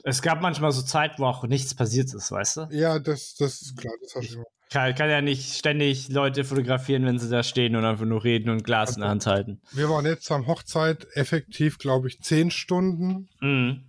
es 0.04 0.22
gab 0.22 0.42
manchmal 0.42 0.72
so 0.72 0.82
Zeit, 0.82 1.20
wo 1.20 1.26
auch 1.26 1.44
nichts 1.44 1.76
passiert 1.76 2.14
ist, 2.14 2.32
weißt 2.32 2.58
du? 2.58 2.68
Ja, 2.72 3.00
das, 3.00 3.36
das 3.36 3.62
ist 3.62 3.78
klar, 3.78 3.94
das 4.02 4.16
hast 4.16 4.32
du 4.32 4.36
immer. 4.36 4.46
kann, 4.72 4.96
kann 4.96 5.10
ja 5.10 5.22
nicht 5.22 5.54
ständig 5.56 6.10
Leute 6.10 6.44
fotografieren, 6.44 7.06
wenn 7.06 7.20
sie 7.20 7.30
da 7.30 7.44
stehen 7.44 7.76
und 7.76 7.86
einfach 7.86 8.06
nur 8.06 8.24
reden 8.24 8.50
und 8.50 8.64
Glas 8.64 8.96
in 8.96 9.02
der 9.02 9.10
Hand 9.10 9.26
halten. 9.28 9.62
Wir 9.72 9.90
waren 9.90 10.06
jetzt 10.06 10.32
am 10.32 10.48
Hochzeit 10.48 11.06
effektiv, 11.14 11.78
glaube 11.78 12.08
ich, 12.08 12.22
zehn 12.22 12.52
Stunden 12.52 13.30
Mhm. 13.42 13.84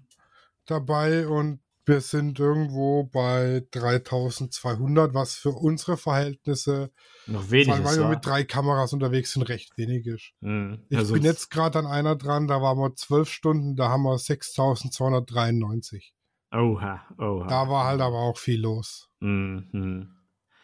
dabei 0.66 1.26
und 1.28 1.60
wir 1.92 2.00
sind 2.00 2.38
irgendwo 2.40 3.04
bei 3.04 3.62
3200, 3.70 5.14
was 5.14 5.34
für 5.34 5.50
unsere 5.50 5.96
Verhältnisse, 5.96 6.90
Noch 7.26 7.50
wenig 7.50 7.68
weil 7.68 7.84
ist, 7.84 7.98
wir 7.98 8.08
mit 8.08 8.24
drei 8.24 8.44
Kameras 8.44 8.92
unterwegs 8.92 9.32
sind, 9.32 9.42
recht 9.42 9.76
wenig 9.76 10.06
ist. 10.06 10.32
Mhm. 10.40 10.84
Ich 10.88 10.96
Also, 10.98 11.14
bin 11.14 11.22
jetzt 11.22 11.50
gerade 11.50 11.78
an 11.78 11.86
einer 11.86 12.16
dran, 12.16 12.48
da 12.48 12.62
waren 12.62 12.78
wir 12.78 12.94
zwölf 12.96 13.28
Stunden, 13.30 13.76
da 13.76 13.88
haben 13.90 14.02
wir 14.04 14.18
6293. 14.18 16.14
Oha, 16.54 17.00
oha. 17.18 17.46
Da 17.46 17.68
war 17.68 17.86
halt 17.86 18.00
aber 18.00 18.18
auch 18.18 18.36
viel 18.36 18.60
los. 18.60 19.08
Mhm. 19.20 20.08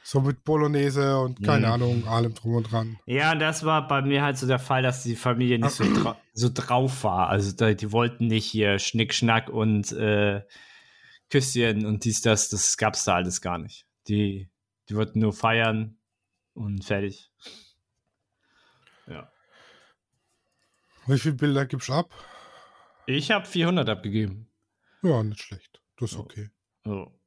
So 0.02 0.20
mit 0.22 0.42
Bolognese 0.44 1.18
und 1.20 1.42
keine 1.42 1.66
Mhm. 1.66 1.72
Ahnung, 1.72 2.08
allem 2.08 2.32
drum 2.34 2.54
und 2.54 2.70
dran. 2.72 2.98
Ja, 3.04 3.34
das 3.34 3.64
war 3.64 3.86
bei 3.88 4.00
mir 4.00 4.22
halt 4.22 4.38
so 4.38 4.46
der 4.46 4.58
Fall, 4.58 4.82
dass 4.82 5.02
die 5.02 5.16
Familie 5.16 5.58
nicht 5.58 5.70
so, 5.72 5.84
dra 5.84 6.16
so 6.32 6.48
drauf 6.52 7.04
war. 7.04 7.28
Also 7.28 7.52
die 7.74 7.92
wollten 7.92 8.26
nicht 8.28 8.46
hier 8.46 8.78
Schnick, 8.78 9.12
Schnack 9.12 9.50
und 9.50 9.92
äh, 9.92 10.40
Küsschen 11.30 11.86
und 11.86 12.04
dies, 12.04 12.20
das, 12.22 12.48
das 12.48 12.76
gab's 12.76 13.04
da 13.04 13.16
alles 13.16 13.40
gar 13.40 13.58
nicht. 13.58 13.86
Die, 14.08 14.48
die 14.88 14.96
wollten 14.96 15.20
nur 15.20 15.32
feiern 15.32 15.98
und 16.54 16.84
fertig. 16.84 17.30
Ja. 19.06 19.30
Wie 21.06 21.18
viele 21.18 21.34
Bilder 21.34 21.66
gibst 21.66 21.88
du 21.88 21.94
ab? 21.94 22.10
Ich 23.06 23.30
habe 23.30 23.46
400 23.46 23.88
abgegeben. 23.88 24.48
Ja, 25.02 25.22
nicht 25.22 25.40
schlecht. 25.40 25.80
Das 25.96 26.12
ist 26.12 26.18
okay. 26.18 26.50
So. 26.84 27.18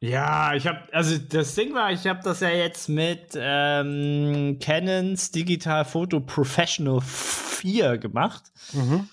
Ja, 0.00 0.54
ich 0.54 0.66
habe, 0.66 0.92
also 0.92 1.18
das 1.18 1.54
Ding 1.54 1.74
war, 1.74 1.92
ich 1.92 2.06
habe 2.06 2.20
das 2.22 2.40
ja 2.40 2.48
jetzt 2.48 2.88
mit 2.88 3.32
ähm, 3.34 4.58
Canons 4.58 5.30
Digital 5.30 5.84
Photo 5.84 6.20
Professional 6.20 7.00
4 7.02 7.98
gemacht. 7.98 8.50
Mhm. 8.72 9.08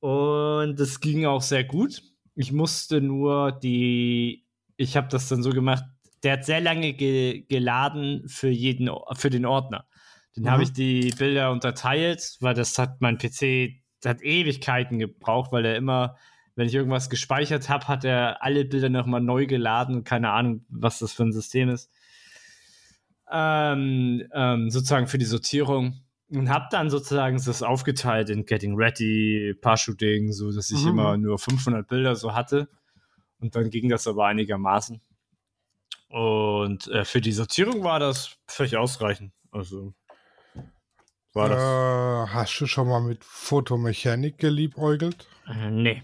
Und 0.00 0.80
das 0.80 1.00
ging 1.00 1.26
auch 1.26 1.42
sehr 1.42 1.64
gut. 1.64 2.02
Ich 2.34 2.52
musste 2.52 3.00
nur 3.00 3.52
die, 3.52 4.46
ich 4.76 4.96
habe 4.96 5.08
das 5.08 5.28
dann 5.28 5.42
so 5.42 5.50
gemacht, 5.50 5.84
der 6.22 6.34
hat 6.34 6.44
sehr 6.44 6.60
lange 6.60 6.92
ge 6.92 7.44
geladen 7.48 8.28
für 8.28 8.48
jeden, 8.48 8.90
für 9.14 9.30
den 9.30 9.46
Ordner. 9.46 9.86
Dann 10.34 10.44
Mhm. 10.44 10.48
habe 10.50 10.62
ich 10.62 10.72
die 10.72 11.10
Bilder 11.18 11.50
unterteilt, 11.50 12.36
weil 12.40 12.54
das 12.54 12.78
hat 12.78 13.00
mein 13.00 13.18
PC, 13.18 13.82
das 14.00 14.10
hat 14.10 14.22
Ewigkeiten 14.22 14.98
gebraucht, 14.98 15.50
weil 15.52 15.64
er 15.64 15.76
immer, 15.76 16.16
wenn 16.54 16.66
ich 16.66 16.74
irgendwas 16.74 17.10
gespeichert 17.10 17.68
habe, 17.68 17.88
hat 17.88 18.04
er 18.04 18.42
alle 18.42 18.64
Bilder 18.64 18.88
nochmal 18.90 19.20
neu 19.20 19.46
geladen. 19.46 20.04
Keine 20.04 20.30
Ahnung, 20.30 20.64
was 20.68 20.98
das 21.00 21.12
für 21.12 21.24
ein 21.24 21.32
System 21.32 21.68
ist. 21.70 21.90
Ähm, 23.32 24.24
ähm, 24.34 24.70
sozusagen 24.70 25.06
für 25.06 25.18
die 25.18 25.24
Sortierung 25.24 26.00
und 26.30 26.48
habe 26.48 26.66
dann 26.70 26.90
sozusagen 26.90 27.42
das 27.44 27.62
aufgeteilt 27.62 28.30
in 28.30 28.44
Getting 28.44 28.74
Ready, 28.76 29.54
Paar-Shooting, 29.60 30.32
so 30.32 30.52
dass 30.52 30.70
ich 30.70 30.82
Mhm. 30.84 30.90
immer 30.90 31.16
nur 31.16 31.38
500 31.38 31.86
Bilder 31.88 32.14
so 32.16 32.34
hatte. 32.34 32.68
Und 33.40 33.56
dann 33.56 33.70
ging 33.70 33.88
das 33.88 34.06
aber 34.06 34.26
einigermaßen. 34.26 35.00
Und 36.08 36.88
äh, 36.88 37.04
für 37.04 37.20
die 37.20 37.32
Sortierung 37.32 37.84
war 37.84 37.98
das 37.98 38.36
völlig 38.46 38.76
ausreichend. 38.76 39.32
Also 39.50 39.94
war 41.32 41.48
das. 41.48 41.62
Äh, 41.62 42.34
hast 42.34 42.60
du 42.60 42.66
schon 42.66 42.88
mal 42.88 43.00
mit 43.00 43.24
Fotomechanik 43.24 44.38
geliebäugelt? 44.38 45.26
Äh, 45.46 45.70
nee. 45.70 46.02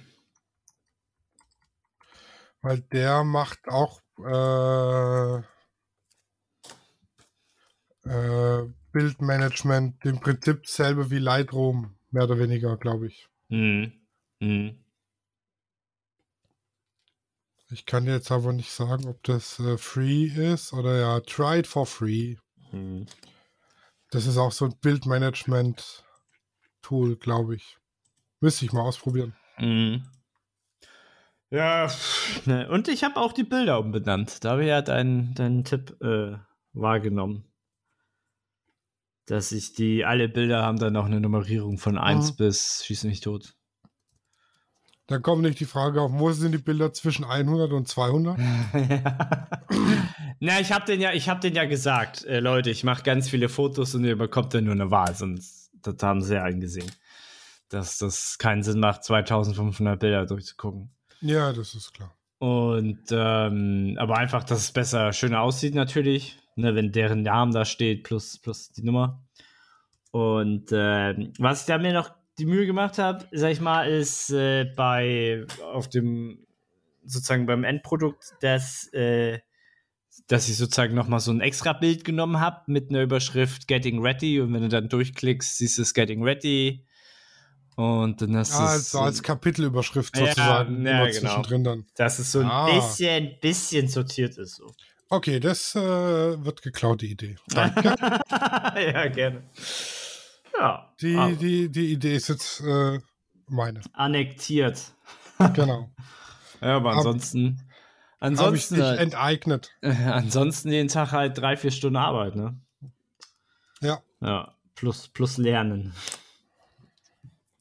Weil 2.62 2.80
der 2.80 3.22
macht 3.24 3.68
auch 3.68 4.00
äh, 4.18 5.36
äh, 8.08 8.72
Bildmanagement 8.96 10.04
im 10.06 10.20
Prinzip 10.20 10.62
dasselbe 10.62 11.10
wie 11.10 11.18
Lightroom, 11.18 11.98
mehr 12.12 12.24
oder 12.24 12.38
weniger, 12.38 12.78
glaube 12.78 13.08
ich. 13.08 13.28
Hm. 13.50 13.92
Hm. 14.40 14.82
Ich 17.70 17.84
kann 17.84 18.06
dir 18.06 18.14
jetzt 18.14 18.32
aber 18.32 18.54
nicht 18.54 18.72
sagen, 18.72 19.06
ob 19.06 19.22
das 19.22 19.60
äh, 19.60 19.76
free 19.76 20.24
ist 20.24 20.72
oder 20.72 20.98
ja, 20.98 21.20
try 21.20 21.58
it 21.58 21.66
for 21.66 21.84
free. 21.84 22.36
Hm. 22.70 23.04
Das 24.12 24.26
ist 24.26 24.38
auch 24.38 24.52
so 24.52 24.64
ein 24.64 24.78
Bildmanagement-Tool, 24.80 27.16
glaube 27.16 27.56
ich. 27.56 27.76
Müsste 28.40 28.64
ich 28.64 28.72
mal 28.72 28.80
ausprobieren. 28.80 29.36
Mhm. 29.58 30.06
Ja, 31.50 31.92
ne. 32.46 32.66
und 32.70 32.88
ich 32.88 33.04
habe 33.04 33.20
auch 33.20 33.34
die 33.34 33.44
Bilder 33.44 33.78
umbenannt. 33.78 34.42
Da 34.42 34.52
habe 34.52 34.62
ich 34.62 34.68
ja 34.68 34.80
deinen 34.80 35.34
deinen 35.34 35.64
Tipp 35.64 36.00
äh, 36.00 36.38
wahrgenommen. 36.72 37.44
Dass 39.26 39.52
ich 39.52 39.74
die, 39.74 40.04
alle 40.04 40.28
Bilder 40.28 40.62
haben 40.62 40.78
dann 40.78 40.92
noch 40.92 41.06
eine 41.06 41.20
Nummerierung 41.20 41.78
von 41.78 41.98
1 41.98 42.32
Mhm. 42.32 42.36
bis 42.36 42.84
Schieß 42.84 43.04
mich 43.04 43.20
tot. 43.20 43.54
Dann 45.08 45.22
kommt 45.22 45.42
nicht 45.42 45.60
die 45.60 45.66
Frage 45.66 46.00
auf, 46.00 46.10
wo 46.12 46.32
sind 46.32 46.50
die 46.52 46.58
Bilder 46.58 46.92
zwischen 46.92 47.24
100 47.24 47.72
und 47.72 47.86
200? 47.86 48.36
Na, 50.40 50.60
ich 50.60 50.72
habe 50.72 50.84
den 50.84 51.00
ja, 51.00 51.12
ich 51.12 51.28
habe 51.28 51.40
den 51.40 51.54
ja 51.54 51.64
gesagt, 51.64 52.24
äh, 52.24 52.40
Leute, 52.40 52.70
ich 52.70 52.82
mache 52.84 53.02
ganz 53.04 53.28
viele 53.28 53.48
Fotos 53.48 53.94
und 53.94 54.04
ihr 54.04 54.16
bekommt 54.18 54.52
dann 54.54 54.64
nur 54.64 54.74
eine 54.74 54.90
Wahl, 54.90 55.14
sonst 55.14 55.70
das 55.82 55.96
haben 56.02 56.22
sie 56.22 56.34
ja 56.34 56.42
eingesehen, 56.42 56.90
dass 57.68 57.98
das 57.98 58.36
keinen 58.38 58.64
Sinn 58.64 58.80
macht, 58.80 59.04
2500 59.04 59.98
Bilder 60.00 60.26
durchzugucken. 60.26 60.90
Ja, 61.20 61.52
das 61.52 61.74
ist 61.74 61.94
klar. 61.94 62.12
Und 62.38 63.04
ähm, 63.10 63.96
aber 63.98 64.18
einfach, 64.18 64.44
dass 64.44 64.58
es 64.58 64.72
besser, 64.72 65.12
schöner 65.12 65.40
aussieht 65.40 65.74
natürlich, 65.74 66.38
ne, 66.56 66.74
wenn 66.74 66.92
deren 66.92 67.22
Namen 67.22 67.52
da 67.52 67.64
steht 67.64 68.02
plus 68.04 68.38
plus 68.38 68.72
die 68.72 68.82
Nummer. 68.82 69.22
Und 70.10 70.70
ähm, 70.72 71.32
was 71.38 71.60
ich 71.60 71.66
da 71.66 71.78
mir 71.78 71.92
noch 71.92 72.10
die 72.38 72.46
Mühe 72.46 72.66
gemacht 72.66 72.98
habe, 72.98 73.24
sag 73.32 73.52
ich 73.52 73.60
mal, 73.60 73.88
ist 73.88 74.30
äh, 74.30 74.64
bei 74.76 75.44
auf 75.62 75.88
dem 75.88 76.44
sozusagen 77.04 77.46
beim 77.46 77.64
Endprodukt, 77.64 78.34
dass 78.40 78.92
äh, 78.92 79.38
dass 80.28 80.48
ich 80.48 80.56
sozusagen 80.56 80.94
noch 80.94 81.08
mal 81.08 81.20
so 81.20 81.30
ein 81.30 81.40
extra 81.40 81.72
Bild 81.74 82.04
genommen 82.04 82.40
habe 82.40 82.62
mit 82.72 82.88
einer 82.90 83.02
Überschrift 83.02 83.68
Getting 83.68 84.00
Ready 84.02 84.40
und 84.40 84.52
wenn 84.54 84.62
du 84.62 84.68
dann 84.68 84.88
durchklickst, 84.88 85.58
siehst 85.58 85.76
du 85.78 85.82
es 85.82 85.92
Getting 85.92 86.22
Ready 86.22 86.86
und 87.76 88.22
dann 88.22 88.34
hast 88.36 88.54
du 88.58 88.62
Ja, 88.62 88.68
es- 88.68 88.94
also 88.94 89.00
als 89.00 89.22
Kapitelüberschrift 89.22 90.16
Ja, 90.16 90.26
sozusagen. 90.26 90.86
ja, 90.86 90.92
immer 91.02 91.06
genau. 91.10 91.18
zwischendrin 91.20 91.64
dann. 91.64 91.86
dass 91.96 92.18
es 92.18 92.32
so 92.32 92.40
ein 92.40 92.46
Ah. 92.46 92.64
bisschen, 92.74 93.34
bisschen 93.42 93.88
sortiert 93.88 94.38
ist. 94.38 94.56
So. 94.56 94.72
Okay, 95.08 95.38
das 95.40 95.74
äh, 95.76 95.80
wird 96.44 96.62
geklaut, 96.62 97.00
die 97.02 97.10
Idee. 97.12 97.36
Danke. 97.48 97.94
ja, 98.30 99.06
gerne. 99.08 99.42
Ja, 100.58 100.92
Die, 101.00 101.16
ah, 101.16 101.30
die, 101.30 101.68
die 101.68 101.92
Idee 101.92 102.16
ist 102.16 102.28
jetzt 102.28 102.60
äh, 102.60 102.98
meine. 103.46 103.80
annektiert. 103.92 104.92
Genau. 105.54 105.90
Ja, 106.62 106.76
aber 106.76 106.92
Hab- 106.92 106.96
ansonsten, 106.98 107.58
Habe 108.18 108.56
ich 108.56 108.64
ansonsten, 108.68 108.74
dich 108.76 108.84
halt, 108.84 108.98
enteignet. 108.98 109.70
äh, 109.82 109.90
ansonsten 110.06 110.72
jeden 110.72 110.88
Tag 110.88 111.12
halt 111.12 111.36
drei, 111.36 111.54
vier 111.58 111.70
Stunden 111.70 111.96
Arbeit, 111.98 112.34
ne? 112.34 112.58
Ja. 113.82 114.00
Ja, 114.22 114.54
plus, 114.74 115.08
plus 115.08 115.36
Lernen. 115.36 115.92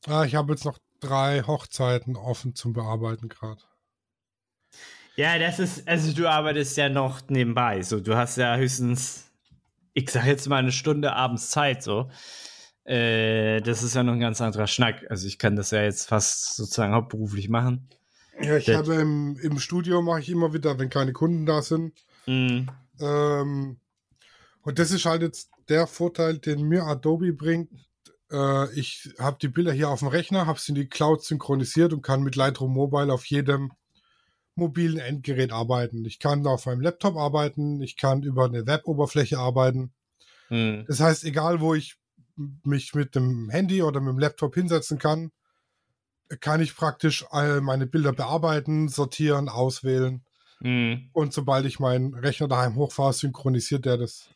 Ah, 0.08 0.24
ich 0.24 0.36
habe 0.36 0.54
jetzt 0.54 0.64
noch 0.64 0.80
drei 1.02 1.42
Hochzeiten 1.44 2.16
offen 2.16 2.56
zum 2.56 2.72
Bearbeiten 2.72 3.28
gerade. 3.28 3.62
Ja, 5.16 5.40
das 5.40 5.60
ist, 5.60 5.88
also 5.88 6.12
du 6.14 6.28
arbeitest 6.30 6.76
ja 6.78 6.90
noch 6.90 7.22
nebenbei, 7.30 7.82
so, 7.82 8.00
du 8.02 8.16
hast 8.18 8.38
ja 8.38 8.56
höchstens, 8.58 9.26
ich 9.94 10.10
sag 10.10 10.26
jetzt 10.26 10.48
mal 10.50 10.58
eine 10.58 10.72
Stunde 10.74 11.14
abends 11.14 11.50
Zeit, 11.50 11.84
so. 11.84 12.10
Äh, 12.84 13.62
das 13.62 13.82
ist 13.82 13.96
ja 13.96 14.04
noch 14.04 14.14
ein 14.14 14.20
ganz 14.20 14.42
anderer 14.42 14.68
Schnack. 14.68 15.06
Also 15.10 15.26
ich 15.28 15.40
kann 15.40 15.56
das 15.56 15.72
ja 15.72 15.82
jetzt 15.82 16.08
fast 16.08 16.56
sozusagen 16.56 16.94
hauptberuflich 16.94 17.50
machen. 17.50 17.88
Ja, 18.42 18.58
ich 18.58 18.66
Das- 18.66 18.76
habe 18.78 18.96
im, 18.96 19.38
im 19.42 19.58
Studio 19.60 20.02
mache 20.02 20.20
ich 20.20 20.30
immer 20.30 20.54
wieder, 20.54 20.78
wenn 20.78 20.90
keine 20.90 21.14
Kunden 21.14 21.46
da 21.46 21.62
sind. 21.64 21.94
Mhm. 22.28 22.68
Ähm, 23.00 23.78
und 24.62 24.80
das 24.80 24.92
ist 24.92 25.06
halt 25.06 25.22
jetzt 25.24 25.50
der 25.70 25.88
Vorteil, 25.88 26.38
den 26.38 26.64
mir 26.68 26.84
Adobe 26.84 27.34
bringt. 27.34 27.72
Äh, 28.32 28.72
ich 28.80 29.10
habe 29.18 29.38
die 29.42 29.48
Bilder 29.48 29.72
hier 29.72 29.90
auf 29.90 30.00
dem 30.00 30.10
Rechner, 30.10 30.46
habe 30.46 30.60
sie 30.60 30.74
in 30.74 30.76
die 30.76 30.88
Cloud 30.90 31.24
synchronisiert 31.24 31.92
und 31.94 32.02
kann 32.04 32.22
mit 32.22 32.36
Lightroom 32.36 32.74
Mobile 32.74 33.12
auf 33.12 33.26
jedem 33.26 33.72
mobilen 34.56 34.98
Endgerät 35.00 35.52
arbeiten. 35.52 36.06
Ich 36.06 36.20
kann 36.20 36.46
auf 36.48 36.66
meinem 36.66 36.82
Laptop 36.82 37.18
arbeiten, 37.18 37.82
ich 37.82 37.98
kann 37.98 38.24
über 38.24 38.46
eine 38.46 38.66
Web-Oberfläche 38.66 39.38
arbeiten. 39.38 39.94
Mhm. 40.50 40.86
Das 40.88 41.00
heißt, 41.00 41.24
egal 41.26 41.60
wo 41.62 41.76
ich 41.76 41.98
mich 42.64 42.94
mit 42.94 43.16
dem 43.16 43.50
Handy 43.50 43.82
oder 43.82 44.00
mit 44.02 44.14
dem 44.14 44.20
Laptop 44.20 44.56
hinsetzen 44.56 44.98
kann, 44.98 45.32
kann 46.40 46.62
ich 46.62 46.76
praktisch 46.76 47.26
all 47.30 47.62
meine 47.62 47.86
Bilder 47.86 48.12
bearbeiten, 48.14 48.90
sortieren, 48.90 49.48
auswählen. 49.50 50.24
Mhm. 50.60 51.10
Und 51.14 51.34
sobald 51.34 51.66
ich 51.66 51.80
meinen 51.80 52.14
Rechner 52.14 52.48
daheim 52.48 52.76
hochfahre, 52.76 53.14
synchronisiert 53.14 53.86
der 53.86 53.98
das. 53.98 54.30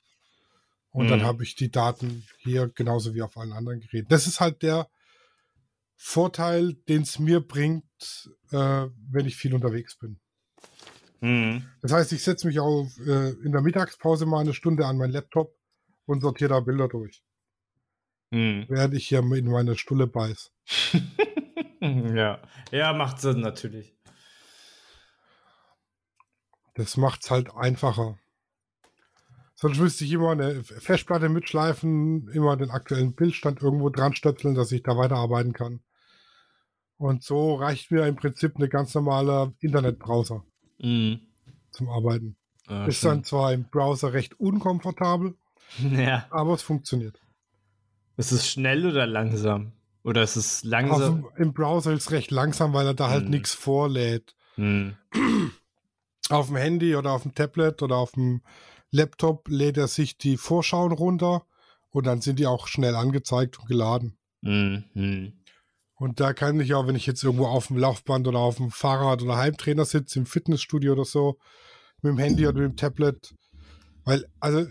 Und 0.92 1.10
dann 1.10 1.20
Mhm. 1.20 1.26
habe 1.26 1.44
ich 1.44 1.56
die 1.56 1.72
Daten 1.72 2.26
hier 2.40 2.68
genauso 2.68 3.14
wie 3.16 3.22
auf 3.22 3.38
allen 3.38 3.54
anderen 3.54 3.80
Geräten. 3.80 4.08
Das 4.10 4.28
ist 4.28 4.40
halt 4.40 4.62
der 4.64 4.88
Vorteil, 6.02 6.76
den 6.88 7.02
es 7.02 7.20
mir 7.20 7.42
bringt, 7.42 7.84
äh, 8.52 8.88
wenn 9.12 9.26
ich 9.26 9.36
viel 9.36 9.54
unterwegs 9.54 9.98
bin. 9.98 10.18
Mhm. 11.20 11.66
Das 11.82 11.92
heißt, 11.92 12.14
ich 12.14 12.24
setze 12.24 12.48
mich 12.48 12.62
auch 12.62 12.88
äh, 13.06 13.32
in 13.44 13.52
der 13.52 13.62
Mittagspause 13.62 14.26
mal 14.26 14.40
eine 14.40 14.54
Stunde 14.54 14.86
an 14.86 14.98
meinen 14.98 15.12
Laptop 15.12 15.54
und 16.06 16.22
sortiere 16.22 16.52
da 16.52 16.62
Bilder 16.62 16.88
durch, 16.88 17.22
Mhm. 18.32 18.66
während 18.70 18.94
ich 18.94 19.10
hier 19.10 19.20
in 19.20 19.46
meine 19.52 19.76
Stulle 19.76 20.08
beiß. 20.08 20.54
ja. 21.82 22.42
ja, 22.72 22.94
macht 22.94 23.20
Sinn 23.20 23.42
natürlich. 23.42 23.94
Das 26.76 26.96
macht's 26.96 27.30
halt 27.30 27.54
einfacher. 27.54 28.18
Sonst 29.56 29.80
müsste 29.80 30.06
ich 30.06 30.14
immer 30.14 30.32
eine 30.32 30.64
Festplatte 30.64 31.28
mitschleifen, 31.28 32.30
immer 32.30 32.56
den 32.56 32.70
aktuellen 32.70 33.16
Bildstand 33.16 33.62
irgendwo 33.62 33.90
dran 33.90 34.16
stöpseln, 34.16 34.56
dass 34.56 34.72
ich 34.72 34.84
da 34.84 34.96
weiterarbeiten 34.96 35.52
kann. 35.52 35.82
Und 37.00 37.24
so 37.24 37.56
reicht 37.56 37.90
mir 37.92 38.06
im 38.06 38.16
Prinzip 38.18 38.58
eine 38.58 38.70
ganz 38.70 38.94
normale 38.94 39.54
Internetbrowser 39.62 40.44
Mhm. 40.80 41.22
zum 41.72 41.90
Arbeiten. 41.90 42.36
Ja, 42.70 42.86
Ist 42.86 43.00
schön. 43.00 43.10
dann 43.10 43.24
zwar 43.24 43.54
im 43.54 43.64
Browser 43.70 44.14
recht 44.14 44.40
unkomfortabel, 44.40 45.34
ja. 45.92 46.28
aber 46.30 46.54
es 46.54 46.62
funktioniert. 46.62 47.20
Ist 48.18 48.32
es 48.34 48.48
schnell 48.48 48.86
oder 48.86 49.08
langsam? 49.08 49.72
Oder 50.04 50.24
ist 50.24 50.36
es 50.36 50.60
Auf 50.64 50.70
langsam? 50.70 51.22
dem, 51.24 51.30
Im 51.48 51.54
Browser 51.54 51.94
ist 51.94 52.04
es 52.04 52.12
recht 52.12 52.32
langsam, 52.32 52.74
weil 52.74 52.86
er 52.86 52.94
da 52.94 53.10
halt 53.10 53.26
Mhm. 53.26 53.32
nichts 53.32 53.54
vorlädt. 53.54 54.36
Mhm. 54.58 54.96
Auf 56.30 56.48
dem 56.48 56.58
Handy 56.58 56.96
oder 56.96 57.14
auf 57.14 57.24
dem 57.24 57.34
Tablet 57.34 57.82
oder 57.82 57.96
auf 57.96 58.12
dem 58.12 58.42
Laptop 58.92 59.48
lädt 59.48 59.78
er 59.78 59.88
sich 59.88 60.18
die 60.18 60.38
Vorschauen 60.38 60.92
runter 60.92 61.44
und 61.90 62.06
dann 62.06 62.22
sind 62.22 62.38
die 62.40 62.46
auch 62.46 62.68
schnell 62.68 62.94
angezeigt 62.96 63.58
und 63.58 63.68
geladen. 63.68 64.16
Mhm. 64.42 65.34
Und 66.00 66.22
da 66.22 66.34
kann 66.34 66.60
ich 66.62 66.74
auch, 66.74 66.88
wenn 66.88 66.96
ich 66.96 67.06
jetzt 67.06 67.24
irgendwo 67.24 67.46
auf 67.46 67.68
dem 67.68 67.78
Laufband 67.78 68.28
oder 68.28 68.40
auf 68.40 68.56
dem 68.56 68.72
Fahrrad 68.72 69.22
oder 69.22 69.38
Heimtrainer 69.38 69.84
sitze, 69.84 70.20
im 70.20 70.26
Fitnessstudio 70.26 70.94
oder 70.94 71.06
so, 71.06 71.38
mit 72.02 72.12
dem 72.12 72.18
Handy 72.18 72.48
oder 72.48 72.62
mit 72.62 72.72
dem 72.72 72.78
Tablet, 72.78 73.36
weil, 74.06 74.26
also, 74.40 74.66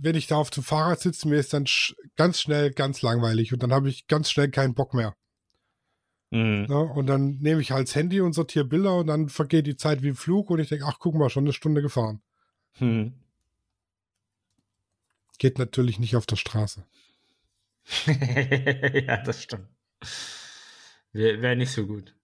wenn 0.00 0.14
ich 0.14 0.28
da 0.28 0.36
auf 0.36 0.50
dem 0.50 0.62
Fahrrad 0.62 1.00
sitze, 1.00 1.28
mir 1.28 1.36
ist 1.36 1.52
dann 1.52 1.66
sch 1.66 1.94
ganz 2.16 2.40
schnell 2.40 2.70
ganz 2.70 3.02
langweilig 3.02 3.52
und 3.52 3.62
dann 3.62 3.72
habe 3.72 3.88
ich 3.88 4.06
ganz 4.06 4.30
schnell 4.30 4.50
keinen 4.50 4.74
Bock 4.74 4.94
mehr. 4.94 5.16
Mhm. 6.30 6.66
Ne? 6.68 6.78
Und 6.78 7.06
dann 7.08 7.38
nehme 7.40 7.60
ich 7.60 7.72
halt 7.72 7.88
das 7.88 7.96
Handy 7.96 8.20
und 8.20 8.32
sortiere 8.32 8.64
Bilder 8.64 8.96
und 8.96 9.08
dann 9.08 9.28
vergeht 9.28 9.66
die 9.66 9.76
Zeit 9.76 10.02
wie 10.02 10.08
im 10.08 10.16
Flug 10.16 10.48
und 10.48 10.60
ich 10.60 10.68
denke, 10.68 10.86
ach, 10.86 10.98
guck 11.00 11.16
mal, 11.16 11.28
schon 11.28 11.44
eine 11.44 11.52
Stunde 11.52 11.82
gefahren. 11.82 12.22
Mhm. 12.78 13.14
Geht 15.38 15.58
natürlich 15.58 15.98
nicht 15.98 16.14
auf 16.14 16.26
der 16.26 16.36
Straße. 16.36 16.86
ja, 18.06 19.16
das 19.24 19.42
stimmt. 19.42 19.66
Wäre 21.12 21.42
wär 21.42 21.56
nicht 21.56 21.72
so 21.72 21.86
gut. 21.86 22.14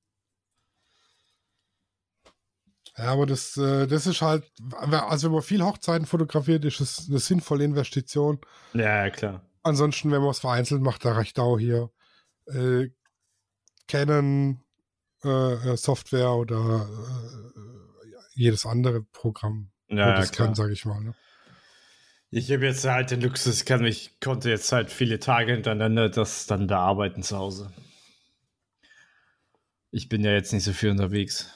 Ja, 2.96 3.12
aber 3.12 3.26
das, 3.26 3.56
äh, 3.56 3.86
das 3.86 4.06
ist 4.06 4.22
halt, 4.22 4.50
also 4.90 5.28
wenn 5.28 5.34
man 5.34 5.42
viel 5.42 5.62
Hochzeiten 5.62 6.06
fotografiert, 6.06 6.64
ist 6.64 6.80
es 6.80 7.08
eine 7.08 7.20
sinnvolle 7.20 7.64
Investition. 7.64 8.40
Ja, 8.74 9.08
klar. 9.10 9.42
Ansonsten, 9.62 10.10
wenn 10.10 10.20
man 10.20 10.30
es 10.30 10.40
vereinzelt 10.40 10.82
macht, 10.82 11.04
da 11.04 11.12
reicht 11.12 11.38
auch 11.38 11.58
hier 11.58 11.90
äh, 12.46 12.88
Canon 13.86 14.64
äh, 15.24 15.28
äh, 15.72 15.76
Software 15.76 16.32
oder 16.32 16.88
äh, 16.88 18.08
jedes 18.34 18.66
andere 18.66 19.02
Programm, 19.02 19.70
Ja, 19.88 20.14
das 20.16 20.32
klar. 20.32 20.48
kann, 20.48 20.54
sage 20.54 20.72
ich 20.72 20.84
mal. 20.84 21.00
Ne? 21.02 21.14
Ich 22.30 22.50
habe 22.50 22.66
jetzt 22.66 22.84
halt 22.84 23.10
den 23.10 23.20
Luxus, 23.20 23.60
ich 23.60 23.66
kann 23.66 23.82
mich, 23.82 24.18
konnte 24.20 24.50
jetzt 24.50 24.70
halt 24.72 24.90
viele 24.90 25.18
Tage 25.18 25.52
hintereinander 25.52 26.08
das 26.08 26.46
dann 26.46 26.66
bearbeiten 26.66 27.22
zu 27.22 27.36
Hause. 27.36 27.72
Ich 29.90 30.08
bin 30.08 30.24
ja 30.24 30.32
jetzt 30.32 30.52
nicht 30.52 30.64
so 30.64 30.72
viel 30.72 30.90
unterwegs. 30.90 31.50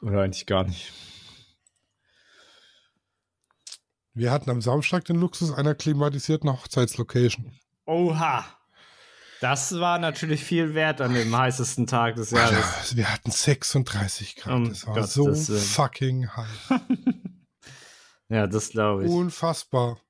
Oder 0.00 0.22
eigentlich 0.22 0.46
gar 0.46 0.64
nicht. 0.64 0.92
Wir 4.12 4.30
hatten 4.30 4.50
am 4.50 4.62
Samstag 4.62 5.04
den 5.06 5.16
Luxus 5.16 5.52
einer 5.52 5.74
klimatisierten 5.74 6.50
Hochzeitslocation. 6.50 7.52
Oha! 7.86 8.44
Das 9.40 9.78
war 9.78 9.98
natürlich 9.98 10.42
viel 10.42 10.74
wert 10.74 11.00
an 11.00 11.12
dem 11.12 11.36
heißesten 11.36 11.86
Tag 11.86 12.14
des 12.14 12.30
Jahres. 12.30 12.56
Alter, 12.64 12.96
wir 12.96 13.12
hatten 13.12 13.30
36 13.30 14.36
Grad. 14.36 14.54
Um 14.54 14.68
das 14.68 14.86
war 14.86 14.94
Gottes 14.94 15.14
so 15.14 15.26
Willen. 15.26 15.60
fucking 15.60 16.28
heiß. 16.36 16.80
Ja, 18.30 18.46
das 18.46 18.70
glaube 18.70 19.04
ich. 19.04 19.10
Unfassbar. 19.10 20.00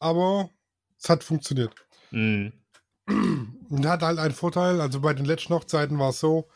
Aber 0.00 0.50
es 0.98 1.08
hat 1.08 1.22
funktioniert. 1.22 1.72
Mhm. 2.10 2.52
Und 3.72 3.86
hat 3.86 4.02
halt 4.02 4.18
einen 4.18 4.34
Vorteil, 4.34 4.82
also 4.82 5.00
bei 5.00 5.14
den 5.14 5.24
letzten 5.24 5.54
Hochzeiten 5.54 5.98
war 5.98 6.10
es 6.10 6.20
so, 6.20 6.46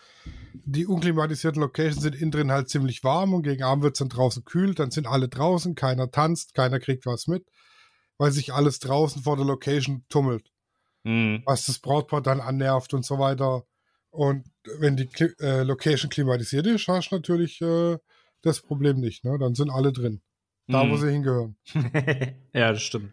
die 0.67 0.87
unklimatisierten 0.87 1.63
Locations 1.63 2.03
sind 2.03 2.15
innen 2.15 2.31
drin 2.31 2.53
halt 2.53 2.69
ziemlich 2.69 3.03
warm 3.05 3.33
und 3.33 3.43
gegen 3.43 3.63
Abend 3.63 3.85
wird 3.85 3.95
es 3.95 4.01
dann 4.01 4.11
draußen 4.11 4.45
kühl, 4.45 4.75
dann 4.75 4.91
sind 4.91 5.07
alle 5.07 5.27
draußen, 5.31 5.75
keiner 5.75 6.11
tanzt, 6.11 6.53
keiner 6.53 6.79
kriegt 6.79 7.07
was 7.07 7.27
mit, 7.27 7.47
weil 8.19 8.33
sich 8.33 8.53
alles 8.53 8.81
draußen 8.81 9.23
vor 9.23 9.37
der 9.37 9.47
Location 9.47 10.05
tummelt, 10.11 10.53
Mhm. 11.05 11.43
was 11.47 11.65
das 11.65 11.79
Brautpaar 11.79 12.21
dann 12.21 12.43
annervt 12.43 12.93
und 12.93 13.07
so 13.07 13.19
weiter. 13.19 13.65
Und 14.11 14.45
wenn 14.79 14.99
die 14.99 15.07
Kli 15.07 15.33
äh, 15.41 15.63
Location 15.63 16.11
klimatisiert 16.11 16.67
ist, 16.67 16.87
hast 16.87 17.13
du 17.13 17.15
natürlich 17.15 17.63
äh, 17.63 17.97
das 18.43 18.61
Problem 18.61 19.01
nicht, 19.01 19.25
ne? 19.25 19.39
Dann 19.39 19.55
sind 19.55 19.71
alle 19.71 19.91
drin, 19.91 20.21
da 20.67 20.83
wo 20.83 20.97
Mhm. 20.97 20.99
sie 20.99 21.13
hingehören. 21.13 21.57
ja, 22.53 22.73
das 22.73 22.83
stimmt. 22.83 23.11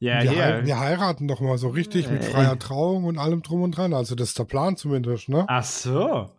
Ja, 0.00 0.22
wir, 0.22 0.30
hier. 0.30 0.44
hei- 0.44 0.66
wir 0.66 0.80
heiraten 0.80 1.28
doch 1.28 1.40
mal 1.40 1.58
so 1.58 1.68
richtig 1.68 2.08
mit 2.10 2.22
Äh. 2.22 2.30
freier 2.30 2.58
Trauung 2.58 3.04
und 3.04 3.18
allem 3.18 3.42
drum 3.42 3.62
und 3.62 3.76
dran. 3.76 3.92
Also 3.94 4.14
das 4.14 4.28
ist 4.30 4.38
der 4.38 4.44
Plan 4.44 4.76
zumindest, 4.76 5.28
ne? 5.28 5.44
Ach 5.46 5.62
so. 5.64 6.30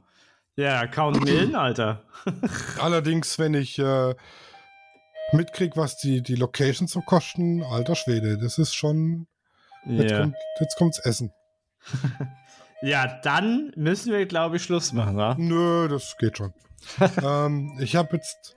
Ja, 0.56 0.86
count 0.88 1.24
mir 1.24 1.44
in, 1.44 1.56
Alter. 1.56 2.04
Allerdings, 2.82 3.38
wenn 3.40 3.54
ich 3.54 3.78
äh, 3.80 4.16
mitkrieg, 5.32 5.78
was 5.78 5.98
die, 5.98 6.22
die 6.22 6.36
Locations 6.36 6.92
so 6.92 7.02
kosten, 7.02 7.64
alter 7.64 7.96
Schwede, 7.96 8.38
das 8.38 8.58
ist 8.58 8.74
schon. 8.76 9.28
Jetzt, 9.86 10.12
Ja. 10.12 10.20
kommt, 10.22 10.36
jetzt 10.60 10.76
kommt's 10.78 11.00
Essen. 11.00 11.32
ja, 12.82 13.20
dann 13.24 13.72
müssen 13.76 14.12
wir, 14.12 14.26
glaube 14.26 14.58
ich, 14.58 14.64
Schluss 14.64 14.92
machen, 14.92 15.18
wa? 15.18 15.36
Nö, 15.38 15.88
das 15.88 16.18
geht 16.18 16.38
schon. 16.38 16.54
ähm, 17.24 17.78
ich 17.80 17.96
habe 17.96 18.16
jetzt 18.18 18.56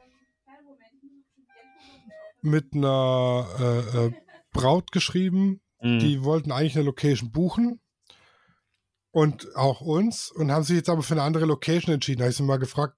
mit 2.43 2.75
einer 2.75 3.47
äh, 3.61 4.07
äh, 4.07 4.13
Braut 4.55 4.91
geschrieben, 4.93 5.61
Mhm. 5.83 5.99
die 5.99 6.23
wollten 6.25 6.51
eigentlich 6.51 6.77
eine 6.77 6.87
Location 6.87 7.31
buchen 7.31 7.79
und 9.11 9.55
auch 9.55 9.83
uns 9.83 10.31
und 10.31 10.51
haben 10.51 10.65
sich 10.65 10.77
jetzt 10.77 10.89
aber 10.89 11.03
für 11.03 11.13
eine 11.15 11.23
andere 11.23 11.45
Location 11.45 11.93
entschieden. 11.93 12.21
Da 12.21 12.25
habe 12.25 12.31
ich 12.31 12.37
sie 12.39 12.43
mal 12.43 12.59
gefragt, 12.59 12.97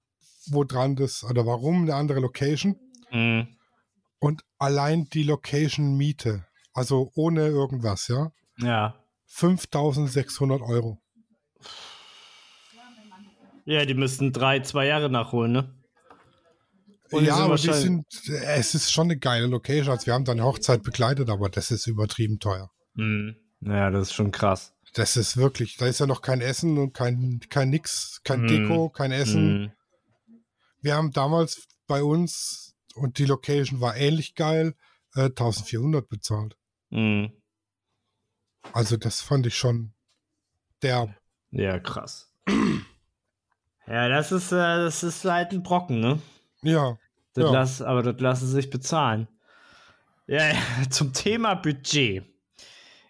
wo 0.49 0.63
dran 0.63 0.95
das 0.95 1.25
oder 1.25 1.45
warum 1.45 1.81
eine 1.81 1.95
andere 1.95 2.21
Location 2.21 2.77
Mhm. 3.11 3.47
und 4.19 4.43
allein 4.57 5.09
die 5.09 5.23
Location 5.23 5.97
Miete 5.97 6.45
Also 6.73 7.11
ohne 7.15 7.47
irgendwas, 7.47 8.07
ja. 8.07 8.31
Ja. 8.59 8.93
5600 9.25 10.61
Euro. 10.61 11.01
Ja, 13.65 13.83
die 13.85 13.95
müssten 13.95 14.31
drei, 14.31 14.59
zwei 14.61 14.85
Jahre 14.85 15.09
nachholen, 15.09 15.51
ne? 15.51 15.73
Und 17.11 17.25
ja, 17.25 17.35
aber 17.35 17.55
die 17.55 17.73
sind, 17.73 18.05
es 18.29 18.75
ist 18.75 18.91
schon 18.91 19.07
eine 19.07 19.17
geile 19.17 19.47
Location. 19.47 19.91
Also 19.91 20.05
wir 20.07 20.13
haben 20.13 20.25
da 20.25 20.33
eine 20.33 20.43
Hochzeit 20.43 20.83
begleitet, 20.83 21.29
aber 21.29 21.49
das 21.49 21.71
ist 21.71 21.87
übertrieben 21.87 22.39
teuer. 22.39 22.69
Hm. 22.95 23.35
Ja, 23.61 23.89
das 23.89 24.09
ist 24.09 24.13
schon 24.13 24.31
krass. 24.31 24.73
Das 24.93 25.17
ist 25.17 25.37
wirklich, 25.37 25.77
da 25.77 25.87
ist 25.87 25.99
ja 25.99 26.05
noch 26.05 26.21
kein 26.21 26.41
Essen 26.41 26.77
und 26.77 26.93
kein, 26.93 27.39
kein 27.49 27.69
nix, 27.69 28.21
kein 28.23 28.41
Hm. 28.41 28.47
Deko, 28.47 28.89
kein 28.89 29.11
Essen. 29.11 29.65
Hm. 29.65 29.71
Wir 30.81 30.95
haben 30.95 31.11
damals 31.11 31.67
bei 31.87 32.03
uns, 32.03 32.75
und 32.95 33.17
die 33.19 33.25
Location 33.25 33.79
war 33.81 33.95
ähnlich 33.95 34.35
geil, 34.35 34.75
äh, 35.15 35.29
1400 35.29 36.07
bezahlt. 36.07 36.57
Hm. 36.91 37.31
Also 38.73 38.97
das 38.97 39.21
fand 39.21 39.47
ich 39.47 39.55
schon 39.55 39.93
der. 40.81 41.15
Ja, 41.51 41.79
krass. 41.79 42.31
ja, 43.87 44.09
das 44.09 44.31
ist, 44.31 44.51
äh, 44.51 44.55
das 44.55 45.03
ist 45.03 45.23
halt 45.25 45.51
ein 45.51 45.63
Brocken, 45.63 45.99
ne? 45.99 46.19
Ja, 46.63 46.97
Das 47.33 47.43
Ja. 47.45 47.51
lass, 47.51 47.81
aber 47.81 48.01
das 48.03 48.19
lassen 48.19 48.47
sich 48.47 48.69
bezahlen. 48.69 49.27
Ja, 50.27 50.51
zum 50.89 51.13
Thema 51.13 51.55
Budget. 51.55 52.23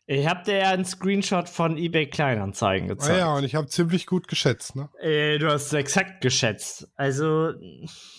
Ich 0.09 0.25
habe 0.25 0.43
dir 0.45 0.57
ja 0.57 0.69
einen 0.71 0.85
Screenshot 0.85 1.49
von 1.49 1.77
eBay 1.77 2.09
Kleinanzeigen 2.09 2.89
ah, 2.89 2.93
gezeigt. 2.93 3.19
ja, 3.19 3.35
und 3.35 3.43
ich 3.43 3.55
habe 3.55 3.67
ziemlich 3.67 4.05
gut 4.05 4.29
geschätzt. 4.29 4.73
Ne? 4.75 4.89
Äh, 5.01 5.37
du 5.37 5.51
hast 5.51 5.67
es 5.67 5.73
exakt 5.73 6.21
geschätzt. 6.21 6.87
Also, 6.95 7.51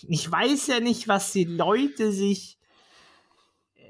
ich 0.07 0.31
weiß 0.31 0.66
ja 0.66 0.81
nicht, 0.81 1.09
was 1.09 1.33
die 1.33 1.45
Leute 1.45 2.12
sich, 2.12 2.59
äh, 3.76 3.81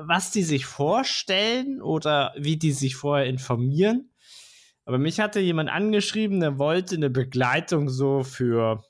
was 0.00 0.30
die 0.30 0.42
sich 0.42 0.64
vorstellen 0.64 1.82
oder 1.82 2.32
wie 2.38 2.56
die 2.56 2.72
sich 2.72 2.96
vorher 2.96 3.26
informieren. 3.26 4.08
Aber 4.86 4.96
mich 4.96 5.20
hatte 5.20 5.38
jemand 5.38 5.68
angeschrieben, 5.68 6.40
der 6.40 6.58
wollte 6.58 6.96
eine 6.96 7.10
Begleitung 7.10 7.90
so 7.90 8.24
für, 8.24 8.82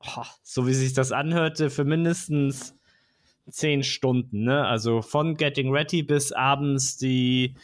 oh, 0.00 0.24
so 0.42 0.66
wie 0.66 0.74
sich 0.74 0.92
das 0.92 1.12
anhörte, 1.12 1.70
für 1.70 1.84
mindestens 1.84 2.74
zehn 3.50 3.82
Stunden. 3.82 4.44
Ne? 4.44 4.66
Also 4.66 5.02
von 5.02 5.36
Getting 5.36 5.72
Ready 5.72 6.02
bis 6.02 6.32
abends 6.32 6.96
die 6.96 7.54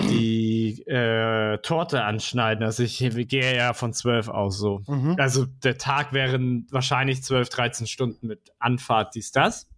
die 0.00 0.82
äh, 0.86 1.58
Torte 1.58 2.04
anschneiden. 2.04 2.64
Also 2.64 2.82
ich 2.82 2.98
gehe 2.98 3.56
ja 3.56 3.72
von 3.72 3.92
12 3.92 4.28
aus 4.28 4.58
so. 4.58 4.82
Mhm. 4.86 5.16
Also 5.18 5.46
der 5.46 5.78
Tag 5.78 6.12
wären 6.12 6.66
wahrscheinlich 6.70 7.22
12, 7.22 7.48
13 7.48 7.86
Stunden 7.86 8.26
mit 8.26 8.52
Anfahrt, 8.58 9.14
dies, 9.14 9.30
das. 9.30 9.68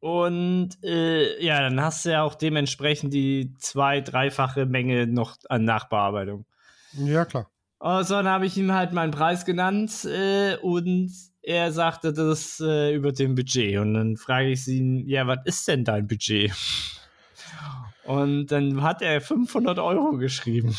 Und 0.00 0.82
äh, 0.82 1.42
ja, 1.42 1.60
dann 1.60 1.80
hast 1.80 2.04
du 2.04 2.10
ja 2.10 2.22
auch 2.22 2.34
dementsprechend 2.34 3.12
die 3.14 3.54
zwei-, 3.58 4.00
dreifache 4.00 4.66
Menge 4.66 5.06
noch 5.06 5.36
an 5.48 5.64
Nachbearbeitung. 5.64 6.44
Ja, 6.92 7.24
klar. 7.24 7.48
Also 7.86 8.14
dann 8.14 8.26
habe 8.26 8.46
ich 8.46 8.56
ihm 8.56 8.72
halt 8.72 8.92
meinen 8.92 9.12
Preis 9.12 9.44
genannt 9.44 10.04
äh, 10.06 10.56
und 10.56 11.08
er 11.40 11.70
sagte 11.70 12.12
das 12.12 12.58
äh, 12.58 12.92
über 12.92 13.12
dem 13.12 13.36
Budget. 13.36 13.78
Und 13.78 13.94
dann 13.94 14.16
frage 14.16 14.48
ich 14.48 14.66
ihn, 14.66 15.06
ja, 15.06 15.28
was 15.28 15.38
ist 15.44 15.68
denn 15.68 15.84
dein 15.84 16.08
Budget? 16.08 16.52
Und 18.02 18.48
dann 18.48 18.82
hat 18.82 19.02
er 19.02 19.20
500 19.20 19.78
Euro 19.78 20.16
geschrieben. 20.18 20.74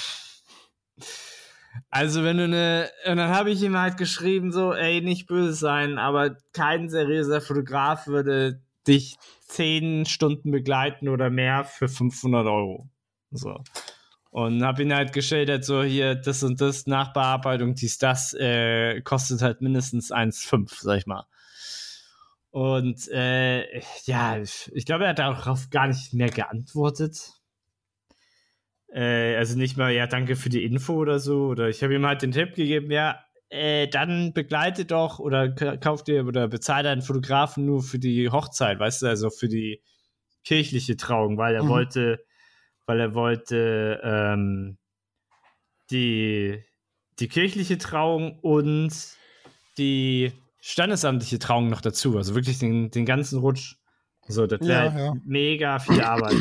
Also 1.89 2.25
wenn 2.25 2.39
du 2.39 2.43
eine, 2.43 2.89
und 3.05 3.15
dann 3.15 3.29
habe 3.29 3.51
ich 3.51 3.61
ihm 3.63 3.77
halt 3.77 3.95
geschrieben 3.95 4.51
so, 4.51 4.73
ey, 4.73 4.99
nicht 4.99 5.27
böse 5.27 5.53
sein, 5.53 5.99
aber 5.99 6.35
kein 6.51 6.89
seriöser 6.89 7.39
Fotograf 7.39 8.07
würde 8.07 8.61
dich 8.85 9.15
10 9.47 10.05
Stunden 10.07 10.51
begleiten 10.51 11.07
oder 11.07 11.29
mehr 11.29 11.63
für 11.63 11.87
500 11.87 12.47
Euro. 12.47 12.89
So. 13.31 13.63
Und 14.37 14.63
habe 14.63 14.83
ihn 14.83 14.93
halt 14.93 15.13
geschildert, 15.13 15.65
so 15.65 15.81
hier, 15.81 16.13
das 16.13 16.43
und 16.43 16.61
das, 16.61 16.85
Nachbearbeitung, 16.85 17.73
dies, 17.73 17.97
das, 17.97 18.35
äh, 18.35 19.01
kostet 19.01 19.41
halt 19.41 19.61
mindestens 19.61 20.11
1,5, 20.11 20.77
sag 20.79 20.99
ich 20.99 21.07
mal. 21.07 21.25
Und 22.51 23.07
äh, 23.07 23.79
ja, 24.05 24.37
ich, 24.39 24.69
ich 24.75 24.85
glaube, 24.85 25.05
er 25.05 25.09
hat 25.11 25.17
darauf 25.19 25.71
gar 25.71 25.87
nicht 25.87 26.13
mehr 26.13 26.29
geantwortet. 26.29 27.31
Äh, 28.93 29.35
also 29.37 29.57
nicht 29.57 29.75
mal, 29.75 29.91
ja, 29.91 30.05
danke 30.05 30.35
für 30.35 30.49
die 30.49 30.63
Info 30.63 30.93
oder 30.93 31.17
so. 31.19 31.47
Oder 31.47 31.69
ich 31.69 31.81
habe 31.81 31.95
ihm 31.95 32.05
halt 32.05 32.21
den 32.21 32.31
Tipp 32.31 32.53
gegeben, 32.53 32.91
ja, 32.91 33.19
äh, 33.49 33.87
dann 33.87 34.33
begleite 34.33 34.85
doch 34.85 35.17
oder 35.17 35.49
k- 35.49 35.77
kauf 35.77 36.03
dir 36.03 36.27
oder 36.27 36.47
bezahle 36.47 36.83
deinen 36.83 37.01
Fotografen 37.01 37.65
nur 37.65 37.81
für 37.81 37.97
die 37.97 38.29
Hochzeit, 38.29 38.77
weißt 38.77 39.01
du, 39.01 39.07
also 39.07 39.31
für 39.31 39.47
die 39.47 39.81
kirchliche 40.43 40.95
Trauung, 40.95 41.39
weil 41.39 41.55
er 41.55 41.63
Mhm. 41.63 41.69
wollte, 41.69 42.19
weil 42.87 42.99
er 43.01 43.13
wollte 43.13 43.99
ähm, 44.03 44.77
die, 45.91 46.63
die 47.19 47.27
kirchliche 47.27 47.77
Trauung 47.77 48.39
und 48.39 48.91
die 49.77 50.31
standesamtliche 50.59 51.37
Trauung 51.37 51.69
noch 51.69 51.81
dazu, 51.81 52.17
also 52.17 52.33
wirklich 52.33 52.57
den, 52.59 52.89
den 52.89 53.05
ganzen 53.05 53.39
Rutsch. 53.39 53.75
So, 54.27 54.47
das 54.47 54.61
wäre 54.61 54.85
Ja, 54.85 54.91
halt 54.91 54.99
ja. 54.99 55.21
mega 55.25 55.79
viel 55.79 56.01
Arbeit. 56.01 56.35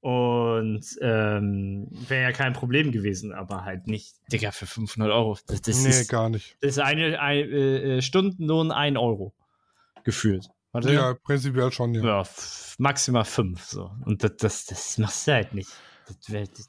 Und 0.00 0.84
ähm, 1.00 1.86
wäre 2.08 2.22
ja 2.22 2.32
kein 2.32 2.54
Problem 2.54 2.90
gewesen, 2.90 3.32
aber 3.32 3.64
halt 3.64 3.86
nicht, 3.86 4.16
Digga, 4.32 4.50
für 4.50 4.66
500 4.66 5.12
Euro. 5.12 5.38
Das, 5.46 5.62
das 5.62 5.82
nee, 5.84 5.90
ist, 5.90 6.08
gar 6.08 6.28
nicht. 6.28 6.56
das 6.60 6.72
ist 6.72 6.78
eine, 6.80 7.20
ein, 7.20 7.38
äh, 7.38 7.98
äh, 7.98 8.02
Stundenlohn 8.02 8.72
1 8.72 8.98
Euro 8.98 9.32
gefühlt. 10.02 10.48
Warte. 10.72 10.92
Ja, 10.92 11.14
prinzipiell 11.14 11.70
schon, 11.70 11.94
ja. 11.94 12.02
Ja, 12.02 12.22
maximal 12.78 13.24
5. 13.24 13.62
So. 13.64 13.90
Und 14.04 14.24
das, 14.24 14.36
das, 14.38 14.66
das 14.66 14.98
machst 14.98 15.26
du 15.28 15.32
halt 15.32 15.52
nicht. 15.54 15.70
Das 16.06 16.16
wär, 16.30 16.46
das, 16.46 16.68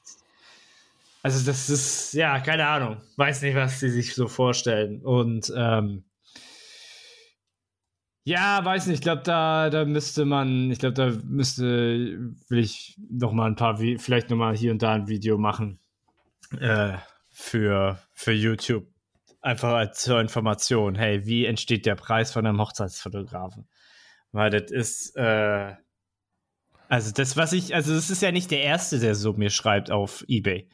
also, 1.22 1.46
das 1.46 1.70
ist, 1.70 2.14
ja, 2.14 2.40
keine 2.42 2.68
Ahnung. 2.68 2.98
Weiß 3.16 3.42
nicht, 3.42 3.56
was 3.56 3.80
sie 3.80 3.90
sich 3.90 4.14
so 4.14 4.28
vorstellen. 4.28 5.02
Und, 5.02 5.52
ähm, 5.56 6.04
ja, 8.26 8.64
weiß 8.64 8.88
nicht. 8.88 8.96
Ich 8.96 9.02
glaube, 9.02 9.22
da, 9.24 9.70
da 9.70 9.86
müsste 9.86 10.26
man, 10.26 10.72
ich 10.72 10.80
glaube, 10.80 10.94
da 10.94 11.10
müsste, 11.26 11.64
will 12.50 12.60
ich 12.60 12.98
noch 13.10 13.32
mal 13.34 13.48
ein 13.48 13.56
paar, 13.56 13.80
Vi- 13.80 14.00
vielleicht 14.00 14.30
noch 14.30 14.38
mal 14.38 14.56
hier 14.56 14.72
und 14.72 14.82
da 14.82 14.94
ein 14.94 15.08
Video 15.08 15.38
machen 15.38 15.80
äh, 16.60 16.98
für, 17.30 18.00
für 18.14 18.32
YouTube. 18.32 18.86
Einfach 19.42 19.74
als 19.74 20.02
zur 20.04 20.22
Information. 20.22 20.96
Hey, 20.96 21.26
wie 21.26 21.46
entsteht 21.46 21.86
der 21.86 21.96
Preis 21.96 22.32
von 22.32 22.46
einem 22.46 22.60
Hochzeitsfotografen? 22.62 23.68
Weil 24.34 24.50
das 24.50 24.72
ist, 24.72 25.16
äh, 25.16 25.76
also 26.90 27.12
das, 27.12 27.38
was 27.38 27.54
ich, 27.54 27.74
also 27.74 27.94
das 27.94 28.10
ist 28.10 28.22
ja 28.22 28.32
nicht 28.32 28.52
der 28.52 28.62
Erste, 28.62 29.00
der 29.00 29.16
so 29.16 29.34
mir 29.34 29.50
schreibt 29.50 29.90
auf 29.90 30.26
Ebay. 30.28 30.68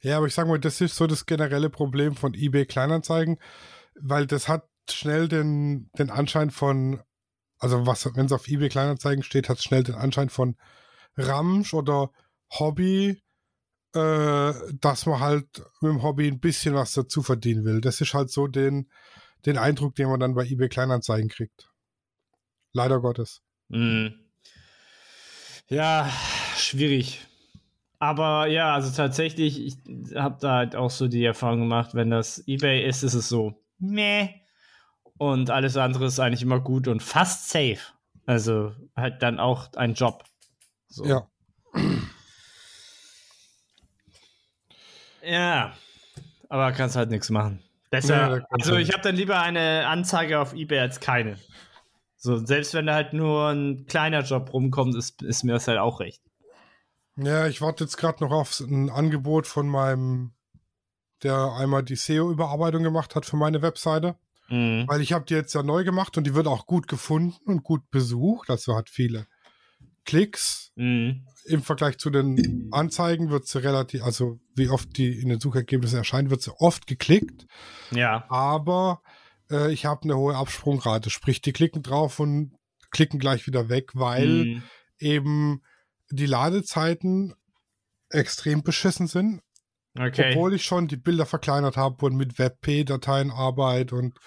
Ja, 0.00 0.18
aber 0.18 0.26
ich 0.26 0.34
sag 0.34 0.46
mal, 0.46 0.60
das 0.60 0.80
ist 0.80 0.94
so 0.94 1.06
das 1.06 1.26
generelle 1.26 1.70
Problem 1.70 2.14
von 2.14 2.34
eBay 2.34 2.66
Kleinanzeigen, 2.66 3.38
weil 4.00 4.26
das 4.26 4.48
hat 4.48 4.68
schnell 4.88 5.26
den, 5.28 5.90
den 5.98 6.10
Anschein 6.10 6.50
von, 6.50 7.00
also 7.58 7.86
was, 7.86 8.06
wenn 8.14 8.26
es 8.26 8.32
auf 8.32 8.46
eBay 8.46 8.68
Kleinanzeigen 8.68 9.24
steht, 9.24 9.48
hat 9.48 9.58
es 9.58 9.64
schnell 9.64 9.82
den 9.82 9.96
Anschein 9.96 10.28
von 10.28 10.56
Ramsch 11.16 11.74
oder 11.74 12.10
Hobby, 12.50 13.20
äh, 13.94 14.52
dass 14.80 15.06
man 15.06 15.20
halt 15.20 15.64
mit 15.80 15.90
dem 15.90 16.02
Hobby 16.02 16.28
ein 16.28 16.40
bisschen 16.40 16.74
was 16.74 16.92
dazu 16.92 17.22
verdienen 17.22 17.64
will. 17.64 17.80
Das 17.80 18.00
ist 18.00 18.14
halt 18.14 18.30
so 18.30 18.46
den, 18.46 18.90
den 19.46 19.58
Eindruck, 19.58 19.96
den 19.96 20.08
man 20.08 20.20
dann 20.20 20.34
bei 20.34 20.46
eBay 20.46 20.68
Kleinanzeigen 20.68 21.28
kriegt. 21.28 21.68
Leider 22.78 23.00
Gottes. 23.00 23.42
Mm. 23.70 24.06
Ja, 25.68 26.08
schwierig. 26.56 27.26
Aber 27.98 28.46
ja, 28.46 28.72
also 28.72 28.94
tatsächlich, 28.94 29.60
ich 29.60 29.76
habe 30.14 30.38
da 30.40 30.54
halt 30.54 30.76
auch 30.76 30.90
so 30.90 31.08
die 31.08 31.24
Erfahrung 31.24 31.58
gemacht, 31.58 31.96
wenn 31.96 32.10
das 32.10 32.46
Ebay 32.46 32.86
ist, 32.86 33.02
ist 33.02 33.14
es 33.14 33.28
so, 33.28 33.60
meh. 33.80 34.28
Und 35.16 35.50
alles 35.50 35.76
andere 35.76 36.06
ist 36.06 36.20
eigentlich 36.20 36.42
immer 36.42 36.60
gut 36.60 36.86
und 36.86 37.02
fast 37.02 37.50
safe. 37.50 37.80
Also 38.26 38.72
halt 38.94 39.24
dann 39.24 39.40
auch 39.40 39.72
ein 39.74 39.94
Job. 39.94 40.22
So. 40.86 41.04
Ja. 41.04 41.28
Ja, 45.24 45.74
aber 46.48 46.70
kannst 46.70 46.94
halt 46.94 47.10
nichts 47.10 47.28
machen. 47.28 47.60
Da 47.90 47.98
kannst 47.98 48.12
also 48.50 48.76
ich 48.76 48.92
habe 48.92 49.02
dann 49.02 49.16
lieber 49.16 49.40
eine 49.40 49.88
Anzeige 49.88 50.38
auf 50.38 50.52
eBay 50.52 50.78
als 50.78 51.00
keine. 51.00 51.38
So, 52.18 52.36
selbst 52.44 52.74
wenn 52.74 52.86
da 52.86 52.94
halt 52.94 53.12
nur 53.12 53.48
ein 53.48 53.86
kleiner 53.86 54.22
Job 54.22 54.52
rumkommt, 54.52 54.96
ist, 54.96 55.22
ist 55.22 55.44
mir 55.44 55.52
das 55.52 55.68
halt 55.68 55.78
auch 55.78 56.00
recht. 56.00 56.20
Ja, 57.16 57.46
ich 57.46 57.60
warte 57.60 57.84
jetzt 57.84 57.96
gerade 57.96 58.22
noch 58.22 58.32
auf 58.32 58.58
ein 58.60 58.90
Angebot 58.90 59.46
von 59.46 59.68
meinem, 59.68 60.32
der 61.22 61.52
einmal 61.52 61.84
die 61.84 61.96
SEO-Überarbeitung 61.96 62.82
gemacht 62.82 63.14
hat 63.14 63.24
für 63.24 63.36
meine 63.36 63.62
Webseite. 63.62 64.16
Mhm. 64.48 64.84
Weil 64.88 65.00
ich 65.00 65.12
habe 65.12 65.26
die 65.26 65.34
jetzt 65.34 65.54
ja 65.54 65.62
neu 65.62 65.84
gemacht 65.84 66.16
und 66.16 66.26
die 66.26 66.34
wird 66.34 66.48
auch 66.48 66.66
gut 66.66 66.88
gefunden 66.88 67.36
und 67.44 67.62
gut 67.62 67.88
besucht. 67.90 68.50
Also 68.50 68.74
hat 68.76 68.90
viele 68.90 69.26
Klicks. 70.04 70.72
Mhm. 70.74 71.24
Im 71.44 71.62
Vergleich 71.62 71.98
zu 71.98 72.10
den 72.10 72.68
Anzeigen 72.72 73.30
wird 73.30 73.46
sie 73.46 73.62
relativ, 73.62 74.02
also 74.02 74.40
wie 74.54 74.68
oft 74.68 74.96
die 74.96 75.20
in 75.20 75.28
den 75.28 75.40
Suchergebnissen 75.40 75.98
erscheint, 75.98 76.30
wird 76.30 76.42
sie 76.42 76.52
oft 76.58 76.86
geklickt. 76.86 77.46
Ja. 77.90 78.24
Aber 78.28 79.02
äh, 79.50 79.72
ich 79.72 79.86
habe 79.86 80.02
eine 80.04 80.16
hohe 80.16 80.36
Absprungrate. 80.36 81.10
Sprich, 81.10 81.40
die 81.40 81.52
klicken 81.52 81.82
drauf 81.82 82.20
und 82.20 82.52
klicken 82.90 83.18
gleich 83.18 83.46
wieder 83.46 83.68
weg, 83.68 83.90
weil 83.94 84.28
Mhm. 84.44 84.62
eben 84.98 85.62
die 86.10 86.26
Ladezeiten 86.26 87.34
extrem 88.10 88.62
beschissen 88.62 89.06
sind. 89.06 89.42
Okay. 89.98 90.30
Obwohl 90.30 90.54
ich 90.54 90.64
schon 90.64 90.86
die 90.88 90.96
Bilder 90.96 91.26
verkleinert 91.26 91.76
habe 91.76 92.06
und 92.06 92.16
mit 92.16 92.38
WebP-Dateien 92.38 93.30
arbeite 93.30 93.96
und 93.96 94.18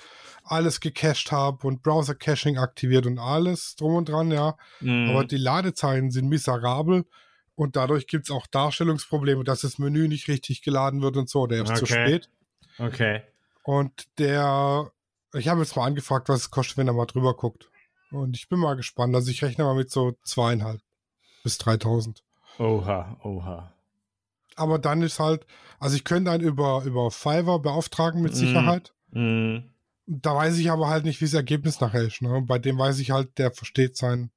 alles 0.43 0.79
gecached 0.81 1.31
habe 1.31 1.65
und 1.65 1.81
Browser-Caching 1.81 2.57
aktiviert 2.57 3.05
und 3.05 3.19
alles 3.19 3.75
drum 3.77 3.95
und 3.95 4.09
dran, 4.09 4.31
ja. 4.31 4.57
Mhm. 4.81 5.09
Aber 5.09 5.23
die 5.23 5.37
Ladezeiten 5.37 6.11
sind 6.11 6.27
miserabel 6.27 7.05
und 7.55 7.75
dadurch 7.75 8.07
gibt 8.07 8.25
es 8.25 8.31
auch 8.31 8.47
Darstellungsprobleme, 8.47 9.43
dass 9.43 9.61
das 9.61 9.77
Menü 9.79 10.07
nicht 10.07 10.27
richtig 10.27 10.61
geladen 10.61 11.01
wird 11.01 11.15
und 11.15 11.29
so, 11.29 11.41
oder 11.41 11.63
zu 11.65 11.85
Okay. 11.85 11.93
spät. 11.93 12.29
okay. 12.77 13.21
Und 13.63 14.07
der, 14.17 14.91
ich 15.33 15.47
habe 15.47 15.61
jetzt 15.61 15.75
mal 15.75 15.85
angefragt, 15.85 16.29
was 16.29 16.41
es 16.41 16.51
kostet, 16.51 16.77
wenn 16.77 16.87
er 16.87 16.93
mal 16.93 17.05
drüber 17.05 17.35
guckt. 17.35 17.69
Und 18.11 18.35
ich 18.35 18.49
bin 18.49 18.59
mal 18.59 18.75
gespannt. 18.75 19.15
Also 19.15 19.31
ich 19.31 19.41
rechne 19.43 19.63
mal 19.63 19.75
mit 19.75 19.89
so 19.89 20.13
zweieinhalb 20.23 20.81
bis 21.43 21.57
3000. 21.59 22.23
Oha, 22.59 23.17
oha. 23.23 23.73
Aber 24.57 24.79
dann 24.79 25.01
ist 25.01 25.19
halt, 25.19 25.45
also 25.79 25.95
ich 25.95 26.03
könnte 26.03 26.29
einen 26.31 26.43
über, 26.43 26.83
über 26.85 27.09
Fiverr 27.09 27.59
beauftragen 27.59 28.21
mit 28.21 28.33
Mhm. 28.33 28.37
Sicherheit. 28.37 28.93
Mhm. 29.11 29.63
Da 30.07 30.35
weiß 30.35 30.57
ich 30.57 30.69
aber 30.69 30.89
halt 30.89 31.05
nicht, 31.05 31.21
wie 31.21 31.25
das 31.25 31.33
Ergebnis 31.33 31.79
nachher 31.79 32.01
ist. 32.01 32.21
Ne? 32.21 32.43
Bei 32.45 32.59
dem 32.59 32.77
weiß 32.77 32.99
ich 32.99 33.11
halt, 33.11 33.37
der 33.37 33.51
versteht 33.51 33.95
sein 33.95 34.29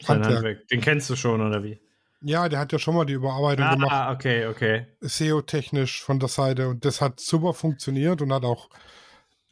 Sein 0.00 0.16
Handwerk. 0.16 0.34
Handwerk. 0.38 0.68
Den 0.68 0.80
kennst 0.80 1.08
du 1.10 1.14
schon, 1.16 1.40
oder 1.40 1.62
wie? 1.62 1.78
Ja, 2.22 2.48
der 2.48 2.58
hat 2.58 2.72
ja 2.72 2.78
schon 2.78 2.94
mal 2.94 3.04
die 3.04 3.12
Überarbeitung 3.14 3.68
gemacht, 3.70 3.92
Ah, 3.92 4.12
okay, 4.12 4.46
okay. 4.46 4.86
SEO-technisch 5.00 6.02
von 6.02 6.18
der 6.18 6.28
Seite. 6.28 6.68
Und 6.68 6.84
das 6.84 7.00
hat 7.00 7.20
super 7.20 7.54
funktioniert 7.54 8.20
und 8.22 8.32
hat 8.32 8.44
auch 8.44 8.68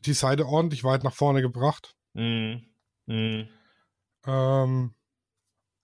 die 0.07 0.15
Seite 0.15 0.47
ordentlich 0.47 0.85
weit 0.85 1.05
nach 1.05 1.15
vorne 1.15 1.43
gebracht. 1.43 1.95
Mhm. 2.15 2.65
Mhm. 3.07 3.49
Ähm, 4.27 4.95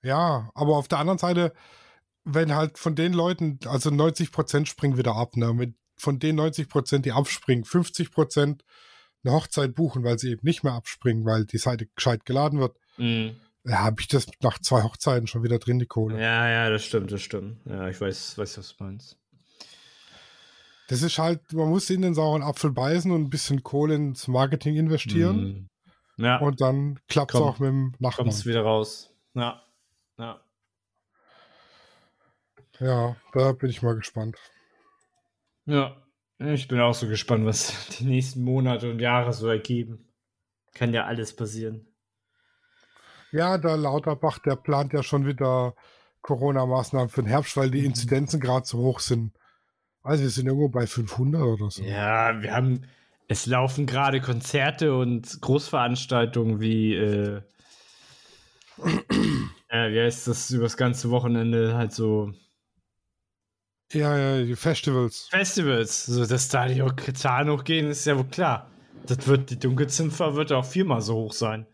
ja, 0.02 0.50
aber 0.54 0.76
auf 0.76 0.88
der 0.88 0.98
anderen 0.98 1.18
Seite, 1.18 1.52
wenn 2.24 2.54
halt 2.54 2.78
von 2.78 2.94
den 2.94 3.12
Leuten, 3.12 3.58
also 3.66 3.90
90% 3.90 4.66
springen 4.66 4.96
wieder 4.98 5.14
ab, 5.16 5.36
ne? 5.36 5.52
Mit, 5.52 5.74
von 5.96 6.18
den 6.18 6.38
90%, 6.38 6.98
die 6.98 7.12
abspringen, 7.12 7.64
50% 7.64 8.60
eine 9.24 9.34
Hochzeit 9.34 9.74
buchen, 9.74 10.04
weil 10.04 10.18
sie 10.18 10.30
eben 10.30 10.42
nicht 10.44 10.62
mehr 10.62 10.74
abspringen, 10.74 11.24
weil 11.24 11.46
die 11.46 11.58
Seite 11.58 11.86
gescheit 11.94 12.24
geladen 12.24 12.60
wird, 12.60 12.76
Mhm. 12.98 13.36
ja, 13.64 13.78
habe 13.80 14.00
ich 14.00 14.08
das 14.08 14.26
nach 14.42 14.58
zwei 14.58 14.82
Hochzeiten 14.82 15.26
schon 15.26 15.42
wieder 15.42 15.58
drin, 15.58 15.78
die 15.78 15.86
Kohle. 15.86 16.20
Ja, 16.20 16.48
ja, 16.48 16.70
das 16.70 16.84
stimmt, 16.84 17.10
das 17.12 17.22
stimmt. 17.22 17.58
Ja, 17.66 17.88
ich 17.88 18.00
weiß, 18.00 18.38
weiß 18.38 18.58
was 18.58 18.76
du 18.76 18.84
meinst. 18.84 19.18
Das 20.89 21.03
ist 21.03 21.18
halt, 21.18 21.53
man 21.53 21.68
muss 21.68 21.91
in 21.91 22.03
den 22.03 22.14
sauren 22.14 22.43
Apfel 22.43 22.70
beißen 22.70 23.11
und 23.11 23.22
ein 23.22 23.30
bisschen 23.30 23.62
Kohle 23.62 23.95
ins 23.97 24.28
Marketing 24.28 24.76
investieren 24.76 25.68
Mhm. 26.18 26.24
Ja, 26.24 26.39
und 26.39 26.61
dann 26.62 26.99
klappt 27.09 27.34
es 27.34 27.41
auch 27.41 27.59
mit 27.59 27.68
dem 27.68 27.95
Nachbarn. 27.99 28.28
kommst 28.28 28.47
wieder 28.47 28.62
raus. 28.62 29.11
Ja. 29.34 29.62
Ja. 30.18 30.41
Ja, 32.80 33.16
da 33.32 33.53
bin 33.53 33.68
ich 33.70 33.82
mal 33.82 33.95
gespannt. 33.97 34.37
Ja. 35.66 35.97
Ich 36.39 36.68
bin 36.68 36.80
auch 36.80 36.95
so 36.95 37.07
gespannt, 37.09 37.47
was 37.47 37.72
die 37.99 38.05
nächsten 38.05 38.43
Monate 38.45 38.91
und 38.91 38.99
Jahre 39.01 39.32
so 39.32 39.49
ergeben. 39.49 40.12
Kann 40.74 40.93
ja 40.93 41.05
alles 41.05 41.34
passieren. 41.34 41.87
Ja, 43.32 43.59
der 43.59 43.76
Lauterbach, 43.76 44.39
der 44.39 44.57
plant 44.57 44.93
ja 44.93 45.03
schon 45.03 45.26
wieder 45.26 45.74
Corona-Maßnahmen 46.22 47.09
für 47.09 47.22
den 47.22 47.28
Herbst, 47.28 47.57
weil 47.57 47.70
die 47.70 47.80
Mhm. 47.80 47.87
Inzidenzen 47.87 48.41
gerade 48.41 48.66
so 48.66 48.78
hoch 48.78 49.01
sind. 49.01 49.32
Also 50.07 50.22
wir 50.22 50.30
sind 50.30 50.46
irgendwo 50.46 50.68
bei 50.68 50.86
500 50.86 51.42
oder 51.42 51.70
so. 51.70 51.82
Ja, 51.82 52.40
wir 52.40 52.54
haben, 52.54 52.82
es 53.26 53.46
laufen 53.46 53.86
gerade 53.86 54.20
Konzerte 54.20 54.96
und 54.96 55.40
Großveranstaltungen 55.40 56.61
wie, 56.61 56.94
äh, 56.94 57.40
äh, 59.68 59.92
wie 59.92 60.00
heißt 60.00 60.28
das, 60.28 60.50
übers 60.52 60.76
ganze 60.76 61.11
Wochenende 61.11 61.74
halt 61.74 61.92
so 61.92 62.32
Ja, 63.92 64.16
ja, 64.16 64.44
die 64.44 64.54
Festivals. 64.54 65.26
Festivals. 65.28 66.07
So, 66.07 66.24
dass 66.24 66.48
da 66.50 66.68
die 66.68 67.12
Zahlen 67.12 67.50
hochgehen, 67.50 67.88
ist 67.88 68.07
ja 68.07 68.16
wohl 68.16 68.28
klar. 68.28 68.70
Das 69.07 69.26
wird, 69.26 69.50
die 69.50 69.59
Dunkelziffer 69.59 70.36
wird 70.36 70.52
auch 70.52 70.64
viermal 70.64 71.00
so 71.00 71.14
hoch 71.14 71.32
sein. 71.32 71.66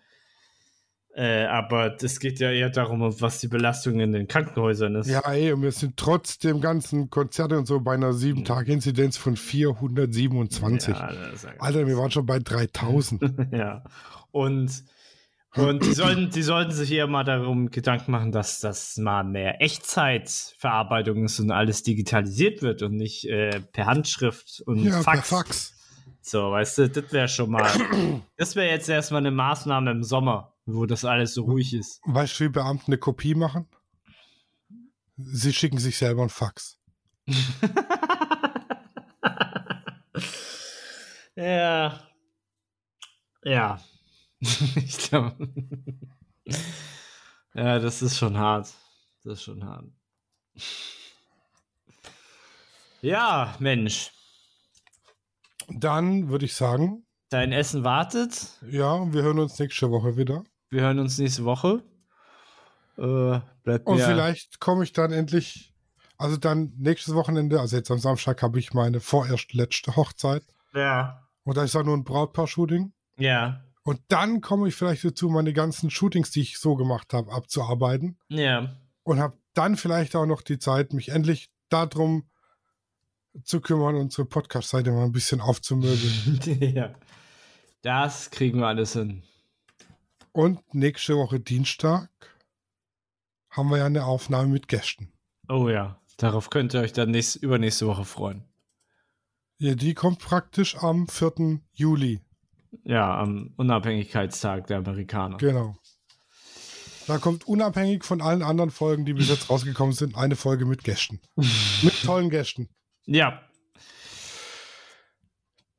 Äh, 1.15 1.45
aber 1.45 2.03
es 2.03 2.21
geht 2.21 2.41
ja 2.41 2.51
eher 2.51 2.71
darum, 2.71 3.01
was 3.21 3.39
die 3.39 3.49
Belastung 3.49 4.01
in 4.01 4.13
den 4.13 4.29
Krankenhäusern 4.29 4.95
ist. 4.95 5.09
Ja, 5.09 5.21
ey, 5.31 5.53
und 5.53 5.61
wir 5.61 5.73
sind 5.73 5.99
trotz 5.99 6.39
dem 6.39 6.63
ganzen 6.63 7.11
Konzerte 7.11 7.59
und 7.59 7.67
so 7.67 7.81
bei 7.81 7.95
einer 7.95 8.13
7-Tage-Inzidenz 8.13 9.19
von 9.19 9.37
427. 9.37 10.95
Ja, 10.95 11.11
Alter, 11.59 11.87
wir 11.87 11.99
waren 11.99 12.11
schon 12.11 12.25
bei 12.25 12.39
3000. 12.39 13.23
ja. 13.53 13.85
Und, 14.31 14.85
und 15.55 15.85
die, 15.85 15.93
sollten, 15.93 16.31
die 16.31 16.43
sollten 16.43 16.73
sich 16.73 16.91
eher 16.91 17.07
mal 17.07 17.25
darum 17.25 17.71
Gedanken 17.71 18.11
machen, 18.11 18.33
dass 18.33 18.61
das 18.61 18.97
mal 18.97 19.23
mehr 19.23 19.61
Echtzeitverarbeitung 19.61 21.25
ist 21.25 21.39
und 21.41 21.51
alles 21.51 21.83
digitalisiert 21.83 22.63
wird 22.63 22.81
und 22.81 22.97
nicht 22.97 23.27
äh, 23.27 23.61
per 23.61 23.85
Handschrift 23.85 24.63
und 24.65 24.79
ja, 24.79 24.93
per 24.93 25.03
Fax. 25.03 25.29
Fax. 25.29 25.75
So, 26.23 26.53
weißt 26.53 26.79
du, 26.79 26.89
das 26.89 27.13
wäre 27.13 27.29
schon 27.29 27.51
mal. 27.51 27.69
das 28.39 28.57
wäre 28.57 28.69
jetzt 28.69 28.89
erstmal 28.89 29.21
eine 29.21 29.33
Maßnahme 29.33 29.91
im 29.91 30.05
Sommer, 30.05 30.52
wo 30.65 30.87
das 30.87 31.05
alles 31.05 31.35
so 31.35 31.43
ruhig 31.45 31.75
ist. 31.75 32.01
Weißt 32.05 32.39
du, 32.41 32.45
wie 32.45 32.49
Beamte 32.49 32.87
eine 32.87 32.99
Kopie 32.99 33.35
machen? 33.35 33.69
Sie 35.17 35.53
schicken 35.53 35.79
sich 35.79 35.99
selber 35.99 36.23
ein 36.23 36.31
Fax. 36.31 36.79
ja. 41.37 42.01
Ja. 43.45 43.83
ich 44.41 44.99
glaube. 44.99 45.53
ja, 47.55 47.79
das 47.79 48.03
ist 48.03 48.19
schon 48.19 48.37
hart. 48.37 48.73
Das 49.25 49.35
ist 49.35 49.43
schon 49.45 49.65
hart. 49.65 49.87
Ja, 53.01 53.55
Mensch. 53.59 54.13
Dann 55.69 56.29
würde 56.29 56.45
ich 56.45 56.55
sagen, 56.55 57.07
Dein 57.31 57.53
Essen 57.53 57.83
wartet. 57.83 58.59
ja, 58.69 59.11
wir 59.13 59.23
hören 59.23 59.39
uns 59.39 59.59
nächste 59.59 59.91
Woche 59.91 60.17
wieder. 60.17 60.45
Wir 60.73 60.81
hören 60.81 60.99
uns 61.01 61.19
nächste 61.19 61.45
Woche. 61.45 61.83
Äh, 62.97 63.41
bleibt 63.63 63.87
Und 63.87 63.97
mir- 63.99 64.07
vielleicht 64.07 64.59
komme 64.59 64.85
ich 64.85 64.95
dann 64.95 65.13
endlich, 65.13 65.75
also 66.17 66.39
dann 66.39 66.73
nächstes 66.79 67.15
Wochenende, 67.15 67.61
also 67.61 67.77
jetzt 67.77 67.91
am 67.91 67.99
Samstag 67.99 68.43
habe 68.43 68.59
ich 68.59 68.73
meine 68.73 69.01
vorerst 69.01 69.53
letzte 69.53 69.97
Hochzeit. 69.97 70.43
Ja. 70.75 71.29
Und 71.45 71.59
da 71.59 71.65
ist 71.65 71.77
auch 71.77 71.85
nur 71.85 71.95
ein 71.95 72.05
Brautpaar-Shooting. 72.05 72.95
Ja. 73.19 73.63
Und 73.83 74.01
dann 74.09 74.41
komme 74.41 74.67
ich 74.67 74.75
vielleicht 74.75 75.05
dazu, 75.05 75.29
meine 75.29 75.53
ganzen 75.53 75.91
Shootings, 75.91 76.31
die 76.31 76.41
ich 76.41 76.59
so 76.59 76.75
gemacht 76.75 77.13
habe, 77.13 77.31
abzuarbeiten. 77.33 78.19
Ja. 78.29 78.75
Und 79.03 79.19
habe 79.21 79.37
dann 79.53 79.77
vielleicht 79.77 80.17
auch 80.17 80.25
noch 80.25 80.41
die 80.41 80.59
Zeit, 80.59 80.95
mich 80.95 81.11
endlich 81.11 81.51
darum 81.69 82.31
zu 83.45 83.61
kümmern, 83.61 83.97
unsere 83.97 84.25
Podcast-Seite 84.27 84.91
mal 84.91 85.05
ein 85.05 85.13
bisschen 85.13 85.43
aufzumöbeln. 85.43 86.41
ja. 86.75 86.95
Das 87.83 88.31
kriegen 88.31 88.61
wir 88.61 88.69
alles 88.69 88.95
hin. 88.95 89.23
Und 90.33 90.75
nächste 90.75 91.17
Woche 91.17 91.41
Dienstag 91.41 92.11
haben 93.51 93.69
wir 93.69 93.79
ja 93.79 93.87
eine 93.87 94.07
Aufnahme 94.07 94.49
mit 94.49 94.67
Gästen. 94.67 95.13
Oh 95.49 95.69
ja. 95.69 96.01
Darauf 96.17 96.51
könnt 96.51 96.75
ihr 96.75 96.81
euch 96.81 96.93
dann 96.93 97.11
nächst, 97.11 97.37
übernächste 97.37 97.87
Woche 97.87 98.05
freuen. 98.05 98.45
Ja, 99.59 99.75
die 99.75 99.95
kommt 99.95 100.21
praktisch 100.21 100.77
am 100.77 101.07
4. 101.07 101.61
Juli. 101.73 102.21
Ja, 102.85 103.19
am 103.19 103.53
Unabhängigkeitstag 103.57 104.67
der 104.67 104.79
Amerikaner. 104.79 105.37
Genau. 105.37 105.77
Da 107.07 107.19
kommt 107.19 107.47
unabhängig 107.47 108.05
von 108.05 108.23
allen 108.23 108.43
anderen 108.43 108.71
Folgen, 108.71 109.05
die 109.05 109.13
bis 109.13 109.29
jetzt 109.29 109.51
rausgekommen 109.51 109.93
sind, 109.93 110.17
eine 110.17 110.37
Folge 110.37 110.65
mit 110.65 110.85
Gästen. 110.85 111.21
mit 111.83 112.03
tollen 112.03 112.31
Gästen. 112.31 112.69
Ja. 113.05 113.43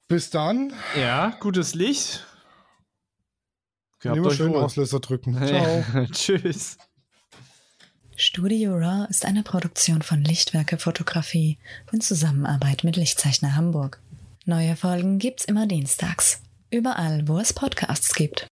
Bis 0.08 0.30
dann. 0.30 0.74
Ja, 0.96 1.36
gutes 1.40 1.74
Licht. 1.74 2.28
Gehabt 4.04 4.18
Immer 4.18 4.28
euch 4.28 4.36
schön 4.36 4.52
wohl. 4.52 4.64
Auslöser 4.64 5.00
drücken. 5.00 5.34
Ciao. 5.48 6.06
Tschüss. 6.12 6.78
Studio 8.18 8.76
Raw 8.76 9.08
ist 9.10 9.26
eine 9.26 9.44
Produktion 9.44 10.02
von 10.02 10.24
Lichtwerke 10.24 10.78
Fotografie 10.78 11.58
in 11.94 12.02
Zusammenarbeit 12.02 12.84
mit 12.84 12.98
Lichtzeichner 12.98 13.56
Hamburg. 13.56 14.02
Neue 14.46 14.76
Folgen 14.76 15.20
gibt's 15.20 15.46
immer 15.46 15.68
dienstags. 15.68 16.42
Überall, 16.70 17.28
wo 17.30 17.40
es 17.40 17.54
Podcasts 17.54 18.14
gibt. 18.14 18.42